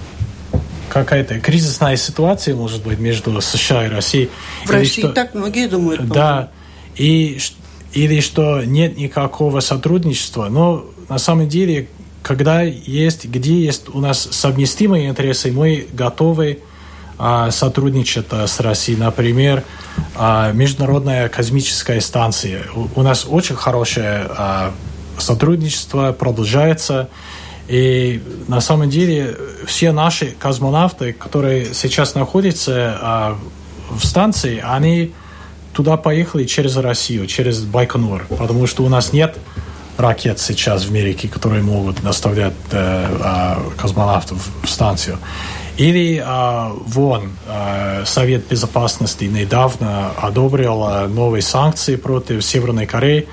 какая-то 0.88 1.40
кризисная 1.40 1.96
ситуация, 1.96 2.54
может 2.54 2.82
быть, 2.82 2.98
между 2.98 3.40
США 3.40 3.86
и 3.86 3.88
Россией. 3.88 4.30
В 4.66 4.70
или 4.70 4.78
России 4.78 5.00
что, 5.00 5.12
так 5.12 5.34
многие 5.34 5.66
думают. 5.68 6.06
Да, 6.06 6.50
и, 6.96 7.38
или 7.94 8.20
что 8.20 8.62
нет 8.62 8.98
никакого 8.98 9.60
сотрудничества. 9.60 10.48
Но 10.50 10.84
на 11.08 11.18
самом 11.18 11.48
деле, 11.48 11.88
когда 12.22 12.60
есть, 12.62 13.24
где 13.24 13.64
есть 13.64 13.88
у 13.88 14.00
нас 14.00 14.28
совместимые 14.30 15.08
интересы, 15.08 15.50
мы 15.50 15.86
готовы 15.92 16.60
а, 17.18 17.50
сотрудничать 17.50 18.26
а, 18.30 18.46
с 18.46 18.60
Россией. 18.60 18.98
Например, 18.98 19.64
а, 20.14 20.52
Международная 20.52 21.30
космическая 21.30 22.00
станция. 22.02 22.64
У, 22.74 23.00
у 23.00 23.02
нас 23.02 23.26
очень 23.28 23.56
хорошее 23.56 24.26
а, 24.28 24.72
сотрудничество 25.18 26.12
продолжается. 26.12 27.08
И 27.68 28.22
на 28.48 28.60
самом 28.60 28.90
деле 28.90 29.36
все 29.66 29.92
наши 29.92 30.34
космонавты, 30.38 31.12
которые 31.12 31.74
сейчас 31.74 32.14
находятся 32.14 32.98
а, 33.00 33.38
в 33.90 34.04
станции, 34.04 34.62
они 34.62 35.12
туда 35.72 35.96
поехали 35.96 36.44
через 36.44 36.76
Россию, 36.76 37.26
через 37.26 37.62
Байконур, 37.62 38.26
потому 38.28 38.66
что 38.66 38.82
у 38.82 38.88
нас 38.88 39.12
нет 39.12 39.38
ракет 39.96 40.38
сейчас 40.38 40.84
в 40.84 40.90
Америке, 40.90 41.28
которые 41.28 41.62
могут 41.62 42.02
доставлять 42.02 42.54
э, 42.72 43.06
э, 43.20 43.70
космонавтов 43.78 44.38
в 44.62 44.68
станцию. 44.68 45.18
Или 45.76 46.22
э, 46.24 46.72
ВОН, 46.86 47.30
э, 47.46 48.04
Совет 48.04 48.48
Безопасности, 48.48 49.24
недавно 49.24 50.10
одобрил 50.10 50.86
э, 50.88 51.06
новые 51.06 51.42
санкции 51.42 51.96
против 51.96 52.44
Северной 52.44 52.86
Кореи, 52.86 53.28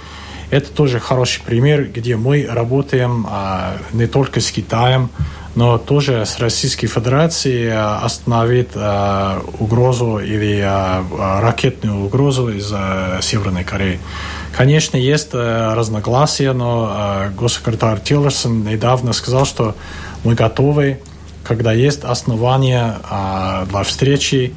это 0.51 0.71
тоже 0.71 0.99
хороший 0.99 1.43
пример, 1.43 1.85
где 1.85 2.15
мы 2.15 2.47
работаем 2.49 3.25
а, 3.29 3.77
не 3.93 4.07
только 4.07 4.41
с 4.41 4.51
Китаем, 4.51 5.09
но 5.55 5.77
тоже 5.77 6.25
с 6.25 6.39
Российской 6.39 6.87
Федерацией 6.87 7.69
а, 7.69 7.99
остановить 7.99 8.69
а, 8.75 9.41
угрозу 9.59 10.19
или 10.19 10.59
а, 10.59 11.03
а 11.19 11.41
ракетную 11.41 12.03
угрозу 12.03 12.49
из 12.49 12.71
а, 12.73 13.19
Северной 13.21 13.63
Кореи. 13.63 13.99
Конечно, 14.55 14.97
есть 14.97 15.29
а, 15.33 15.75
разногласия, 15.75 16.53
но 16.53 16.89
а, 16.91 17.29
госсекретарь 17.29 18.01
Тиллерсон 18.01 18.63
недавно 18.63 19.13
сказал, 19.13 19.45
что 19.45 19.75
мы 20.23 20.33
готовы, 20.33 20.99
когда 21.43 21.73
есть 21.73 22.03
основания 22.03 22.97
для 23.69 23.83
встречи, 23.83 24.53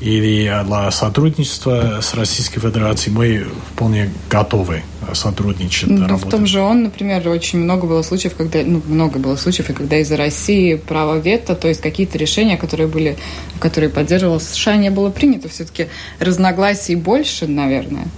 или 0.00 0.44
для 0.66 0.90
сотрудничества 0.90 2.00
с 2.00 2.14
Российской 2.14 2.60
Федерацией 2.60 3.14
мы 3.14 3.46
вполне 3.72 4.10
готовы 4.30 4.82
сотрудничать. 5.12 5.88
Ну, 5.88 6.06
работать. 6.06 6.26
в 6.26 6.30
том 6.30 6.46
же 6.46 6.60
он, 6.60 6.84
например, 6.84 7.28
очень 7.28 7.58
много 7.58 7.86
было 7.86 8.02
случаев, 8.02 8.34
когда, 8.36 8.60
ну, 8.64 8.80
много 8.86 9.18
было 9.18 9.36
случаев, 9.36 9.70
и 9.70 9.72
когда 9.72 9.98
из-за 9.98 10.16
России 10.16 10.76
право 10.76 11.18
вето, 11.18 11.54
то 11.54 11.68
есть 11.68 11.80
какие-то 11.80 12.16
решения, 12.16 12.56
которые 12.56 12.86
были, 12.86 13.18
которые 13.58 13.90
поддерживал 13.90 14.40
США, 14.40 14.76
не 14.76 14.90
было 14.90 15.10
принято. 15.10 15.48
Все-таки 15.48 15.88
разногласий 16.18 16.94
больше, 16.94 17.46
наверное. 17.46 18.08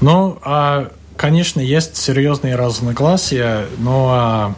Ну, 0.00 0.38
а, 0.42 0.90
конечно, 1.16 1.60
есть 1.60 1.96
серьезные 1.96 2.56
разногласия, 2.56 3.66
но 3.78 4.10
а, 4.10 4.54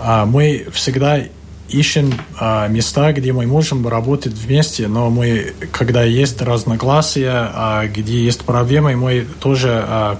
а, 0.00 0.26
мы 0.26 0.66
всегда 0.72 1.20
ищем 1.68 2.14
а, 2.38 2.66
места, 2.68 3.12
где 3.12 3.32
мы 3.32 3.46
можем 3.46 3.86
работать 3.86 4.32
вместе, 4.32 4.88
но 4.88 5.10
мы, 5.10 5.52
когда 5.72 6.02
есть 6.02 6.40
разногласия, 6.40 7.50
а, 7.54 7.86
где 7.86 8.24
есть 8.24 8.42
проблемы, 8.42 8.96
мы 8.96 9.26
тоже 9.40 9.84
а, 9.86 10.18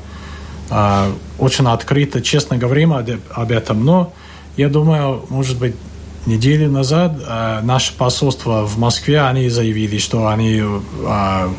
а, 0.70 1.12
очень 1.38 1.66
открыто, 1.66 2.20
честно 2.20 2.58
говорим 2.58 2.92
об, 2.92 3.50
этом. 3.50 3.84
Но 3.84 4.12
я 4.56 4.68
думаю, 4.68 5.24
может 5.30 5.58
быть, 5.58 5.74
неделю 6.26 6.70
назад 6.70 7.18
а, 7.26 7.62
наше 7.62 7.94
посольство 7.96 8.66
в 8.66 8.78
Москве, 8.78 9.20
они 9.22 9.48
заявили, 9.48 9.98
что 9.98 10.28
они 10.28 10.62
а, 11.06 11.50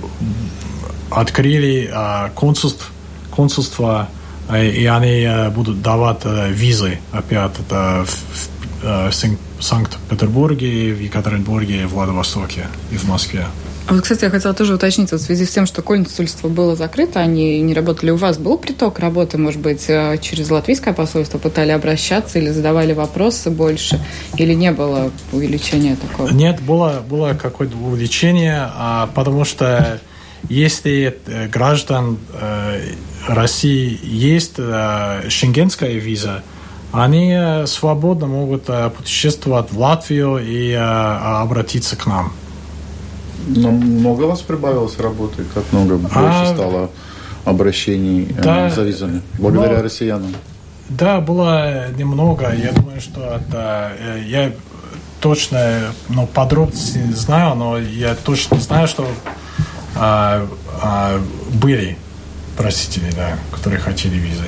открыли 1.09 1.89
а, 1.91 2.29
консульство, 2.35 2.87
консульство 3.31 4.09
и 4.51 4.85
они 4.87 5.25
а, 5.25 5.49
будут 5.51 5.81
давать 5.81 6.21
а, 6.23 6.49
визы 6.49 6.99
опять 7.11 7.51
это, 7.59 8.05
в 8.05 8.58
Э, 8.81 9.11
Санкт-Петербурге, 9.59 10.93
в 10.93 11.01
Екатеринбурге, 11.01 11.85
в 11.85 11.93
Владивостоке 11.93 12.67
и 12.91 12.95
в 12.95 13.03
Москве. 13.05 13.45
А 13.87 13.93
вот, 13.93 14.03
кстати, 14.03 14.23
я 14.23 14.29
хотела 14.29 14.53
тоже 14.53 14.75
уточнить, 14.75 15.11
вот 15.11 15.19
в 15.19 15.23
связи 15.23 15.45
с 15.45 15.49
тем, 15.49 15.65
что 15.65 15.81
консульство 15.81 16.47
было 16.47 16.77
закрыто, 16.77 17.19
они 17.19 17.59
не 17.59 17.73
работали, 17.73 18.11
у 18.11 18.15
вас 18.15 18.37
был 18.37 18.57
приток 18.57 18.99
работы, 18.99 19.37
может 19.37 19.59
быть, 19.59 19.83
э, 19.89 20.17
через 20.21 20.49
латвийское 20.49 20.93
посольство 20.93 21.39
пытали 21.39 21.71
обращаться 21.71 22.39
или 22.39 22.51
задавали 22.51 22.93
вопросы 22.93 23.49
больше, 23.49 23.99
или 24.37 24.53
не 24.53 24.71
было 24.71 25.11
увеличения 25.33 25.97
такого? 25.97 26.29
Нет, 26.29 26.61
было, 26.61 27.03
было 27.07 27.33
какое-то 27.33 27.75
увеличение, 27.75 28.69
а, 28.75 29.09
потому 29.13 29.43
что 29.43 29.99
если 30.47 31.17
э, 31.25 31.49
граждан 31.49 32.17
России 33.27 33.99
есть 34.01 34.55
шенгенская 34.55 35.91
виза, 35.95 36.43
они 36.91 37.31
э, 37.31 37.67
свободно 37.67 38.27
могут 38.27 38.63
э, 38.67 38.89
путешествовать 38.89 39.71
в 39.71 39.79
Латвию 39.79 40.37
и 40.37 40.71
э, 40.71 40.79
обратиться 40.79 41.95
к 41.95 42.05
нам. 42.05 42.33
Но 43.47 43.71
много 43.71 44.23
у 44.23 44.27
вас 44.29 44.41
прибавилось 44.41 44.97
работы? 44.99 45.43
Как 45.53 45.63
много 45.71 45.97
больше 45.97 46.17
а, 46.17 46.53
стало 46.53 46.89
обращений 47.45 48.27
да, 48.41 48.69
за 48.69 48.83
визами? 48.83 49.21
Благодаря 49.37 49.77
но, 49.77 49.83
россиянам? 49.83 50.35
Да, 50.89 51.21
было 51.21 51.91
немного. 51.91 52.53
Я 52.53 52.73
думаю, 52.73 53.01
что 53.01 53.21
это... 53.21 53.91
Я 54.25 54.51
точно, 55.21 55.93
ну, 56.09 56.27
подробности 56.27 56.97
не 56.97 57.13
знаю, 57.13 57.55
но 57.55 57.77
я 57.77 58.15
точно 58.15 58.59
знаю, 58.59 58.87
что 58.87 59.07
а, 59.95 60.47
а, 60.81 61.21
были 61.53 61.97
просители, 62.57 63.11
да, 63.15 63.37
которые 63.51 63.79
хотели 63.79 64.15
визы. 64.15 64.45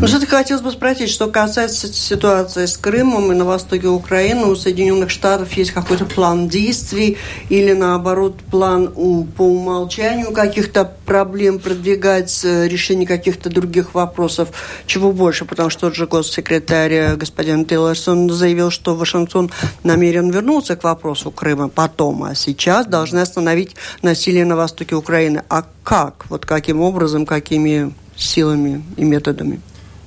Ну, 0.00 0.06
все-таки 0.06 0.30
хотелось 0.30 0.62
бы 0.62 0.70
спросить, 0.70 1.10
что 1.10 1.28
касается 1.28 1.92
ситуации 1.92 2.66
с 2.66 2.76
Крымом 2.76 3.32
и 3.32 3.34
на 3.34 3.44
востоке 3.44 3.88
Украины, 3.88 4.46
у 4.46 4.56
Соединенных 4.56 5.10
Штатов 5.10 5.52
есть 5.52 5.72
какой-то 5.72 6.04
план 6.04 6.48
действий 6.48 7.18
или, 7.48 7.72
наоборот, 7.72 8.36
план 8.50 8.88
по 9.36 9.42
умолчанию 9.42 10.32
каких-то 10.32 10.90
проблем 11.06 11.58
продвигать, 11.58 12.44
э, 12.44 12.68
решение 12.68 13.06
каких-то 13.06 13.50
других 13.50 13.94
вопросов, 13.94 14.48
чего 14.86 15.12
больше, 15.12 15.44
потому 15.44 15.70
что 15.70 15.82
тот 15.82 15.94
же 15.94 16.06
госсекретарь 16.06 16.92
э, 16.92 17.16
господин 17.16 17.64
Тиллерсон 17.64 18.30
заявил, 18.30 18.70
что 18.70 18.94
Вашингтон 18.94 19.50
намерен 19.82 20.30
вернуться 20.30 20.76
к 20.76 20.84
вопросу 20.84 21.30
Крыма 21.30 21.68
потом, 21.68 22.24
а 22.24 22.34
сейчас 22.34 22.86
должны 22.86 23.18
остановить 23.18 23.76
насилие 24.02 24.44
на 24.44 24.56
востоке 24.56 24.94
Украины. 24.94 25.42
А 25.48 25.64
как? 25.82 26.26
Вот 26.28 26.46
каким 26.46 26.80
образом, 26.80 27.26
какими 27.26 27.92
силами 28.16 28.84
и 28.96 29.04
методами? 29.04 29.60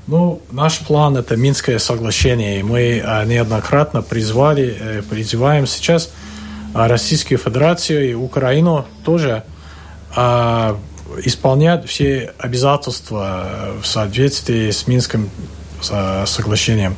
Ну, 0.07 0.41
наш 0.51 0.79
план– 0.79 1.17
это 1.17 1.35
Минское 1.35 1.79
соглашение. 1.79 2.63
Мы 2.63 3.01
а, 3.03 3.25
неоднократно 3.25 4.01
призвали, 4.01 4.77
э, 4.79 5.01
призываем 5.01 5.67
сейчас 5.67 6.11
а, 6.73 6.87
Российскую 6.87 7.37
Федерацию 7.37 8.11
и 8.11 8.13
Украину 8.13 8.85
тоже 9.03 9.43
а, 10.15 10.79
исполнять 11.25 11.85
все 11.89 12.33
обязательства 12.37 13.73
в 13.81 13.85
соответствии 13.85 14.71
с 14.71 14.87
Минским 14.87 15.29
соглашением. 16.25 16.95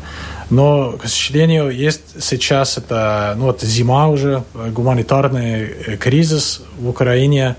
Но, 0.49 0.93
к 0.93 1.07
сожалению, 1.07 1.69
есть 1.69 2.23
сейчас 2.23 2.77
это, 2.77 3.35
ну, 3.37 3.49
это 3.49 3.65
зима 3.65 4.07
уже, 4.07 4.43
гуманитарный 4.53 5.97
кризис 5.99 6.61
в 6.77 6.87
Украине, 6.87 7.55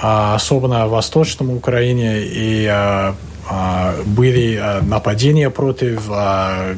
особенно 0.00 0.86
в 0.86 0.90
Восточном 0.90 1.50
Украине, 1.50 2.18
и 2.18 3.12
были 4.06 4.60
нападения 4.82 5.50
против 5.50 6.08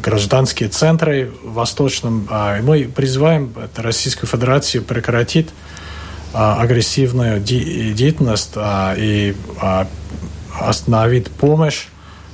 гражданских 0.02 0.70
центров 0.70 1.28
в 1.42 1.52
Восточном. 1.52 2.28
Мы 2.62 2.84
призываем 2.84 3.52
Российскую 3.76 4.28
Федерацию 4.28 4.82
прекратить 4.82 5.48
агрессивную 6.32 7.40
деятельность 7.40 8.54
и 8.56 9.36
остановить 10.60 11.30
помощь, 11.30 11.86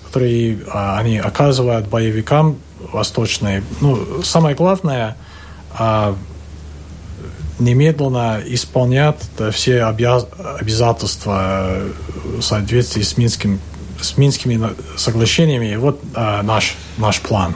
которую 0.07 0.65
они 0.73 1.19
оказывают 1.19 1.89
боевикам 1.89 2.57
восточной. 2.93 3.63
Ну, 3.81 4.23
самое 4.23 4.57
главное, 4.57 5.17
немедленно 7.59 8.41
исполнять 8.45 9.17
все 9.53 9.85
обязательства 9.85 11.81
в 12.25 12.43
соответствии 12.43 13.03
с 13.03 13.17
Минским 13.17 13.61
с 14.01 14.19
Минскими 14.19 14.61
соглашениями. 14.97 15.73
И 15.73 15.77
вот 15.77 16.01
а, 16.15 16.43
наш, 16.43 16.75
наш 16.99 17.21
план. 17.21 17.55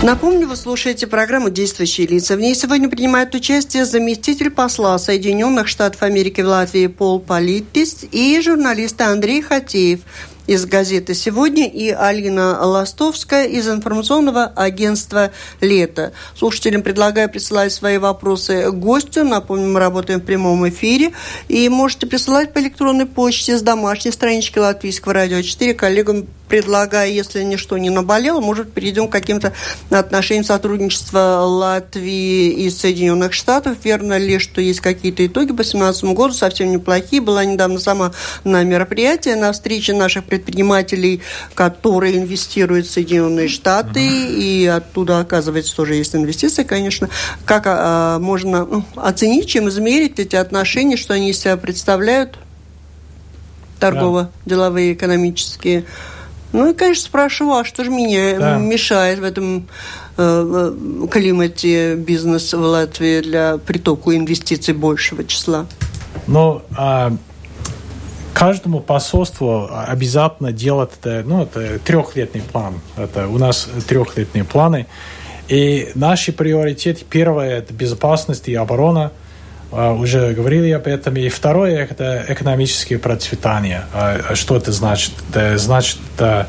Напомню, 0.00 0.46
вы 0.46 0.54
слушаете 0.54 1.08
программу 1.08 1.50
«Действующие 1.50 2.06
лица». 2.06 2.36
В 2.36 2.40
ней 2.40 2.54
сегодня 2.54 2.88
принимает 2.88 3.34
участие 3.34 3.84
заместитель 3.84 4.48
посла 4.48 4.96
Соединенных 4.96 5.66
Штатов 5.66 6.04
Америки 6.04 6.40
в 6.40 6.46
Латвии 6.46 6.86
Пол 6.86 7.18
Политис 7.18 8.04
и 8.12 8.40
журналист 8.40 9.00
Андрей 9.00 9.42
Хатеев 9.42 10.00
из 10.48 10.64
газеты 10.64 11.14
«Сегодня» 11.14 11.68
и 11.68 11.90
Алина 11.90 12.58
Ластовская 12.64 13.46
из 13.46 13.68
информационного 13.68 14.46
агентства 14.46 15.30
«Лето». 15.60 16.12
Слушателям 16.34 16.82
предлагаю 16.82 17.28
присылать 17.28 17.70
свои 17.70 17.98
вопросы 17.98 18.70
гостю. 18.70 19.24
Напомню, 19.24 19.68
мы 19.68 19.78
работаем 19.78 20.20
в 20.20 20.24
прямом 20.24 20.66
эфире. 20.70 21.12
И 21.48 21.68
можете 21.68 22.06
присылать 22.06 22.54
по 22.54 22.60
электронной 22.60 23.04
почте 23.04 23.58
с 23.58 23.62
домашней 23.62 24.10
странички 24.10 24.58
Латвийского 24.58 25.12
радио 25.12 25.42
4 25.42 25.74
коллегам 25.74 26.26
предлагаю, 26.48 27.12
если 27.12 27.42
ничто 27.42 27.78
не 27.78 27.90
наболело, 27.90 28.40
может, 28.40 28.72
перейдем 28.72 29.08
к 29.08 29.12
каким-то 29.12 29.52
отношениям 29.90 30.44
сотрудничества 30.44 31.42
Латвии 31.44 32.50
и 32.50 32.70
Соединенных 32.70 33.32
Штатов. 33.32 33.76
Верно 33.84 34.16
ли, 34.18 34.38
что 34.38 34.60
есть 34.60 34.80
какие-то 34.80 35.26
итоги 35.26 35.48
по 35.48 35.62
2017 35.62 36.04
году, 36.04 36.32
совсем 36.32 36.72
неплохие. 36.72 37.20
Была 37.20 37.44
недавно 37.44 37.78
сама 37.78 38.12
на 38.44 38.64
мероприятии, 38.64 39.30
на 39.30 39.52
встрече 39.52 39.92
наших 39.92 40.24
предпринимателей, 40.24 40.37
которые 41.54 42.18
инвестируют 42.18 42.86
в 42.86 42.90
Соединенные 42.90 43.48
Штаты, 43.48 44.00
mm-hmm. 44.00 44.34
и 44.36 44.66
оттуда, 44.66 45.20
оказывается, 45.20 45.74
тоже 45.74 45.94
есть 45.94 46.14
инвестиции, 46.14 46.64
конечно. 46.64 47.08
Как 47.44 47.64
а, 47.66 48.18
можно 48.18 48.64
ну, 48.64 48.84
оценить, 48.96 49.48
чем 49.48 49.68
измерить 49.68 50.18
эти 50.18 50.36
отношения, 50.36 50.96
что 50.96 51.14
они 51.14 51.30
из 51.30 51.38
себя 51.38 51.56
представляют? 51.56 52.38
торгово-деловые, 53.78 54.92
экономические. 54.92 55.84
Ну 56.52 56.70
и, 56.70 56.74
конечно, 56.74 57.04
спрашиваю, 57.04 57.58
а 57.58 57.64
что 57.64 57.84
же 57.84 57.90
меня 57.90 58.38
да. 58.38 58.58
мешает 58.58 59.18
в 59.18 59.24
этом 59.24 59.68
э, 60.16 61.06
климате 61.10 61.94
бизнес 61.94 62.52
в 62.54 62.60
Латвии 62.60 63.20
для 63.20 63.58
притока 63.58 64.16
инвестиций 64.16 64.74
большего 64.74 65.24
числа? 65.24 65.66
Ну, 66.26 66.62
а, 66.76 67.12
каждому 68.34 68.80
посольству 68.80 69.68
обязательно 69.70 70.52
делать 70.52 70.90
это, 71.00 71.22
ну, 71.26 71.42
это 71.42 71.78
трехлетний 71.78 72.42
план. 72.42 72.80
Это 72.96 73.28
у 73.28 73.38
нас 73.38 73.68
трехлетние 73.86 74.44
планы. 74.44 74.86
И 75.48 75.90
наши 75.94 76.32
приоритеты, 76.32 77.04
первое, 77.08 77.58
это 77.58 77.72
безопасность 77.72 78.48
и 78.48 78.54
оборона– 78.54 79.12
а, 79.70 79.92
уже 79.92 80.32
говорили 80.32 80.70
об 80.70 80.86
этом. 80.86 81.16
И 81.16 81.28
второе– 81.28 81.86
это 81.90 82.24
экономическое 82.28 82.98
процветание. 82.98 83.84
А, 83.92 84.20
а 84.30 84.34
что 84.34 84.56
это 84.56 84.72
значит? 84.72 85.12
Это 85.30 85.58
значит 85.58 85.98
это 86.16 86.48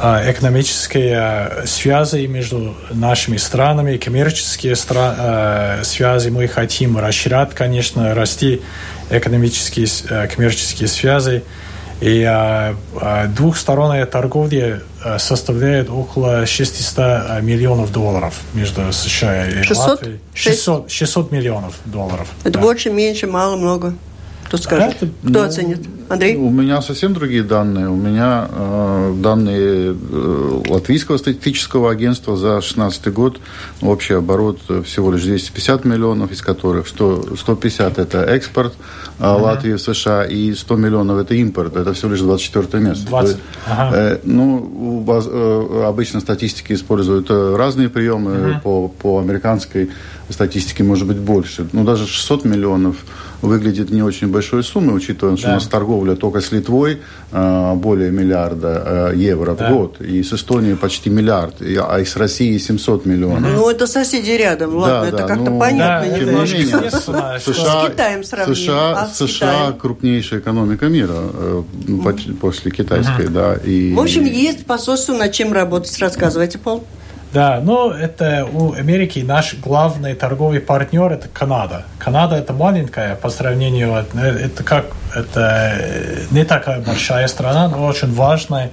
экономические 0.00 1.66
связи 1.66 2.26
между 2.26 2.74
нашими 2.90 3.36
странами, 3.36 3.96
коммерческие 3.96 4.76
связи. 4.76 6.28
Мы 6.28 6.48
хотим 6.48 6.98
расширять, 6.98 7.54
конечно, 7.54 8.14
расти 8.14 8.62
экономические, 9.10 9.88
коммерческие 10.28 10.88
связи. 10.88 11.42
И 12.00 12.22
а, 12.22 12.76
а, 13.00 13.26
двухсторонняя 13.26 14.06
торговля 14.06 14.82
а, 15.02 15.18
составляет 15.18 15.90
около 15.90 16.46
600 16.46 17.42
миллионов 17.42 17.92
долларов 17.92 18.40
между 18.54 18.92
США 18.92 19.48
и 19.48 19.62
600? 19.64 19.88
Латвией. 19.88 20.20
600, 20.32 20.90
600 20.90 21.32
миллионов 21.32 21.74
долларов. 21.84 22.28
Это 22.42 22.52
да. 22.52 22.60
больше, 22.60 22.90
меньше, 22.90 23.26
мало, 23.26 23.56
много? 23.56 23.94
Кто 24.48 24.56
скажет? 24.56 24.96
Это, 25.02 25.06
Кто 25.06 25.40
ну, 25.40 25.42
оценит? 25.42 25.80
Андрей? 26.08 26.36
У 26.36 26.48
меня 26.48 26.80
совсем 26.80 27.12
другие 27.12 27.42
данные. 27.42 27.90
У 27.90 27.96
меня 27.96 28.48
э, 28.50 29.14
данные 29.18 29.94
э, 29.94 30.62
Латвийского 30.68 31.18
статистического 31.18 31.90
агентства 31.90 32.34
за 32.34 32.52
2016 32.52 33.12
год. 33.12 33.40
Общий 33.82 34.14
оборот 34.14 34.58
всего 34.86 35.12
лишь 35.12 35.24
250 35.24 35.84
миллионов, 35.84 36.32
из 36.32 36.40
которых 36.40 36.88
100, 36.88 37.36
150 37.36 37.98
это 37.98 38.24
экспорт 38.24 38.72
э. 39.18 39.26
Латвии 39.26 39.74
в 39.74 39.80
США 39.80 40.24
и 40.24 40.54
100 40.54 40.76
миллионов 40.76 41.18
это 41.18 41.34
импорт. 41.34 41.76
Это 41.76 41.92
всего 41.92 42.12
лишь 42.12 42.20
24 42.20 42.82
место. 42.82 43.06
20. 43.06 43.36
Ага. 43.66 43.96
Э, 43.96 44.18
ну, 44.24 45.04
э, 45.06 45.84
обычно 45.86 46.20
статистики 46.20 46.72
используют 46.72 47.26
э, 47.28 47.54
разные 47.54 47.90
приемы. 47.90 48.30
Uh-huh. 48.30 48.60
По, 48.62 48.88
по 48.88 49.18
американской 49.20 49.90
статистике 50.30 50.84
может 50.84 51.06
быть 51.06 51.18
больше. 51.18 51.68
Ну, 51.72 51.84
даже 51.84 52.06
600 52.06 52.46
миллионов 52.46 52.96
выглядит 53.42 53.90
не 53.90 54.02
очень 54.02 54.28
большой 54.28 54.64
суммой, 54.64 54.96
учитывая, 54.96 55.34
да. 55.34 55.38
что 55.38 55.48
у 55.48 55.52
нас 55.52 55.66
торговля 55.66 56.16
только 56.16 56.40
с 56.40 56.52
Литвой 56.52 57.00
э, 57.32 57.74
более 57.74 58.10
миллиарда 58.10 59.12
э, 59.12 59.16
евро 59.16 59.54
да. 59.54 59.68
в 59.68 59.72
год, 59.72 60.00
и 60.00 60.22
с 60.22 60.32
Эстонией 60.32 60.76
почти 60.76 61.10
миллиард, 61.10 61.56
а 61.60 61.98
и 62.00 62.04
с 62.04 62.16
Россией 62.16 62.58
700 62.58 63.06
миллионов. 63.06 63.52
Ну, 63.52 63.70
это 63.70 63.86
соседи 63.86 64.30
рядом, 64.30 64.76
ладно, 64.76 65.10
да, 65.10 65.16
это 65.16 65.28
как-то 65.28 65.50
ну, 65.50 65.58
понятно. 65.58 66.10
Да, 66.10 66.18
немножко. 66.18 66.56
Не 66.56 66.64
менее, 66.64 66.90
США, 66.90 67.38
с 67.38 67.88
Китаем 67.88 68.24
сравним. 68.24 68.56
США, 68.56 68.92
а 68.92 69.08
США 69.08 69.72
крупнейшая 69.72 70.40
экономика 70.40 70.86
мира 70.86 71.14
э, 71.16 71.62
mm. 71.86 72.36
после 72.36 72.70
китайской, 72.70 73.26
mm. 73.26 73.30
да. 73.30 73.54
И, 73.54 73.94
в 73.94 74.00
общем, 74.00 74.24
есть 74.24 74.66
посольство, 74.66 75.14
над 75.14 75.32
чем 75.32 75.52
работать. 75.52 75.96
Рассказывайте, 75.98 76.58
Пол. 76.58 76.84
Да, 77.32 77.60
но 77.62 77.92
это 77.92 78.48
у 78.50 78.72
Америки 78.72 79.20
наш 79.20 79.54
главный 79.54 80.14
торговый 80.14 80.60
партнер 80.60 81.12
это 81.12 81.28
Канада. 81.28 81.84
Канада 81.98 82.36
это 82.36 82.52
маленькая 82.52 83.16
по 83.16 83.28
сравнению, 83.28 83.94
это 83.94 84.62
как 84.64 84.86
это 85.14 85.76
не 86.30 86.44
такая 86.44 86.80
большая 86.80 87.28
страна, 87.28 87.68
но 87.68 87.84
очень 87.84 88.12
важная. 88.12 88.70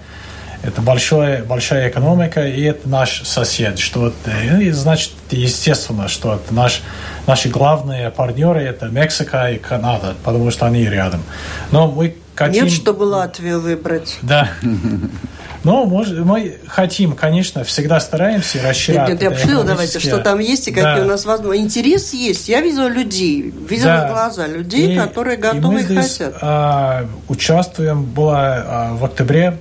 Это 0.64 0.82
большая, 0.82 1.44
большая 1.44 1.90
экономика, 1.90 2.48
и 2.48 2.64
это 2.64 2.90
наш 2.90 3.22
сосед. 3.22 3.78
Что 3.78 4.08
это, 4.08 4.32
и 4.58 4.72
значит, 4.72 5.12
естественно, 5.30 6.08
что 6.08 6.36
это 6.36 6.56
наш, 6.56 6.82
наши 7.28 7.50
главные 7.50 8.10
партнеры 8.10 8.62
это 8.62 8.88
Мексика 8.88 9.52
и 9.52 9.60
Канада, 9.60 10.16
потому 10.24 10.50
что 10.50 10.66
они 10.66 10.84
рядом. 10.86 11.22
Но 11.70 11.88
мы 11.88 12.16
хотим... 12.34 12.64
Нет, 12.64 12.74
чтобы 12.74 13.04
Латвию 13.04 13.60
выбрать. 13.60 14.18
Да. 14.24 14.50
Но 15.66 15.86
может, 15.86 16.20
мы 16.20 16.58
хотим, 16.68 17.16
конечно, 17.16 17.64
всегда 17.64 18.00
стараемся 18.00 18.62
расширять. 18.62 19.10
Нет, 19.10 19.22
нет, 19.22 19.32
я 19.32 19.38
обшила, 19.38 19.64
давайте, 19.64 20.00
что 20.00 20.20
там 20.20 20.40
есть 20.40 20.68
и 20.68 20.72
какие 20.72 21.00
да. 21.00 21.02
у 21.02 21.06
нас 21.06 21.26
возможности. 21.26 21.64
Интерес 21.64 22.14
есть. 22.14 22.48
Я 22.48 22.62
видела 22.62 22.88
людей, 22.88 23.54
видела 23.68 24.02
да. 24.02 24.10
глаза 24.10 24.46
людей, 24.46 24.94
и, 24.94 24.96
которые 24.96 25.38
готовы 25.38 25.60
и, 25.60 25.68
мы 25.74 25.80
и 25.80 25.84
здесь, 25.84 26.18
хотят. 26.18 26.38
А, 26.42 27.08
участвуем, 27.28 28.04
была 28.04 28.64
а, 28.66 28.94
в 28.94 29.04
октябре 29.06 29.58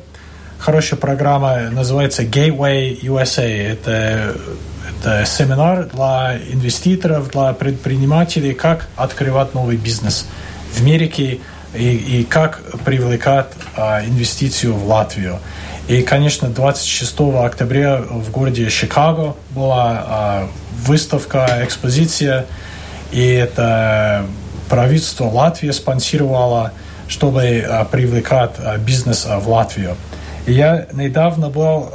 хорошая 0.58 0.98
программа, 0.98 1.70
называется 1.70 2.22
Gateway 2.22 3.00
USA. 3.00 3.72
Это, 3.72 4.34
это 4.90 5.24
семинар 5.26 5.90
для 5.92 6.38
инвеститоров, 6.52 7.30
для 7.30 7.52
предпринимателей, 7.54 8.54
как 8.54 8.88
открывать 8.96 9.54
новый 9.54 9.76
бизнес 9.76 10.26
в 10.72 10.80
Америке 10.80 11.40
и, 11.74 12.20
и 12.20 12.24
как 12.24 12.62
привлекать 12.84 13.48
а, 13.76 14.04
инвестицию 14.04 14.74
в 14.74 14.86
Латвию. 14.86 15.38
И, 15.86 16.00
конечно, 16.00 16.48
26 16.48 17.14
октября 17.42 17.98
в 17.98 18.30
городе 18.30 18.70
Чикаго 18.70 19.36
была 19.50 20.04
а, 20.06 20.48
выставка, 20.82 21.60
экспозиция, 21.62 22.46
и 23.12 23.22
это 23.22 24.24
правительство 24.70 25.26
Латвии 25.26 25.70
спонсировало, 25.72 26.72
чтобы 27.06 27.62
а, 27.68 27.84
привлекать 27.84 28.52
а, 28.58 28.78
бизнес 28.78 29.26
в 29.26 29.46
Латвию. 29.46 29.96
И 30.46 30.52
я 30.52 30.86
недавно 30.92 31.48
был, 31.48 31.90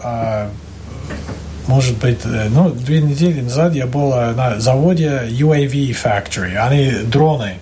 может 1.67 1.97
быть, 1.99 2.21
э, 2.25 2.47
ну, 2.49 2.71
две 2.71 2.99
недели 2.99 3.41
назад 3.41 3.75
я 3.75 3.85
был 3.85 4.09
на 4.09 4.59
заводе 4.59 5.21
UAV 5.27 5.95
Factory. 5.95 6.55
Они 6.55 6.89
дроны, 7.03 7.57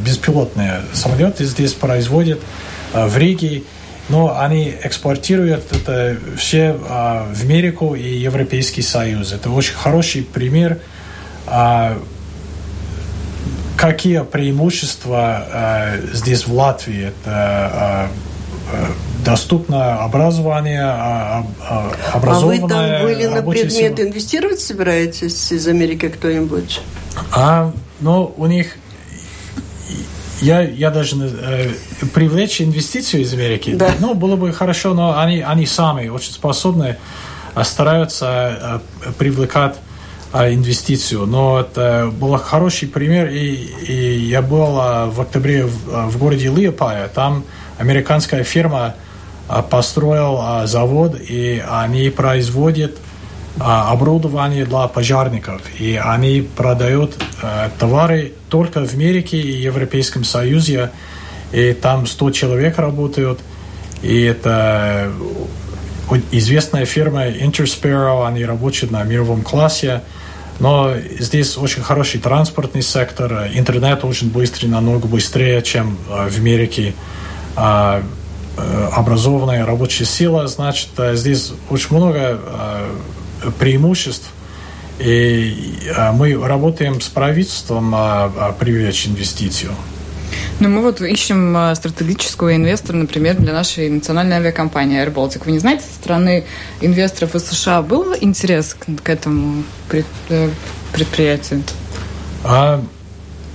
беспилотные 0.00 0.80
самолеты 0.92 1.44
здесь 1.44 1.72
производят 1.72 2.40
в 2.92 3.16
Риге. 3.16 3.62
Но 4.08 4.38
они 4.38 4.72
экспортируют 4.82 5.72
это 5.72 6.16
все 6.36 6.72
в 6.72 7.42
Америку 7.42 7.94
и 7.94 8.08
Европейский 8.08 8.82
Союз. 8.82 9.32
Это 9.32 9.50
очень 9.50 9.74
хороший 9.74 10.22
пример 10.22 10.78
какие 13.76 14.24
преимущества 14.24 15.46
э, 15.52 16.00
здесь 16.12 16.46
в 16.46 16.54
Латвии? 16.54 17.08
Это 17.08 18.10
э, 18.72 18.86
доступно 19.24 20.02
образование, 20.02 20.84
образованное 22.12 22.58
А 22.58 22.62
вы 22.62 22.68
там 22.68 23.02
были 23.06 23.26
на 23.26 23.42
предмет 23.42 23.72
сила. 23.72 24.08
инвестировать 24.08 24.60
собираетесь 24.60 25.52
из 25.52 25.66
Америки 25.68 26.08
кто-нибудь? 26.08 26.80
А, 27.32 27.72
ну, 28.00 28.34
у 28.36 28.46
них 28.46 28.76
я, 30.40 30.60
я 30.62 30.90
даже 30.90 31.16
э, 31.16 31.70
привлечь 32.12 32.60
инвестицию 32.60 33.22
из 33.22 33.32
Америки, 33.32 33.74
да. 33.74 33.94
ну, 34.00 34.14
было 34.14 34.36
бы 34.36 34.52
хорошо, 34.52 34.94
но 34.94 35.18
они, 35.18 35.40
они 35.40 35.66
сами 35.66 36.08
очень 36.08 36.32
способны, 36.32 36.96
а 37.54 37.64
стараются 37.64 38.82
э, 39.06 39.12
привлекать 39.18 39.76
э, 40.32 40.52
инвестицию. 40.52 41.26
Но 41.26 41.60
это 41.60 42.12
был 42.12 42.36
хороший 42.36 42.88
пример, 42.88 43.28
и, 43.28 43.54
и 43.88 44.18
я 44.26 44.42
был 44.42 44.78
э, 44.78 45.06
в 45.06 45.20
октябре 45.22 45.64
в, 45.64 46.10
в 46.10 46.18
городе 46.18 46.48
Лиопая, 46.48 47.08
там 47.08 47.44
американская 47.78 48.44
фирма 48.44 48.94
построил 49.70 50.66
завод, 50.66 51.20
и 51.20 51.62
они 51.70 52.10
производят 52.10 52.96
оборудование 53.58 54.64
для 54.64 54.86
пожарников. 54.88 55.62
И 55.78 55.96
они 55.96 56.42
продают 56.42 57.16
товары 57.78 58.32
только 58.50 58.86
в 58.86 58.92
Америке 58.92 59.38
и 59.38 59.62
Европейском 59.62 60.24
Союзе. 60.24 60.90
И 61.52 61.72
там 61.72 62.06
100 62.06 62.30
человек 62.32 62.78
работают. 62.78 63.40
И 64.02 64.22
это 64.22 65.10
известная 66.32 66.84
фирма 66.84 67.28
Intersparrow, 67.28 68.26
они 68.26 68.44
работают 68.44 68.92
на 68.92 69.02
мировом 69.04 69.42
классе. 69.42 70.02
Но 70.60 70.92
здесь 71.18 71.56
очень 71.56 71.82
хороший 71.82 72.20
транспортный 72.20 72.82
сектор, 72.82 73.48
интернет 73.52 74.04
очень 74.04 74.30
быстрый, 74.30 74.66
намного 74.66 75.06
быстрее, 75.06 75.62
чем 75.62 75.96
в 76.08 76.36
Америке. 76.36 76.94
Э, 78.58 78.88
образованная 78.92 79.66
рабочая 79.66 80.06
сила, 80.06 80.46
значит, 80.46 80.88
э, 80.96 81.14
здесь 81.14 81.52
очень 81.68 81.94
много 81.94 82.40
э, 82.42 82.88
преимуществ. 83.58 84.30
И 84.98 85.78
мы 86.14 86.34
работаем 86.34 87.00
с 87.02 87.08
правительством 87.08 87.94
привлечь 88.58 89.06
инвестицию. 89.06 89.72
Ну, 90.58 90.70
мы 90.70 90.80
вот 90.80 91.02
ищем 91.02 91.74
стратегического 91.74 92.56
инвестора, 92.56 92.96
например, 92.96 93.36
для 93.36 93.52
нашей 93.52 93.90
национальной 93.90 94.36
авиакомпании 94.36 95.04
Air 95.04 95.12
Baltic. 95.12 95.42
Вы 95.44 95.52
не 95.52 95.58
знаете, 95.58 95.84
со 95.84 95.94
стороны 95.96 96.44
инвесторов 96.80 97.34
из 97.34 97.44
США 97.44 97.82
был 97.82 98.14
интерес 98.18 98.74
к 98.74 99.08
этому 99.10 99.64
предприятию? 100.92 101.62
А, 102.42 102.82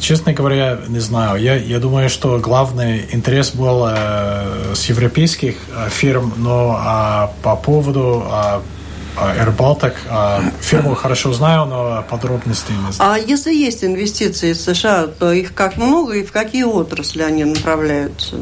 Честно 0.02 0.34
говоря, 0.34 0.80
не 0.88 1.00
знаю. 1.00 1.40
Я, 1.40 1.56
я 1.56 1.78
думаю, 1.78 2.10
что 2.10 2.40
главный 2.40 3.06
интерес 3.12 3.52
был 3.52 3.86
э, 3.88 4.74
с 4.74 4.86
европейских 4.86 5.58
э, 5.70 5.90
фирм, 5.90 6.34
но 6.38 6.76
э, 6.76 7.44
по 7.44 7.56
поводу 7.56 8.26
э, 8.26 8.62
Air 9.18 9.56
Baltic. 9.56 9.94
Фирму 10.62 10.96
хорошо 10.96 11.34
знаю, 11.34 11.66
но 11.66 12.04
подробностей 12.10 12.74
не 12.76 12.92
знаю. 12.92 13.14
А 13.14 13.18
если 13.18 13.54
есть 13.54 13.84
инвестиции 13.84 14.52
из 14.52 14.64
США, 14.64 15.08
то 15.08 15.32
их 15.32 15.54
как 15.54 15.78
много 15.78 16.14
и 16.14 16.24
в 16.24 16.32
какие 16.32 16.64
отрасли 16.64 17.22
они 17.22 17.44
направляются? 17.44 18.38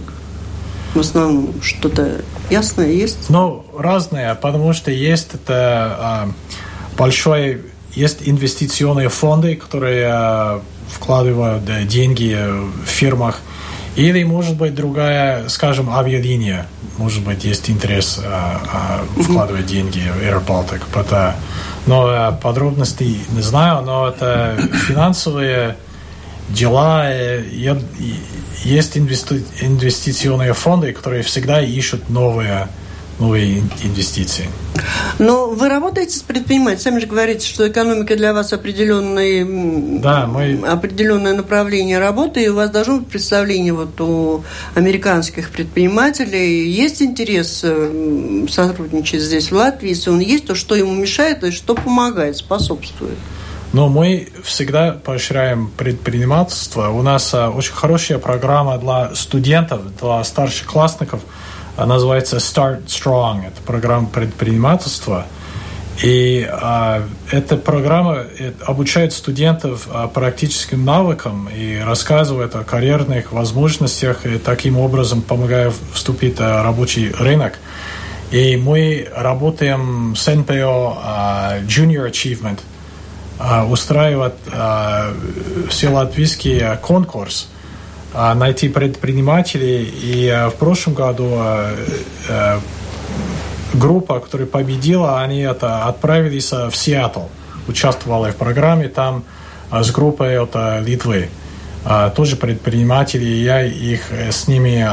В 0.93 0.99
основном 0.99 1.61
что-то 1.61 2.21
ясное 2.49 2.91
есть? 2.91 3.29
Ну, 3.29 3.65
разные, 3.77 4.33
потому 4.35 4.73
что 4.73 4.89
есть 4.89 5.29
это 5.33 6.29
большой, 6.97 7.61
есть 7.93 8.19
инвестиционные 8.21 9.09
фонды, 9.09 9.55
которые 9.55 10.61
вкладывают 10.91 11.63
деньги 11.87 12.35
в 12.83 12.87
фирмах. 12.87 13.39
Или, 13.95 14.23
может 14.23 14.55
быть, 14.55 14.75
другая, 14.75 15.49
скажем, 15.49 15.89
авиалиния. 15.89 16.67
Может 16.97 17.23
быть, 17.23 17.43
есть 17.43 17.69
интерес 17.69 18.19
а, 18.23 18.61
а, 18.71 19.21
вкладывать 19.21 19.65
деньги 19.65 19.99
в 19.99 20.21
Air 20.21 20.45
Baltic. 20.45 20.81
Это, 20.95 21.35
но 21.85 22.05
а, 22.07 22.31
подробностей 22.31 23.19
не 23.31 23.41
знаю, 23.41 23.83
но 23.83 24.07
это 24.07 24.57
финансовые 24.87 25.75
дела. 26.49 27.09
Есть 28.63 28.97
инвестиционные 28.97 30.53
фонды, 30.53 30.91
которые 30.93 31.23
всегда 31.23 31.61
ищут 31.61 32.09
новые 32.09 32.67
новые 33.19 33.59
инвестиции. 33.83 34.49
Но 35.19 35.49
вы 35.49 35.67
работаете 35.67 36.17
с 36.17 36.21
предпринимателями, 36.21 36.79
сами 36.79 36.99
же 36.99 37.07
говорите, 37.07 37.45
что 37.45 37.67
экономика 37.67 38.15
для 38.15 38.33
вас 38.33 38.53
определенный, 38.53 39.99
да, 39.99 40.25
мы... 40.25 40.61
определенное 40.65 41.33
направление 41.33 41.99
работы, 41.99 42.43
и 42.43 42.47
у 42.47 42.55
вас 42.55 42.69
должно 42.69 42.99
быть 42.99 43.07
представление 43.09 43.73
вот 43.73 43.99
у 43.99 44.43
американских 44.75 45.49
предпринимателей. 45.49 46.69
Есть 46.69 47.01
интерес 47.01 47.61
э, 47.63 48.45
сотрудничать 48.49 49.21
здесь, 49.21 49.51
в 49.51 49.55
Латвии? 49.55 49.89
Если 49.89 50.09
он 50.09 50.19
есть, 50.19 50.47
то 50.47 50.55
что 50.55 50.75
ему 50.75 50.93
мешает 50.93 51.43
и 51.43 51.51
что 51.51 51.75
помогает, 51.75 52.37
способствует? 52.37 53.17
Но 53.73 53.87
мы 53.87 54.29
всегда 54.43 54.93
поощряем 54.93 55.69
предпринимательство. 55.77 56.89
У 56.89 57.03
нас 57.03 57.31
а, 57.35 57.51
очень 57.51 57.73
хорошая 57.73 58.17
программа 58.17 58.79
для 58.79 59.13
студентов, 59.13 59.81
для 59.99 60.23
старшеклассников– 60.23 61.21
называется 61.77 62.37
Start 62.37 62.85
Strong. 62.87 63.47
Это 63.47 63.61
программа 63.65 64.07
предпринимательства. 64.07 65.25
И 66.01 66.47
а, 66.49 67.03
эта 67.29 67.57
программа 67.57 68.23
э, 68.39 68.53
обучает 68.65 69.11
студентов 69.11 69.87
а, 69.91 70.07
практическим 70.07 70.85
навыкам 70.85 71.49
и 71.49 71.77
рассказывает 71.77 72.55
о 72.55 72.63
карьерных 72.63 73.33
возможностях 73.33 74.25
и 74.25 74.37
таким 74.37 74.77
образом 74.77 75.21
помогая 75.21 75.73
вступить 75.93 76.39
в 76.39 76.63
рабочий 76.63 77.11
рынок. 77.11 77.59
И 78.31 78.55
мы 78.55 79.09
работаем 79.13 80.15
с 80.15 80.33
НПО 80.33 80.97
а, 81.03 81.59
Junior 81.67 82.09
Achievement, 82.09 82.59
а, 83.37 83.65
устраивать 83.65 84.35
а, 84.53 85.13
все 85.69 85.89
латвийский 85.89 86.77
конкурс– 86.81 87.49
а, 87.57 87.58
найти 88.13 88.69
предпринимателей. 88.69 89.83
И 89.83 90.27
э, 90.27 90.49
в 90.49 90.55
прошлом 90.55 90.93
году 90.93 91.29
э, 91.31 91.75
э, 92.27 92.59
группа, 93.73 94.19
которая 94.19 94.47
победила, 94.47 95.21
они 95.21 95.41
это 95.41 95.85
отправились 95.85 96.51
в 96.51 96.73
Сиэтл, 96.73 97.23
участвовала 97.67 98.31
в 98.31 98.35
программе 98.35 98.87
там 98.87 99.23
с 99.71 99.91
группой 99.91 100.39
от 100.39 100.55
Литвы. 100.83 101.29
Тоже 102.15 102.35
предприниматели, 102.35 103.23
я 103.23 103.63
их 103.63 104.11
с 104.11 104.47
ними 104.47 104.85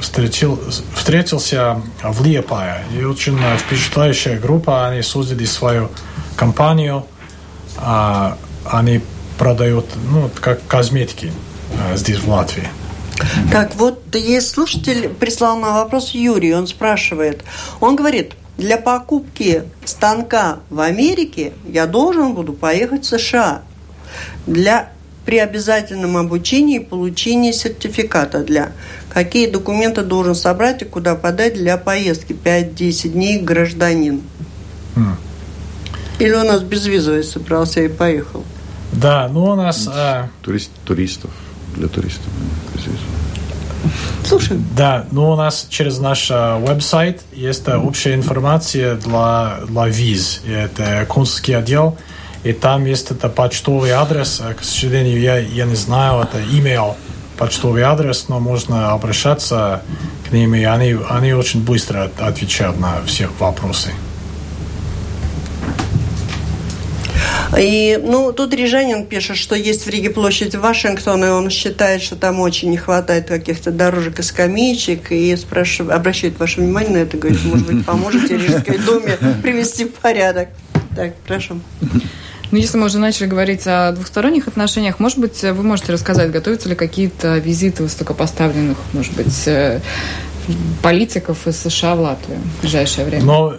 встретил, 0.00 0.58
встретился 0.96 1.80
в 2.02 2.24
Лиепае. 2.24 2.82
И 2.98 3.04
очень 3.04 3.38
впечатляющая 3.58 4.40
группа, 4.40 4.88
они 4.88 5.02
создали 5.02 5.44
свою 5.44 5.90
компанию, 6.34 7.04
они 7.76 9.02
продают 9.38 9.86
ну, 10.10 10.30
как 10.40 10.66
косметики 10.66 11.30
здесь, 11.94 12.18
в 12.18 12.28
Латвии. 12.28 12.68
Так, 13.50 13.74
вот 13.76 14.14
есть 14.14 14.50
слушатель, 14.50 15.08
прислал 15.08 15.58
на 15.58 15.72
вопрос 15.72 16.10
Юрий, 16.10 16.54
он 16.54 16.66
спрашивает, 16.66 17.44
он 17.80 17.96
говорит, 17.96 18.32
для 18.58 18.76
покупки 18.76 19.64
станка 19.84 20.58
в 20.70 20.80
Америке 20.80 21.52
я 21.66 21.86
должен 21.86 22.34
буду 22.34 22.52
поехать 22.52 23.04
в 23.04 23.08
США. 23.08 23.62
Для 24.46 24.90
при 25.24 25.38
обязательном 25.38 26.16
обучении 26.16 26.76
и 26.76 26.84
получении 26.84 27.50
сертификата 27.50 28.40
для 28.40 28.72
какие 29.12 29.50
документы 29.50 30.02
должен 30.02 30.34
собрать 30.34 30.82
и 30.82 30.84
куда 30.84 31.14
подать 31.14 31.54
для 31.54 31.78
поездки 31.78 32.32
5-10 32.32 33.08
дней 33.08 33.40
гражданин. 33.40 34.22
Mm. 34.96 35.14
Или 36.18 36.32
у 36.34 36.44
нас 36.44 36.62
безвизовый 36.62 37.24
собрался 37.24 37.80
и 37.80 37.88
поехал? 37.88 38.44
Да, 38.92 39.28
ну 39.28 39.44
у 39.44 39.54
нас... 39.56 39.88
А... 39.90 40.28
Турист, 40.42 40.70
туристов 40.84 41.30
для 41.76 41.88
туристов. 41.88 42.26
Слушай. 44.24 44.58
Да, 44.76 45.04
ну 45.10 45.30
у 45.30 45.36
нас 45.36 45.66
через 45.68 45.98
наш 45.98 46.30
э, 46.30 46.58
веб-сайт 46.58 47.20
есть 47.32 47.68
э, 47.68 47.76
общая 47.76 48.14
информация 48.14 48.96
для, 48.96 49.58
для 49.68 49.86
виз. 49.86 50.40
Это 50.46 51.04
консульский 51.06 51.56
отдел. 51.56 51.98
И 52.42 52.52
там 52.52 52.84
есть 52.84 53.10
это 53.10 53.28
почтовый 53.28 53.90
адрес. 53.90 54.40
Э, 54.40 54.54
к 54.54 54.64
сожалению, 54.64 55.20
я, 55.20 55.38
я 55.38 55.66
не 55.66 55.74
знаю, 55.74 56.22
это 56.22 56.40
email 56.40 56.94
почтовый 57.36 57.82
адрес, 57.82 58.28
но 58.28 58.40
можно 58.40 58.92
обращаться 58.92 59.82
к 60.28 60.32
ним, 60.32 60.54
и 60.54 60.62
они, 60.64 60.96
они 61.10 61.32
очень 61.32 61.62
быстро 61.62 62.10
отвечают 62.18 62.78
на 62.78 63.02
все 63.06 63.28
вопросы. 63.38 63.90
И, 67.58 68.00
ну, 68.02 68.32
тут 68.32 68.54
Рижанин 68.54 69.06
пишет, 69.06 69.36
что 69.36 69.54
есть 69.54 69.86
в 69.86 69.90
Риге 69.90 70.10
площадь 70.10 70.54
Вашингтона, 70.54 71.26
и 71.26 71.28
он 71.28 71.50
считает, 71.50 72.02
что 72.02 72.16
там 72.16 72.40
очень 72.40 72.70
не 72.70 72.76
хватает 72.76 73.28
каких-то 73.28 73.70
дорожек 73.70 74.18
и 74.18 74.22
скамеечек, 74.22 75.12
и 75.12 75.36
спрашивает, 75.36 75.96
обращает 75.96 76.38
ваше 76.38 76.60
внимание 76.60 76.92
на 76.92 76.98
это, 76.98 77.16
говорит, 77.16 77.44
может 77.44 77.66
быть, 77.66 77.84
поможете 77.84 78.36
Рижской 78.36 78.78
думе 78.78 79.18
привести 79.42 79.84
в 79.84 79.92
порядок. 79.94 80.48
Так, 80.96 81.14
прошу. 81.26 81.60
Ну, 82.50 82.58
если 82.58 82.78
мы 82.78 82.86
уже 82.86 82.98
начали 82.98 83.26
говорить 83.26 83.66
о 83.66 83.92
двухсторонних 83.92 84.46
отношениях, 84.46 85.00
может 85.00 85.18
быть, 85.18 85.42
вы 85.42 85.62
можете 85.62 85.92
рассказать, 85.92 86.30
готовятся 86.30 86.68
ли 86.68 86.74
какие-то 86.74 87.38
визиты 87.38 87.82
высокопоставленных, 87.82 88.78
может 88.92 89.12
быть, 89.14 89.48
э, 89.48 89.80
политиков 90.82 91.46
из 91.48 91.56
США 91.56 91.96
в 91.96 92.00
Латвию 92.00 92.38
в 92.38 92.60
ближайшее 92.60 93.06
время? 93.06 93.24
Но 93.24 93.56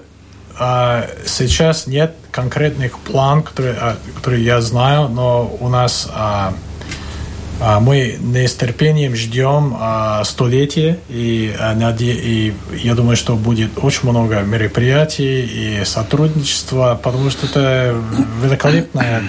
а, 0.59 1.07
сейчас 1.25 1.87
нет 1.87 2.15
конкретных 2.31 2.99
планов, 2.99 3.45
которые, 3.45 3.75
а, 3.79 3.97
которые 4.15 4.43
я 4.43 4.61
знаю, 4.61 5.09
но 5.09 5.55
у 5.59 5.69
нас 5.69 6.07
а, 6.11 6.53
а, 7.61 7.79
мы 7.79 8.19
с 8.33 8.55
терпением 8.55 9.15
ждем 9.15 9.77
а, 9.79 10.23
столетие, 10.25 10.99
и, 11.07 11.55
а, 11.57 11.73
и 11.99 12.53
я 12.83 12.95
думаю, 12.95 13.15
что 13.15 13.35
будет 13.35 13.77
очень 13.77 14.09
много 14.09 14.41
мероприятий 14.41 15.79
и 15.81 15.85
сотрудничества, 15.85 16.99
потому 17.01 17.29
что 17.29 17.45
это 17.47 17.95
великолепное 18.43 19.23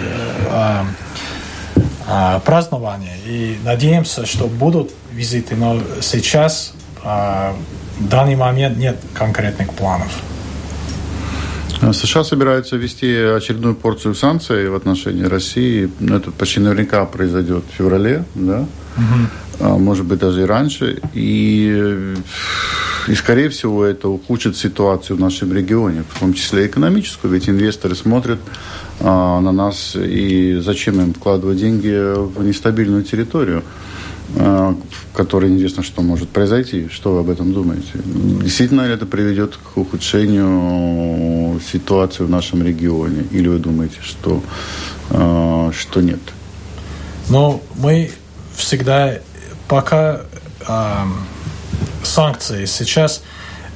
празднование. 2.45 3.17
И 3.27 3.59
надеемся, 3.65 4.27
что 4.27 4.47
будут 4.47 4.93
визиты, 5.13 5.57
но 5.57 5.81
сейчас 6.01 6.73
в 7.03 7.55
данный 7.99 8.37
момент 8.37 8.79
нет 8.79 8.97
конкретных 9.13 9.73
планов. 9.73 10.13
США 11.93 12.25
собираются 12.25 12.77
ввести 12.77 13.15
очередную 13.15 13.75
порцию 13.75 14.15
санкций 14.15 14.69
в 14.69 14.75
отношении 14.75 15.25
России. 15.25 15.91
Это 16.01 16.31
почти 16.31 16.61
наверняка 16.61 17.05
произойдет 17.05 17.65
в 17.71 17.77
феврале, 17.77 18.25
да? 18.35 18.67
Угу. 18.97 19.79
Может 19.79 20.05
быть, 20.05 20.19
даже 20.19 20.43
и 20.43 20.45
раньше. 20.45 21.01
И, 21.15 22.15
и, 23.09 23.15
скорее 23.15 23.49
всего, 23.49 23.85
это 23.85 24.09
ухудшит 24.09 24.57
ситуацию 24.57 25.17
в 25.17 25.21
нашем 25.21 25.53
регионе, 25.53 26.05
в 26.09 26.21
том 26.21 26.35
числе 26.35 26.67
экономическую. 26.67 27.33
Ведь 27.33 27.49
инвесторы 27.49 27.95
смотрят 27.95 28.39
а, 29.01 29.41
на 29.41 29.53
нас, 29.53 29.97
и 29.97 30.61
зачем 30.63 31.01
им 31.01 31.15
вкладывать 31.15 31.59
деньги 31.59 32.15
в 32.15 32.43
нестабильную 32.45 33.03
территорию? 33.03 33.63
Э, 34.35 34.75
в 34.91 35.17
которой 35.17 35.51
неизвестно, 35.51 35.83
что 35.83 36.03
может 36.03 36.29
произойти. 36.29 36.89
Что 36.89 37.13
вы 37.13 37.21
об 37.21 37.31
этом 37.31 37.53
думаете? 37.53 37.93
Действительно 37.95 38.87
ли 38.87 38.93
это 38.93 39.07
приведет 39.07 39.57
к 39.57 39.77
ухудшению 39.77 41.61
ситуации 41.61 42.25
в 42.25 42.31
нашем 42.31 42.63
регионе? 42.63 43.25
Или 43.31 43.49
вы 43.49 43.59
думаете, 43.59 43.99
что, 44.03 44.43
э, 45.11 45.71
что 45.77 46.01
нет? 46.01 46.21
Ну, 47.29 47.63
мы 47.77 48.11
всегда, 48.57 49.19
пока 49.69 50.23
э, 50.67 51.05
санкции 52.03 52.65
сейчас 52.65 53.23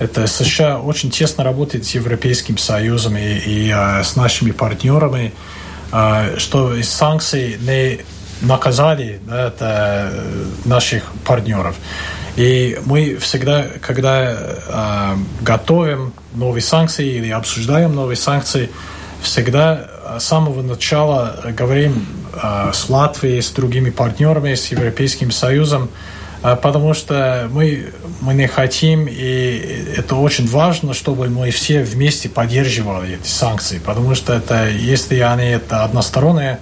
это 0.01 0.27
США 0.27 0.81
очень 0.81 1.11
тесно 1.11 1.45
работает 1.45 1.87
с 1.87 1.91
Европейским 1.91 2.59
Союзом 2.59 3.17
и, 3.17 3.39
и 3.39 3.71
э, 3.71 4.03
с 4.03 4.17
нашими 4.17 4.51
партнерами, 4.51 5.33
э, 5.93 6.39
что 6.39 6.75
санкции 6.83 7.57
не 7.61 8.01
наказали 8.41 9.21
да, 9.27 9.49
это 9.49 10.11
э, 10.13 10.45
наших 10.65 11.05
партнеров. 11.25 11.77
И 12.37 12.79
мы 12.87 13.17
всегда, 13.17 13.67
когда 13.81 14.33
э, 14.33 15.17
готовим 15.43 16.13
новые 16.35 16.63
санкции 16.63 17.07
или 17.07 17.31
обсуждаем 17.31 17.95
новые 17.95 18.17
санкции, 18.17 18.71
всегда 19.23 19.91
с 20.19 20.25
самого 20.25 20.63
начала 20.63 21.41
говорим 21.57 22.07
э, 22.33 22.71
с 22.73 22.89
Латвией, 22.89 23.43
с 23.43 23.51
другими 23.51 23.91
партнерами, 23.91 24.55
с 24.55 24.67
Европейским 24.69 25.31
Союзом, 25.31 25.91
э, 26.43 26.57
потому 26.57 26.95
что 26.95 27.49
мы, 27.53 27.93
мы 28.21 28.35
не 28.35 28.47
хотим, 28.47 29.07
и 29.09 29.93
это 29.97 30.17
очень 30.17 30.49
важно, 30.49 30.95
чтобы 30.95 31.29
мы 31.29 31.51
все 31.51 31.83
вместе 31.83 32.29
поддерживали 32.29 33.15
эти 33.15 33.29
санкции, 33.29 33.79
потому 33.79 34.15
что 34.15 34.33
это, 34.33 34.69
если 34.69 35.19
они 35.19 35.45
это 35.45 35.85
односторонние, 35.85 36.59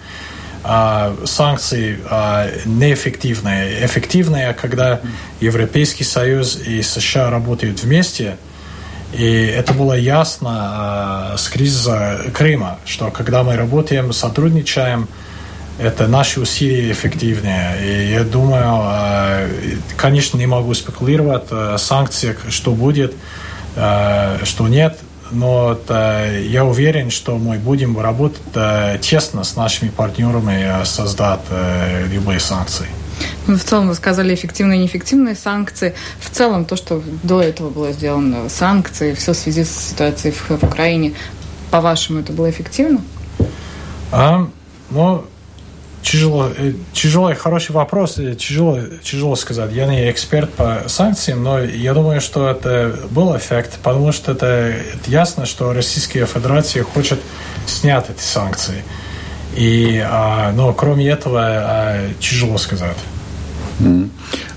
санкции 1.25 1.99
а, 2.11 2.49
неэффективные. 2.65 3.85
Эффективные, 3.85 4.53
когда 4.55 5.01
Европейский 5.41 6.05
Союз 6.05 6.57
и 6.57 6.83
США 6.83 7.31
работают 7.31 7.83
вместе. 7.83 8.37
И 9.13 9.25
это 9.25 9.73
было 9.73 9.95
ясно 9.95 10.51
а, 10.53 11.35
с 11.37 11.49
кризиса 11.49 12.21
Крыма, 12.35 12.79
что 12.85 13.11
когда 13.11 13.43
мы 13.43 13.57
работаем, 13.57 14.13
сотрудничаем, 14.13 15.09
это 15.79 16.09
наши 16.09 16.41
усилия 16.41 16.91
эффективнее. 16.91 17.77
И 17.81 18.13
я 18.13 18.25
думаю, 18.25 19.49
конечно, 19.97 20.37
не 20.37 20.47
могу 20.47 20.75
спекулировать 20.75 21.45
о 21.53 21.77
санкциях, 21.79 22.39
что 22.49 22.73
будет, 22.73 23.15
что 23.77 24.67
нет 24.67 24.99
но 25.31 25.73
это, 25.73 26.31
я 26.41 26.65
уверен, 26.65 27.11
что 27.11 27.39
мы 27.39 27.59
будем 27.59 27.99
работать 27.99 28.41
э, 28.55 28.99
тесно 29.01 29.45
с 29.45 29.57
нашими 29.57 29.91
партнерами, 29.91 30.85
создать 30.85 31.41
э, 31.51 32.07
любые 32.09 32.41
санкции. 32.41 32.87
Ну, 33.47 33.57
в 33.57 33.65
целом, 33.65 33.89
вы 33.89 33.95
сказали 33.95 34.35
эффективные 34.35 34.79
и 34.79 34.83
неэффективные 34.83 35.35
санкции. 35.35 35.95
В 36.21 36.31
целом, 36.31 36.65
то, 36.65 36.77
что 36.77 37.03
до 37.23 37.41
этого 37.43 37.71
было 37.71 37.93
сделано, 37.93 38.49
санкции, 38.49 39.15
все 39.15 39.33
в 39.33 39.37
связи 39.37 39.65
с 39.65 39.91
ситуацией 39.91 40.33
в, 40.33 40.51
в 40.51 40.63
Украине, 40.65 41.15
по-вашему, 41.71 42.21
это 42.21 42.33
было 42.33 42.51
эффективно? 42.51 43.01
А, 44.13 44.49
ну, 44.91 45.25
Тяжело, 46.03 46.49
э, 46.57 46.73
тяжелый, 46.93 47.35
хороший 47.35 47.73
вопрос, 47.73 48.15
тяжело, 48.15 48.81
тяжело 49.03 49.37
сказать. 49.37 49.73
Я 49.73 49.87
не 49.87 50.11
эксперт 50.11 50.53
по 50.55 50.85
санкциям, 50.87 51.43
но 51.43 51.61
я 51.61 51.93
думаю, 51.93 52.21
что 52.21 52.49
это 52.49 52.95
был 53.11 53.37
эффект, 53.37 53.79
потому 53.83 54.13
что 54.13 54.33
это, 54.33 54.47
это 54.47 55.11
ясно, 55.11 55.45
что 55.45 55.73
Российская 55.73 56.25
Федерация 56.25 56.85
хочет 56.85 57.21
снять 57.67 58.09
эти 58.11 58.23
санкции. 58.23 58.85
И, 59.57 60.03
а, 60.05 60.53
но 60.53 60.73
кроме 60.73 61.09
этого, 61.09 61.41
а, 61.43 62.09
тяжело 62.21 62.59
сказать. 62.59 62.97
Mm. 63.81 64.11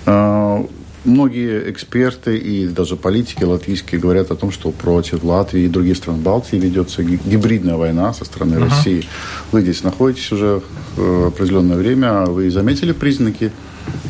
Uh, 0.06 0.70
многие 1.04 1.70
эксперты 1.72 2.38
и 2.38 2.68
даже 2.68 2.96
политики 2.96 3.44
латвийские 3.44 4.00
говорят 4.00 4.32
о 4.32 4.36
том, 4.36 4.52
что 4.52 4.72
против 4.72 5.24
Латвии 5.24 5.64
и 5.64 5.68
других 5.68 5.98
стран 5.98 6.22
Балтии 6.22 6.58
ведется 6.58 7.04
гибридная 7.04 7.76
война 7.76 8.14
со 8.14 8.26
стороны 8.26 8.56
uh-huh. 8.56 8.70
России. 8.70 9.06
Вы 9.52 9.62
здесь 9.62 9.84
находитесь 9.84 10.32
уже 10.32 10.62
э, 10.98 11.26
определенное 11.28 11.78
время. 11.78 12.26
Вы 12.26 12.52
заметили 12.52 12.92
признаки 12.92 13.52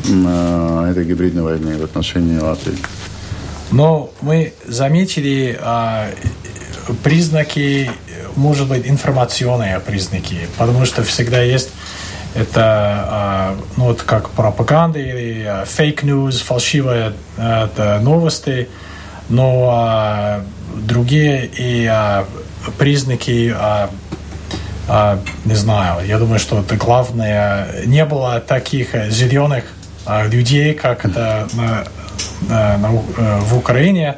э, 0.08 0.88
этой 0.90 1.04
гибридной 1.04 1.42
войны 1.42 1.78
в 1.78 1.84
отношении 1.84 2.38
Латвии? 2.38 2.76
Но 3.70 4.12
мы 4.20 4.52
заметили 4.66 5.58
а, 5.58 6.10
признаки, 7.02 7.90
может 8.36 8.68
быть, 8.68 8.86
информационные 8.86 9.80
признаки, 9.80 10.40
потому 10.58 10.84
что 10.84 11.02
всегда 11.02 11.40
есть 11.40 11.70
это 12.34 12.62
а, 12.64 13.56
ну, 13.76 13.84
вот 13.84 14.02
как 14.02 14.30
пропаганда 14.30 14.98
или 14.98 15.64
фейк 15.66 16.02
news, 16.02 16.42
фальшивые 16.42 17.12
это 17.36 18.00
новости, 18.00 18.68
но 19.28 19.70
а, 19.70 20.44
другие 20.74 21.46
и 21.46 21.86
а, 21.86 22.26
признаки 22.78 23.54
не 25.44 25.54
знаю, 25.54 26.04
я 26.04 26.18
думаю, 26.18 26.40
что 26.40 26.60
это 26.60 26.76
главное, 26.76 27.68
не 27.86 28.04
было 28.04 28.40
таких 28.40 28.88
зеленых 29.10 29.64
людей, 30.26 30.74
как 30.74 31.04
это 31.04 31.48
на, 31.54 31.84
на, 32.76 32.88
э, 33.16 33.40
в 33.40 33.56
Украине, 33.56 34.16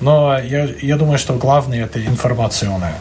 но 0.00 0.38
я, 0.38 0.68
я 0.80 0.96
думаю, 0.96 1.18
что 1.18 1.34
главное 1.34 1.84
это 1.84 2.04
информационное. 2.04 2.94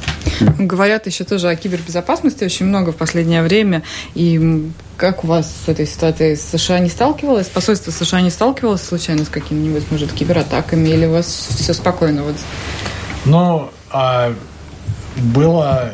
Говорят 0.57 1.07
еще 1.07 1.23
тоже 1.23 1.49
о 1.49 1.55
кибербезопасности 1.55 2.43
очень 2.43 2.65
много 2.65 2.91
в 2.91 2.95
последнее 2.95 3.41
время. 3.41 3.83
И 4.13 4.71
как 4.97 5.23
у 5.23 5.27
вас 5.27 5.51
с 5.65 5.69
этой 5.69 5.87
ситуацией 5.87 6.35
США 6.35 6.79
не 6.79 6.89
сталкивалось? 6.89 7.47
Посольство 7.47 7.91
США 7.91 8.21
не 8.21 8.29
сталкивалось 8.29 8.81
случайно 8.81 9.25
с 9.25 9.29
какими-нибудь, 9.29 9.89
может, 9.91 10.11
кибератаками? 10.11 10.89
Или 10.89 11.05
у 11.05 11.13
вас 11.13 11.25
все 11.27 11.73
спокойно? 11.73 12.23
Вот? 12.23 12.35
Ну, 13.25 13.69
а, 13.89 14.33
было 15.15 15.93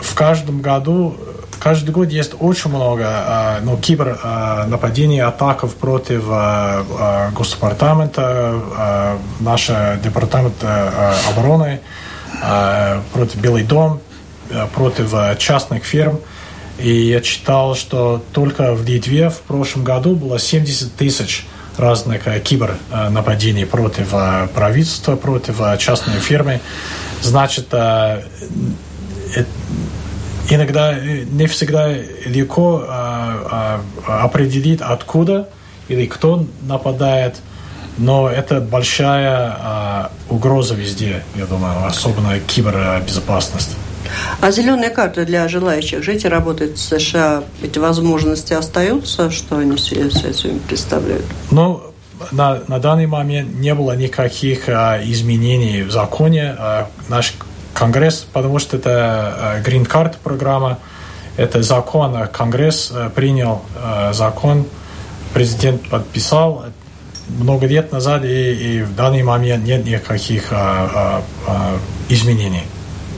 в 0.00 0.14
каждом 0.14 0.60
году 0.60 1.16
каждый 1.58 1.90
год 1.90 2.10
есть 2.10 2.34
очень 2.38 2.70
много 2.70 3.04
а, 3.06 3.60
ну, 3.62 3.76
кибер 3.76 4.18
а, 4.22 4.66
нападений, 4.66 5.20
атаков 5.20 5.74
против 5.74 6.24
а, 6.28 7.30
Госдепартамента, 7.32 9.18
нашего 9.40 9.96
департамента 10.02 11.14
обороны, 11.28 11.80
против 13.12 13.36
Белый 13.36 13.64
дом, 13.64 14.00
против 14.74 15.38
частных 15.38 15.84
фирм. 15.84 16.20
И 16.78 16.90
я 16.90 17.20
читал, 17.20 17.74
что 17.74 18.22
только 18.32 18.74
в 18.74 18.84
Литве 18.84 19.30
в 19.30 19.40
прошлом 19.40 19.84
году 19.84 20.14
было 20.14 20.38
70 20.38 20.94
тысяч 20.94 21.46
разных 21.76 22.22
кибер 22.44 22.76
нападений 23.10 23.64
против 23.64 24.14
правительства, 24.54 25.16
против 25.16 25.60
частной 25.78 26.20
фирмы. 26.20 26.60
Значит, 27.20 27.74
иногда 30.50 30.94
не 30.94 31.46
всегда 31.46 31.92
легко 32.26 32.84
определить, 34.06 34.80
откуда 34.80 35.48
или 35.88 36.06
кто 36.06 36.46
нападает, 36.62 37.36
но 37.98 38.30
это 38.30 38.60
большая 38.60 39.56
а, 39.58 40.10
угроза 40.28 40.74
везде, 40.74 41.22
я 41.36 41.46
думаю, 41.46 41.84
особенно 41.86 42.38
кибербезопасность. 42.40 43.76
А 44.40 44.50
зеленая 44.50 44.90
карта 44.90 45.26
для 45.26 45.48
желающих 45.48 46.02
жить 46.02 46.24
и 46.24 46.28
работать 46.28 46.78
в 46.78 46.80
США, 46.80 47.42
эти 47.62 47.78
возможности 47.78 48.54
остаются? 48.54 49.30
Что 49.30 49.58
они 49.58 49.76
с 49.76 49.92
этим 49.92 50.60
представляют? 50.60 51.24
Ну, 51.50 51.82
на, 52.32 52.62
на 52.68 52.78
данный 52.78 53.06
момент 53.06 53.54
не 53.54 53.74
было 53.74 53.96
никаких 53.96 54.68
а, 54.68 54.98
изменений 55.02 55.82
в 55.82 55.90
законе. 55.90 56.54
А, 56.58 56.88
наш 57.08 57.34
Конгресс, 57.74 58.26
потому 58.32 58.58
что 58.58 58.76
это 58.76 59.62
Green 59.64 59.86
Card 59.86 60.16
программа, 60.22 60.78
это 61.36 61.62
закон, 61.62 62.16
а 62.16 62.26
Конгресс 62.26 62.90
а, 62.92 63.10
принял 63.10 63.62
а, 63.76 64.12
закон, 64.12 64.66
президент 65.32 65.88
подписал 65.88 66.64
много 67.28 67.66
лет 67.66 67.92
назад, 67.92 68.24
и, 68.24 68.52
и 68.52 68.82
в 68.82 68.94
данный 68.94 69.22
момент 69.22 69.64
нет 69.64 69.84
никаких 69.84 70.52
а, 70.52 70.90
а, 70.94 71.22
а, 71.46 71.76
изменений 72.08 72.64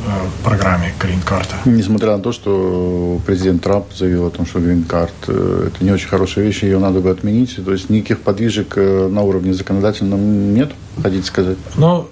в 0.05 0.45
программе 0.45 0.93
Card. 0.99 1.49
Несмотря 1.67 2.17
на 2.17 2.23
то, 2.23 2.33
что 2.33 3.21
президент 3.27 3.63
Трамп 3.63 3.93
заявил 3.93 4.27
о 4.27 4.31
том, 4.31 4.47
что 4.47 4.59
Card 4.59 5.11
э, 5.29 5.69
это 5.69 5.85
не 5.85 5.91
очень 5.91 6.09
хорошая 6.09 6.45
вещь, 6.45 6.63
ее 6.63 6.79
надо 6.79 7.01
бы 7.01 7.11
отменить. 7.11 7.63
То 7.63 7.73
есть 7.73 7.91
никаких 7.91 8.21
подвижек 8.21 8.75
э, 8.77 9.09
на 9.09 9.23
уровне 9.23 9.53
законодательном 9.53 10.55
нет, 10.55 10.73
хотите 11.03 11.27
сказать? 11.27 11.59
Ну, 11.77 12.09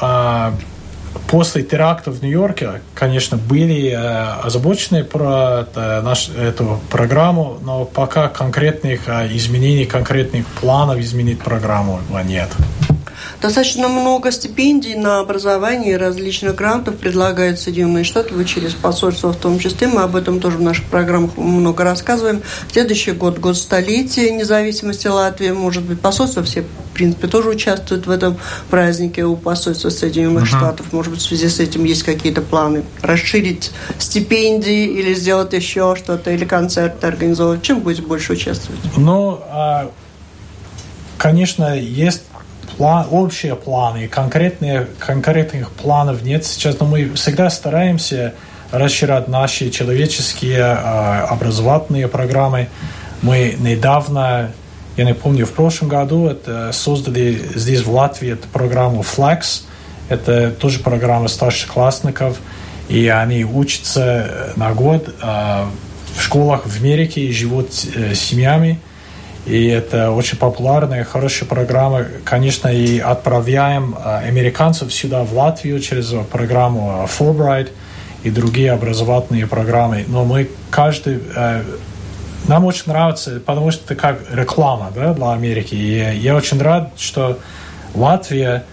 а, 0.00 0.52
после 1.26 1.62
терактов 1.62 2.16
в 2.16 2.22
Нью-Йорке, 2.22 2.80
конечно, 2.94 3.36
были 3.36 3.90
э, 3.90 3.96
озабочены 4.42 5.04
про 5.04 5.60
это, 5.62 6.02
наш, 6.04 6.28
эту 6.28 6.80
программу, 6.90 7.58
но 7.62 7.84
пока 7.84 8.28
конкретных 8.28 9.08
э, 9.08 9.28
изменений, 9.36 9.84
конкретных 9.84 10.46
планов 10.46 10.98
изменить 10.98 11.40
программу 11.40 12.00
нет. 12.24 12.48
Достаточно 13.40 13.88
много 13.88 14.30
стипендий 14.32 14.94
на 14.94 15.20
образование 15.20 15.92
и 15.92 15.96
различных 15.96 16.54
грантов 16.54 16.96
предлагают 16.96 17.58
Соединенные 17.58 18.04
Штаты, 18.04 18.34
вы 18.34 18.44
через 18.44 18.74
посольство 18.74 19.32
в 19.32 19.36
том 19.36 19.58
числе. 19.58 19.88
Мы 19.88 20.02
об 20.02 20.16
этом 20.16 20.40
тоже 20.40 20.58
в 20.58 20.62
наших 20.62 20.84
программах 20.86 21.36
много 21.36 21.84
рассказываем. 21.84 22.42
Следующий 22.70 23.12
год, 23.12 23.38
год 23.38 23.56
столетия 23.56 24.30
независимости 24.30 25.06
Латвии, 25.06 25.50
может 25.50 25.84
быть, 25.84 26.00
посольство 26.00 26.42
все, 26.42 26.62
в 26.62 26.94
принципе, 26.94 27.28
тоже 27.28 27.50
участвуют 27.50 28.06
в 28.06 28.10
этом 28.10 28.38
празднике 28.70 29.24
у 29.24 29.36
посольства 29.36 29.90
Соединенных 29.90 30.44
uh-huh. 30.44 30.58
Штатов. 30.58 30.92
Может 30.92 31.12
быть, 31.12 31.20
в 31.20 31.24
связи 31.24 31.48
с 31.48 31.60
этим 31.60 31.84
есть 31.84 32.02
какие-то 32.02 32.42
планы 32.42 32.84
расширить 33.02 33.70
стипендии 33.98 34.86
или 34.86 35.14
сделать 35.14 35.52
еще 35.52 35.94
что-то, 35.96 36.30
или 36.30 36.44
концерты 36.44 37.06
организовать. 37.06 37.62
Чем 37.62 37.80
будете 37.80 38.02
больше 38.02 38.32
участвовать? 38.32 38.80
Ну, 38.96 39.40
а, 39.50 39.90
конечно, 41.18 41.78
есть 41.78 42.22
план, 42.78 43.06
общие 43.10 43.56
планы, 43.56 44.06
конкретные, 44.06 44.86
конкретных 44.98 45.70
планов 45.72 46.22
нет 46.22 46.46
сейчас, 46.46 46.78
но 46.78 46.86
мы 46.86 47.12
всегда 47.14 47.50
стараемся 47.50 48.34
расширять 48.70 49.26
наши 49.26 49.70
человеческие 49.70 50.60
э, 50.60 50.72
образовательные 51.28 52.06
программы. 52.06 52.68
Мы 53.20 53.56
недавно, 53.58 54.52
я 54.96 55.04
не 55.04 55.14
помню, 55.14 55.44
в 55.44 55.52
прошлом 55.52 55.88
году 55.88 56.28
это 56.28 56.70
создали 56.72 57.42
здесь 57.56 57.82
в 57.82 57.92
Латвии 57.92 58.32
эту 58.32 58.46
программу 58.48 59.02
Flex. 59.02 59.62
Это 60.08 60.52
тоже 60.52 60.78
программа 60.78 61.28
старшеклассников, 61.28 62.38
и 62.88 63.08
они 63.08 63.44
учатся 63.44 64.52
на 64.54 64.72
год 64.72 65.08
э, 65.20 65.64
в 66.16 66.22
школах 66.22 66.64
в 66.64 66.76
Америке 66.80 67.22
и 67.22 67.32
живут 67.32 67.70
э, 67.94 68.14
семьями. 68.14 68.78
И 69.48 69.66
это 69.66 70.10
очень 70.10 70.36
популярная, 70.36 71.04
хорошая 71.04 71.48
программа. 71.48 72.04
Конечно, 72.24 72.68
и 72.68 72.98
отправляем 72.98 73.96
а, 73.98 74.18
американцев 74.18 74.92
сюда, 74.92 75.24
в 75.24 75.32
Латвию, 75.32 75.80
через 75.80 76.12
программу 76.30 77.02
а, 77.02 77.06
Fulbright 77.06 77.70
и 78.24 78.30
другие 78.30 78.72
образовательные 78.72 79.46
программы. 79.46 80.04
Но 80.06 80.24
мы 80.24 80.50
каждый... 80.70 81.20
Э, 81.34 81.62
нам 82.46 82.64
очень 82.64 82.84
нравится, 82.86 83.40
потому 83.44 83.70
что 83.70 83.84
это 83.84 83.94
как 83.94 84.18
реклама 84.32 84.90
да, 84.94 85.14
для 85.14 85.32
Америки. 85.32 85.74
И 85.74 86.18
я 86.18 86.34
очень 86.34 86.60
рад, 86.60 86.92
что 86.98 87.38
Латвия 87.94 88.64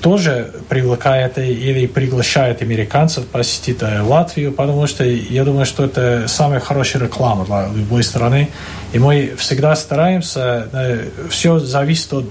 тоже 0.00 0.52
привлекает 0.68 1.38
или 1.38 1.86
приглашает 1.86 2.62
американцев 2.62 3.26
посетить 3.26 3.78
э, 3.82 4.00
Латвию, 4.00 4.52
потому 4.52 4.86
что 4.86 5.04
я 5.04 5.44
думаю, 5.44 5.66
что 5.66 5.84
это 5.84 6.26
самая 6.28 6.60
хорошая 6.60 7.02
реклама 7.02 7.44
для 7.44 7.68
любой 7.68 8.02
страны. 8.02 8.48
И 8.92 8.98
мы 8.98 9.34
всегда 9.36 9.76
стараемся, 9.76 10.68
э, 10.72 11.08
все 11.30 11.58
зависит 11.58 12.12
от 12.12 12.24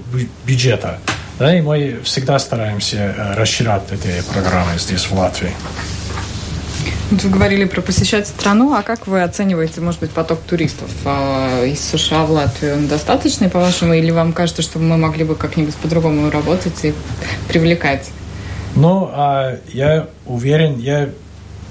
бюджета. 0.44 0.98
Да, 1.38 1.56
и 1.56 1.60
мы 1.60 2.00
всегда 2.02 2.38
стараемся 2.38 2.96
э, 2.96 3.34
расширять 3.34 3.82
эти 3.92 4.22
программы 4.32 4.78
здесь, 4.78 5.04
в 5.04 5.12
Латвии. 5.12 5.52
Вы 7.10 7.30
говорили 7.30 7.64
про 7.64 7.80
посещать 7.80 8.28
страну, 8.28 8.74
а 8.74 8.82
как 8.82 9.06
вы 9.06 9.22
оцениваете, 9.22 9.80
может 9.80 10.00
быть, 10.00 10.10
поток 10.10 10.40
туристов 10.40 10.90
а, 11.06 11.64
из 11.64 11.80
США 11.80 12.26
в 12.26 12.32
Латвию? 12.32 12.74
Он 12.74 12.86
достаточный, 12.86 13.48
по-вашему, 13.48 13.94
или 13.94 14.10
вам 14.10 14.34
кажется, 14.34 14.60
что 14.60 14.78
мы 14.78 14.98
могли 14.98 15.24
бы 15.24 15.34
как-нибудь 15.34 15.74
по-другому 15.76 16.30
работать 16.30 16.84
и 16.84 16.92
привлекать? 17.48 18.10
Ну, 18.76 19.08
а, 19.10 19.56
я 19.72 20.08
уверен, 20.26 20.78
я 20.80 21.08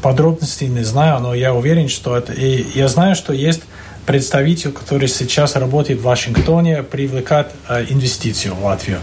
подробностей 0.02 0.70
не 0.70 0.84
знаю, 0.84 1.20
но 1.20 1.36
я 1.36 1.54
уверен, 1.54 1.88
что 1.88 2.18
это... 2.18 2.34
И 2.34 2.66
я 2.74 2.88
знаю, 2.88 3.16
что 3.16 3.32
есть 3.32 3.62
представитель, 4.08 4.72
который 4.72 5.08
сейчас 5.08 5.56
работает 5.56 6.00
в 6.00 6.04
Вашингтоне, 6.04 6.82
привлекать 6.82 7.52
а, 7.68 7.84
инвестицию 7.84 8.56
в 8.56 8.66
Латвию. 8.66 9.02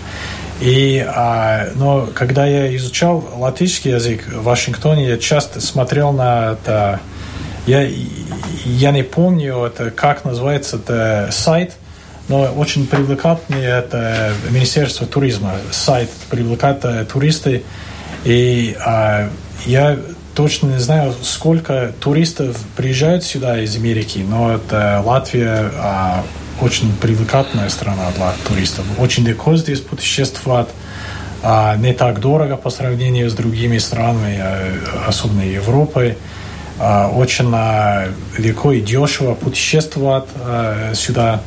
И, 0.61 1.05
а, 1.07 1.68
но 1.74 2.09
когда 2.14 2.46
я 2.46 2.74
изучал 2.76 3.24
латышский 3.36 3.92
язык 3.92 4.26
в 4.28 4.44
Вашингтоне, 4.44 5.09
я 5.09 5.18
часто 5.18 5.61
смотрел 5.61 6.12
на 6.12 6.52
это. 6.52 7.00
Я, 7.66 7.88
я 8.64 8.90
не 8.90 9.02
помню, 9.02 9.64
это, 9.64 9.90
как 9.90 10.24
называется 10.24 10.76
это 10.76 11.28
сайт, 11.32 11.72
но 12.28 12.44
очень 12.44 12.86
привлекательный 12.86 13.64
это 13.64 14.32
Министерство 14.50 15.07
туризма. 15.07 15.52
Сайт 15.70 16.11
привлекает 16.30 17.09
туристы. 17.09 17.64
И 18.24 18.76
а, 18.84 19.28
я 19.66 19.98
точно 20.34 20.68
не 20.68 20.78
знаю, 20.78 21.14
сколько 21.22 21.92
туристов 22.00 22.57
приезжают 22.76 23.24
сюда 23.24 23.61
из 23.61 23.76
Америки, 23.76 24.24
но 24.26 24.55
это 24.55 25.02
Латвия 25.05 25.70
а, 25.76 26.24
очень 26.61 26.92
привлекательная 26.96 27.68
страна 27.68 28.11
для 28.16 28.32
туристов. 28.46 28.84
Очень 28.98 29.26
легко 29.26 29.57
здесь 29.57 29.80
путешествовать, 29.80 30.68
а 31.42 31.76
не 31.76 31.92
так 31.92 32.20
дорого 32.20 32.57
по 32.57 32.70
сравнению 32.70 33.28
с 33.28 33.34
другими 33.34 33.78
странами, 33.78 34.38
а, 34.40 35.05
особенно 35.07 35.42
Европой. 35.42 36.16
А, 36.78 37.09
очень 37.09 37.50
а, 37.55 38.09
легко 38.38 38.72
и 38.72 38.80
дешево 38.80 39.34
путешествовать 39.34 40.26
сюда. 40.94 41.42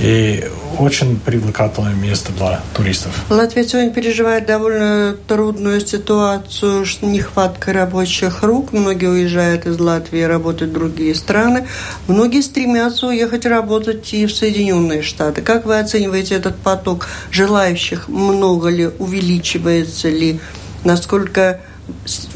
И 0.00 0.48
очень 0.78 1.18
привлекательное 1.18 1.94
место 1.94 2.32
для 2.32 2.60
туристов. 2.74 3.12
Латвия 3.30 3.64
сегодня 3.64 3.92
переживает 3.92 4.46
довольно 4.46 5.16
трудную 5.26 5.80
ситуацию, 5.84 6.86
что 6.86 7.06
нехватка 7.06 7.72
рабочих 7.72 8.44
рук. 8.44 8.72
Многие 8.72 9.10
уезжают 9.10 9.66
из 9.66 9.80
Латвии, 9.80 10.20
работают 10.20 10.70
в 10.70 10.74
другие 10.74 11.16
страны. 11.16 11.66
Многие 12.06 12.42
стремятся 12.42 13.08
уехать 13.08 13.44
работать 13.44 14.14
и 14.14 14.26
в 14.26 14.32
Соединенные 14.32 15.02
Штаты. 15.02 15.42
Как 15.42 15.66
вы 15.66 15.80
оцениваете 15.80 16.36
этот 16.36 16.56
поток 16.58 17.08
желающих? 17.32 18.08
Много 18.08 18.68
ли, 18.68 18.86
увеличивается 18.98 20.08
ли? 20.08 20.38
Насколько 20.84 21.60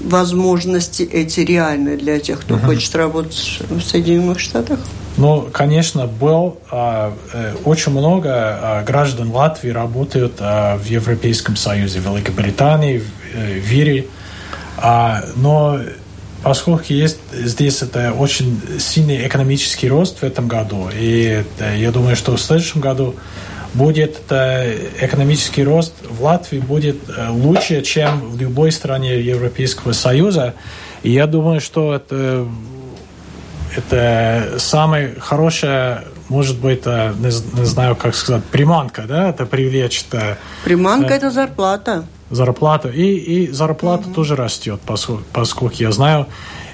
возможности 0.00 1.02
эти 1.02 1.40
реальны 1.40 1.96
для 1.96 2.18
тех, 2.18 2.40
кто 2.40 2.54
uh-huh. 2.54 2.66
хочет 2.66 2.94
работать 2.96 3.60
в 3.68 3.80
Соединенных 3.80 4.40
Штатах? 4.40 4.80
Ну, 5.22 5.48
конечно, 5.52 6.08
был 6.08 6.58
а, 6.68 7.14
э, 7.32 7.54
очень 7.64 7.92
много 7.92 8.30
а, 8.34 8.82
граждан 8.82 9.30
Латвии 9.30 9.70
работают 9.70 10.32
а, 10.40 10.76
в 10.76 10.84
Европейском 10.86 11.54
Союзе, 11.54 12.00
в 12.00 12.12
Великобритании, 12.12 12.98
в, 12.98 13.04
э, 13.32 13.60
в 13.60 13.70
Ире. 13.70 14.06
А, 14.78 15.22
но 15.36 15.78
поскольку 16.42 16.86
есть 16.88 17.20
здесь 17.32 17.82
это 17.82 18.12
очень 18.12 18.60
сильный 18.80 19.24
экономический 19.28 19.88
рост 19.88 20.18
в 20.18 20.24
этом 20.24 20.48
году, 20.48 20.88
и 20.92 21.44
это, 21.44 21.72
я 21.72 21.92
думаю, 21.92 22.16
что 22.16 22.34
в 22.34 22.40
следующем 22.40 22.80
году 22.80 23.14
будет 23.74 24.18
это, 24.26 24.74
экономический 25.00 25.62
рост 25.62 25.94
в 26.02 26.20
Латвии 26.24 26.58
будет 26.58 26.96
э, 27.08 27.28
лучше, 27.30 27.82
чем 27.82 28.28
в 28.28 28.40
любой 28.40 28.72
стране 28.72 29.20
Европейского 29.20 29.92
Союза. 29.92 30.54
И 31.04 31.12
я 31.12 31.28
думаю, 31.28 31.60
что 31.60 31.94
это 31.94 32.44
это 33.76 34.54
самая 34.58 35.14
хорошая, 35.18 36.04
может 36.28 36.58
быть, 36.58 36.82
э, 36.84 37.12
не, 37.18 37.60
не 37.60 37.64
знаю, 37.64 37.96
как 37.96 38.14
сказать, 38.14 38.44
приманка, 38.44 39.02
да, 39.02 39.30
это 39.30 39.46
привлечь. 39.46 40.04
Это, 40.08 40.38
Приманка– 40.64 41.14
это 41.14 41.30
зарплата. 41.30 42.04
Зарплата. 42.30 42.88
И, 42.88 43.14
и 43.14 43.50
зарплата 43.50 44.06
угу. 44.06 44.14
тоже 44.14 44.36
растет, 44.36 44.80
поскольку, 44.86 45.24
поскольку 45.32 45.76
я 45.78 45.92
знаю. 45.92 46.26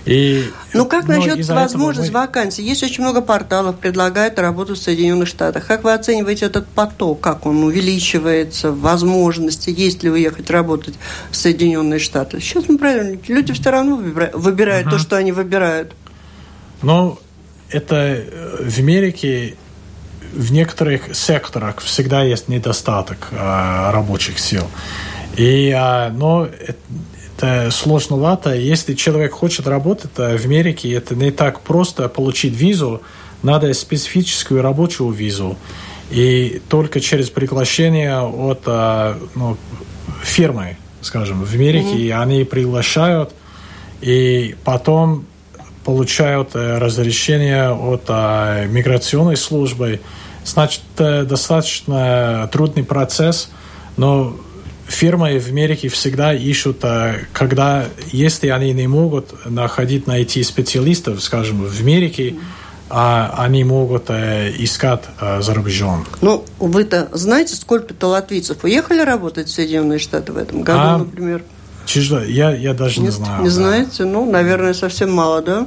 И, 0.09 0.51
ну, 0.73 0.87
как 0.87 1.07
ну, 1.07 1.17
насчет 1.17 1.47
возможности 1.49 2.11
мы... 2.11 2.21
вакансий? 2.21 2.63
Есть 2.63 2.83
очень 2.83 3.03
много 3.03 3.21
порталов, 3.21 3.77
предлагают 3.77 4.39
работу 4.39 4.75
в 4.75 4.79
Соединенных 4.79 5.29
Штатах. 5.29 5.67
Как 5.67 5.85
вы 5.85 5.93
оцениваете 5.93 6.47
этот 6.47 6.67
поток? 6.67 7.21
Как 7.21 7.45
он 7.45 7.63
увеличивается? 7.63 8.73
Возможности? 8.73 9.69
Есть 9.69 10.03
ли 10.03 10.11
уехать 10.11 10.49
работать 10.51 10.95
в 11.31 11.37
Соединенные 11.37 11.99
Штаты? 11.99 12.41
Сейчас 12.41 12.69
мы 12.69 12.79
правильно. 12.79 13.19
Люди 13.29 13.53
все 13.53 13.71
равно 13.71 13.97
выбирают, 13.97 14.35
выбирают 14.35 14.87
uh-huh. 14.87 14.93
то, 14.93 14.99
что 14.99 15.17
они 15.17 15.33
выбирают. 15.33 15.93
Ну, 16.83 17.19
это 17.71 17.97
э, 17.97 18.69
в 18.69 18.79
Америке 18.79 19.55
в 20.33 20.53
некоторых 20.53 21.15
секторах 21.15 21.81
всегда 21.81 22.23
есть 22.23 22.49
недостаток 22.49 23.29
э, 23.31 23.91
рабочих 23.91 24.39
сил. 24.39 24.69
И, 25.37 25.71
э, 25.71 26.11
но 26.11 26.47
это, 26.47 27.71
сложновато. 27.71 28.55
Если 28.55 28.95
человек 28.95 29.33
хочет 29.33 29.67
работать 29.67 30.11
э, 30.17 30.37
в 30.37 30.45
Америке, 30.45 30.93
это 30.93 31.15
не 31.15 31.31
так 31.31 31.61
просто 31.61 32.09
получить 32.09 32.55
визу. 32.55 33.03
Надо 33.43 33.73
специфическую 33.75 34.63
рабочую 34.63 35.11
визу. 35.11 35.57
И 36.11 36.61
только 36.69 37.01
через 37.01 37.31
приглашение 37.31 38.21
от 38.21 38.63
э, 38.67 39.15
ну, 39.35 39.57
фирмы, 40.23 40.77
скажем, 41.01 41.45
в 41.45 41.55
Америке, 41.55 42.09
mm-hmm. 42.09 42.23
они 42.23 42.45
приглашают, 42.45 43.33
и 44.01 44.57
потом 44.65 45.27
получают 45.85 46.51
э, 46.55 46.79
разрешение 46.79 47.71
от 47.71 48.09
миграционной 48.69 49.37
службы. 49.37 50.01
Значит, 50.45 50.83
достаточно 50.97 52.49
трудный 52.53 52.85
процесс, 52.85 53.51
но 53.97 54.35
фирмы 54.89 55.39
в 55.39 55.49
Америке 55.49 55.89
всегда 55.89 56.35
ищут, 56.35 56.79
э, 56.83 57.27
когда, 57.33 57.87
если 58.11 58.49
они 58.49 58.73
не 58.73 58.89
могут 58.89 59.47
находить, 59.47 60.07
найти 60.07 60.43
специалистов, 60.43 61.23
скажем, 61.23 61.63
в 61.63 61.81
Америке, 61.81 62.37
а 62.91 63.35
они 63.37 63.65
могут 63.65 64.05
э, 64.09 64.51
искать 64.59 65.03
э, 65.21 65.43
за 65.43 65.55
рубежом. 65.55 66.07
Ну, 66.23 66.45
вы-то 66.59 67.11
знаете, 67.13 67.55
сколько-то 67.55 68.07
латвийцев 68.09 68.65
уехали 68.65 69.03
работать 69.03 69.49
в 69.49 69.53
Соединенные 69.53 69.99
Штаты 69.99 70.33
в 70.33 70.39
этом 70.39 70.63
году, 70.63 70.79
а, 70.81 70.99
например? 70.99 71.45
Чижда, 71.89 72.23
я, 72.23 72.55
я 72.55 72.75
даже 72.75 73.01
Нет, 73.01 73.07
не 73.07 73.11
знаю. 73.11 73.39
Не 73.41 73.49
да. 73.49 73.55
знаете? 73.55 74.05
Ну, 74.05 74.31
наверное, 74.31 74.75
совсем 74.75 75.11
мало, 75.11 75.41
да? 75.41 75.67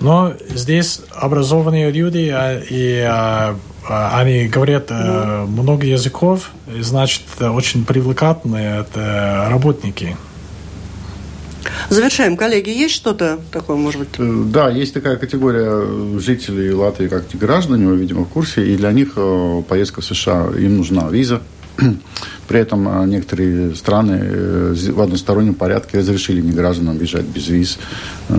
Но 0.00 0.32
здесь 0.48 1.02
образованные 1.10 1.90
люди, 1.90 2.32
а, 2.34 2.58
и 2.58 3.00
а, 3.00 3.54
а, 3.86 4.18
они 4.18 4.48
говорят 4.48 4.90
mm. 4.90 5.46
много 5.46 5.86
языков, 5.86 6.50
значит, 6.80 7.22
очень 7.38 7.84
привлекательные 7.84 8.80
это 8.80 9.48
работники. 9.50 10.16
Завершаем. 11.90 12.36
Коллеги, 12.36 12.70
есть 12.70 12.94
что-то 12.94 13.38
такое, 13.52 13.76
может 13.76 14.00
быть? 14.00 14.08
Э, 14.18 14.42
да, 14.46 14.70
есть 14.70 14.94
такая 14.94 15.16
категория 15.16 16.18
жителей 16.18 16.72
Латвии, 16.72 17.08
как 17.08 17.24
граждане, 17.34 17.86
вы, 17.86 17.96
видимо, 17.96 18.24
в 18.24 18.28
курсе, 18.28 18.66
и 18.66 18.76
для 18.76 18.92
них 18.92 19.12
э, 19.16 19.62
поездка 19.68 20.00
в 20.00 20.04
США, 20.04 20.48
им 20.58 20.78
нужна 20.78 21.08
виза. 21.08 21.42
При 22.48 22.60
этом 22.60 23.08
некоторые 23.08 23.74
страны 23.74 24.74
в 24.74 25.00
одностороннем 25.00 25.54
порядке 25.54 25.98
разрешили 25.98 26.42
негражданам 26.42 26.98
въезжать 26.98 27.24
без 27.24 27.48
виз, 27.48 27.78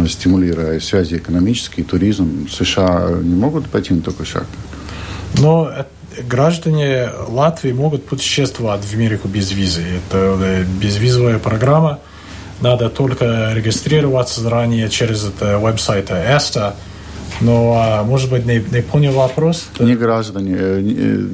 стимулируя 0.08 0.80
связи 0.80 1.16
экономические, 1.16 1.86
туризм. 1.86 2.48
США 2.48 3.10
не 3.24 3.36
могут 3.36 3.66
пойти 3.66 3.94
на 3.96 4.02
такой 4.02 4.28
шаг? 4.28 4.46
Но 5.40 5.72
граждане 6.24 7.10
Латвии 7.28 7.72
могут 7.72 8.06
путешествовать 8.06 8.84
в 8.84 8.94
Америку 8.94 9.28
без 9.28 9.52
визы. 9.52 9.82
Это 9.82 10.38
э, 10.40 10.64
безвизовая 10.64 11.40
программа. 11.40 12.00
Надо 12.62 12.90
только 12.90 13.52
регистрироваться 13.54 14.42
заранее 14.42 14.90
через 14.90 15.26
это 15.26 15.60
веб-сайт 15.60 16.10
ESTA. 16.10 16.74
Но, 17.42 17.74
а, 17.78 18.04
может 18.04 18.30
быть, 18.30 18.46
не, 18.46 18.64
не 18.72 18.82
понял 18.82 19.14
вопрос? 19.14 19.68
Не 19.80 19.96
граждане, 19.96 20.56
э, 20.58 20.82
не, 20.82 20.96
э, 20.98 21.28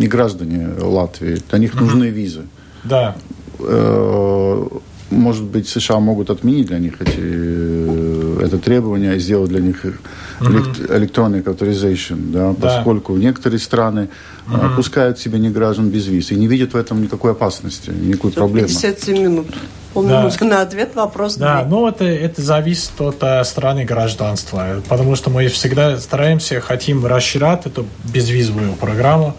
не 0.00 0.06
граждане 0.06 0.68
Латвии. 0.80 1.38
Для 1.50 1.58
них 1.58 1.74
нужны 1.74 2.04
визы. 2.04 2.42
Да. 2.84 3.16
Может 5.10 5.44
быть, 5.44 5.66
США 5.66 6.00
могут 6.00 6.28
отменить 6.28 6.66
для 6.66 6.78
них 6.78 7.00
эти, 7.00 8.44
это 8.44 8.58
требование 8.58 9.16
и 9.16 9.20
сделать 9.20 9.48
для 9.48 9.60
них 9.60 9.86
электронный 10.40 11.40
authorization, 11.40 12.30
да, 12.30 12.50
да. 12.50 12.54
поскольку 12.60 13.16
некоторые 13.16 13.58
страны 13.58 14.10
угу. 14.46 14.56
опускают 14.66 15.18
себе 15.18 15.38
не 15.38 15.48
граждан 15.48 15.88
без 15.88 16.06
виз 16.06 16.30
и 16.30 16.36
не 16.36 16.46
видят 16.46 16.74
в 16.74 16.76
этом 16.76 17.02
никакой 17.02 17.32
опасности, 17.32 17.90
никакой 17.90 18.32
проблемы. 18.32 18.68
57 18.68 19.18
минут. 19.18 19.46
Да. 19.94 20.30
на 20.40 20.62
ответ, 20.62 20.94
вопрос. 20.94 21.36
Да, 21.36 21.64
ну 21.68 21.88
это, 21.88 22.04
это 22.04 22.42
зависит 22.42 23.00
от 23.00 23.22
uh, 23.22 23.42
страны 23.44 23.84
гражданства, 23.84 24.82
потому 24.88 25.16
что 25.16 25.30
мы 25.30 25.48
всегда 25.48 25.98
стараемся, 25.98 26.60
хотим 26.60 27.04
расширять 27.06 27.66
эту 27.66 27.86
безвизовую 28.04 28.74
программу, 28.74 29.36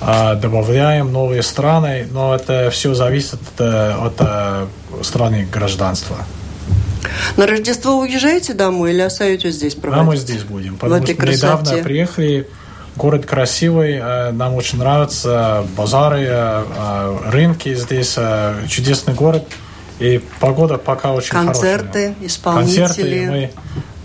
uh, 0.00 0.38
добавляем 0.38 1.12
новые 1.12 1.42
страны, 1.42 2.06
но 2.10 2.34
это 2.34 2.70
все 2.70 2.94
зависит 2.94 3.40
uh, 3.56 4.06
от, 4.06 4.20
от 4.20 5.06
страны 5.06 5.48
гражданства. 5.50 6.18
На 7.36 7.46
Рождество 7.46 7.98
уезжаете 7.98 8.54
домой 8.54 8.92
или 8.92 9.00
остаетесь 9.00 9.54
здесь 9.54 9.74
проводить? 9.74 10.02
А 10.02 10.04
мы 10.04 10.16
здесь 10.16 10.42
будем, 10.42 10.76
потому 10.76 11.04
что 11.04 11.14
красоте. 11.14 11.36
недавно 11.36 11.82
приехали. 11.82 12.48
Город 12.96 13.26
красивый, 13.26 13.94
э, 13.94 14.32
нам 14.32 14.54
очень 14.54 14.78
нравятся 14.78 15.64
базары, 15.76 16.26
э, 16.28 16.64
э, 16.76 17.18
рынки 17.30 17.72
здесь, 17.74 18.18
чудесный 18.68 19.14
город. 19.14 19.44
И 19.98 20.20
погода 20.40 20.78
пока 20.78 21.12
очень 21.12 21.30
Концерты, 21.30 22.08
хорошая. 22.08 22.26
исполнители. 22.26 22.84
Концерты, 22.84 23.30
мы 23.30 23.50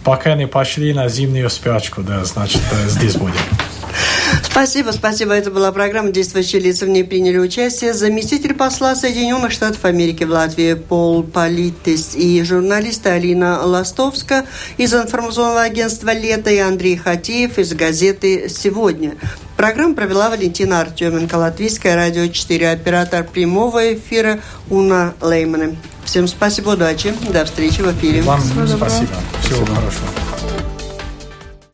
пока 0.04 0.36
не 0.36 0.48
пошли 0.48 0.94
на 0.94 1.08
зимнюю 1.08 1.50
спячку, 1.50 2.02
да, 2.02 2.26
значит, 2.26 2.62
здесь 2.88 3.16
будем. 3.16 3.36
Спасибо, 4.54 4.91
спасибо. 4.91 5.34
Это 5.34 5.49
была 5.49 5.72
программа 5.72 6.12
«Действующие 6.12 6.62
лица». 6.62 6.86
В 6.86 6.89
ней 6.89 7.04
приняли 7.04 7.39
участие 7.39 7.91
заместитель 7.95 8.54
посла 8.54 8.93
Соединенных 8.95 9.51
Штатов 9.51 9.84
Америки 9.84 10.26
в 10.26 10.30
Латвии 10.30 10.76
Пол 10.76 11.24
Политис 11.24 12.14
и 12.14 12.43
журналисты 12.43 13.10
Алина 13.10 13.66
Ластовска 13.66 14.45
из 14.78 14.93
информационного 14.93 15.64
агентства 15.64 16.14
«Лето» 16.14 16.51
и 16.51 16.60
Андрей 16.60 16.97
Хатеев 16.97 17.58
из 17.58 17.74
газеты 17.74 18.47
«Сегодня». 18.47 19.16
Программу 19.58 19.95
провела 19.95 20.30
Валентина 20.30 20.82
Артеменко, 20.82 21.34
Латвийское 21.34 21.95
радио 21.95 22.28
4, 22.28 22.70
оператор 22.70 23.24
прямого 23.24 23.95
эфира 23.95 24.39
Уна 24.70 25.16
Леймана. 25.20 25.76
Всем 26.06 26.28
спасибо, 26.28 26.70
удачи, 26.70 27.12
до 27.34 27.43
встречи 27.45 27.82
в 27.82 27.91
эфире. 27.97 28.22
Вам 28.22 28.39
спасибо. 28.39 28.88
Всего 29.41 29.66
хорошего. 29.66 30.22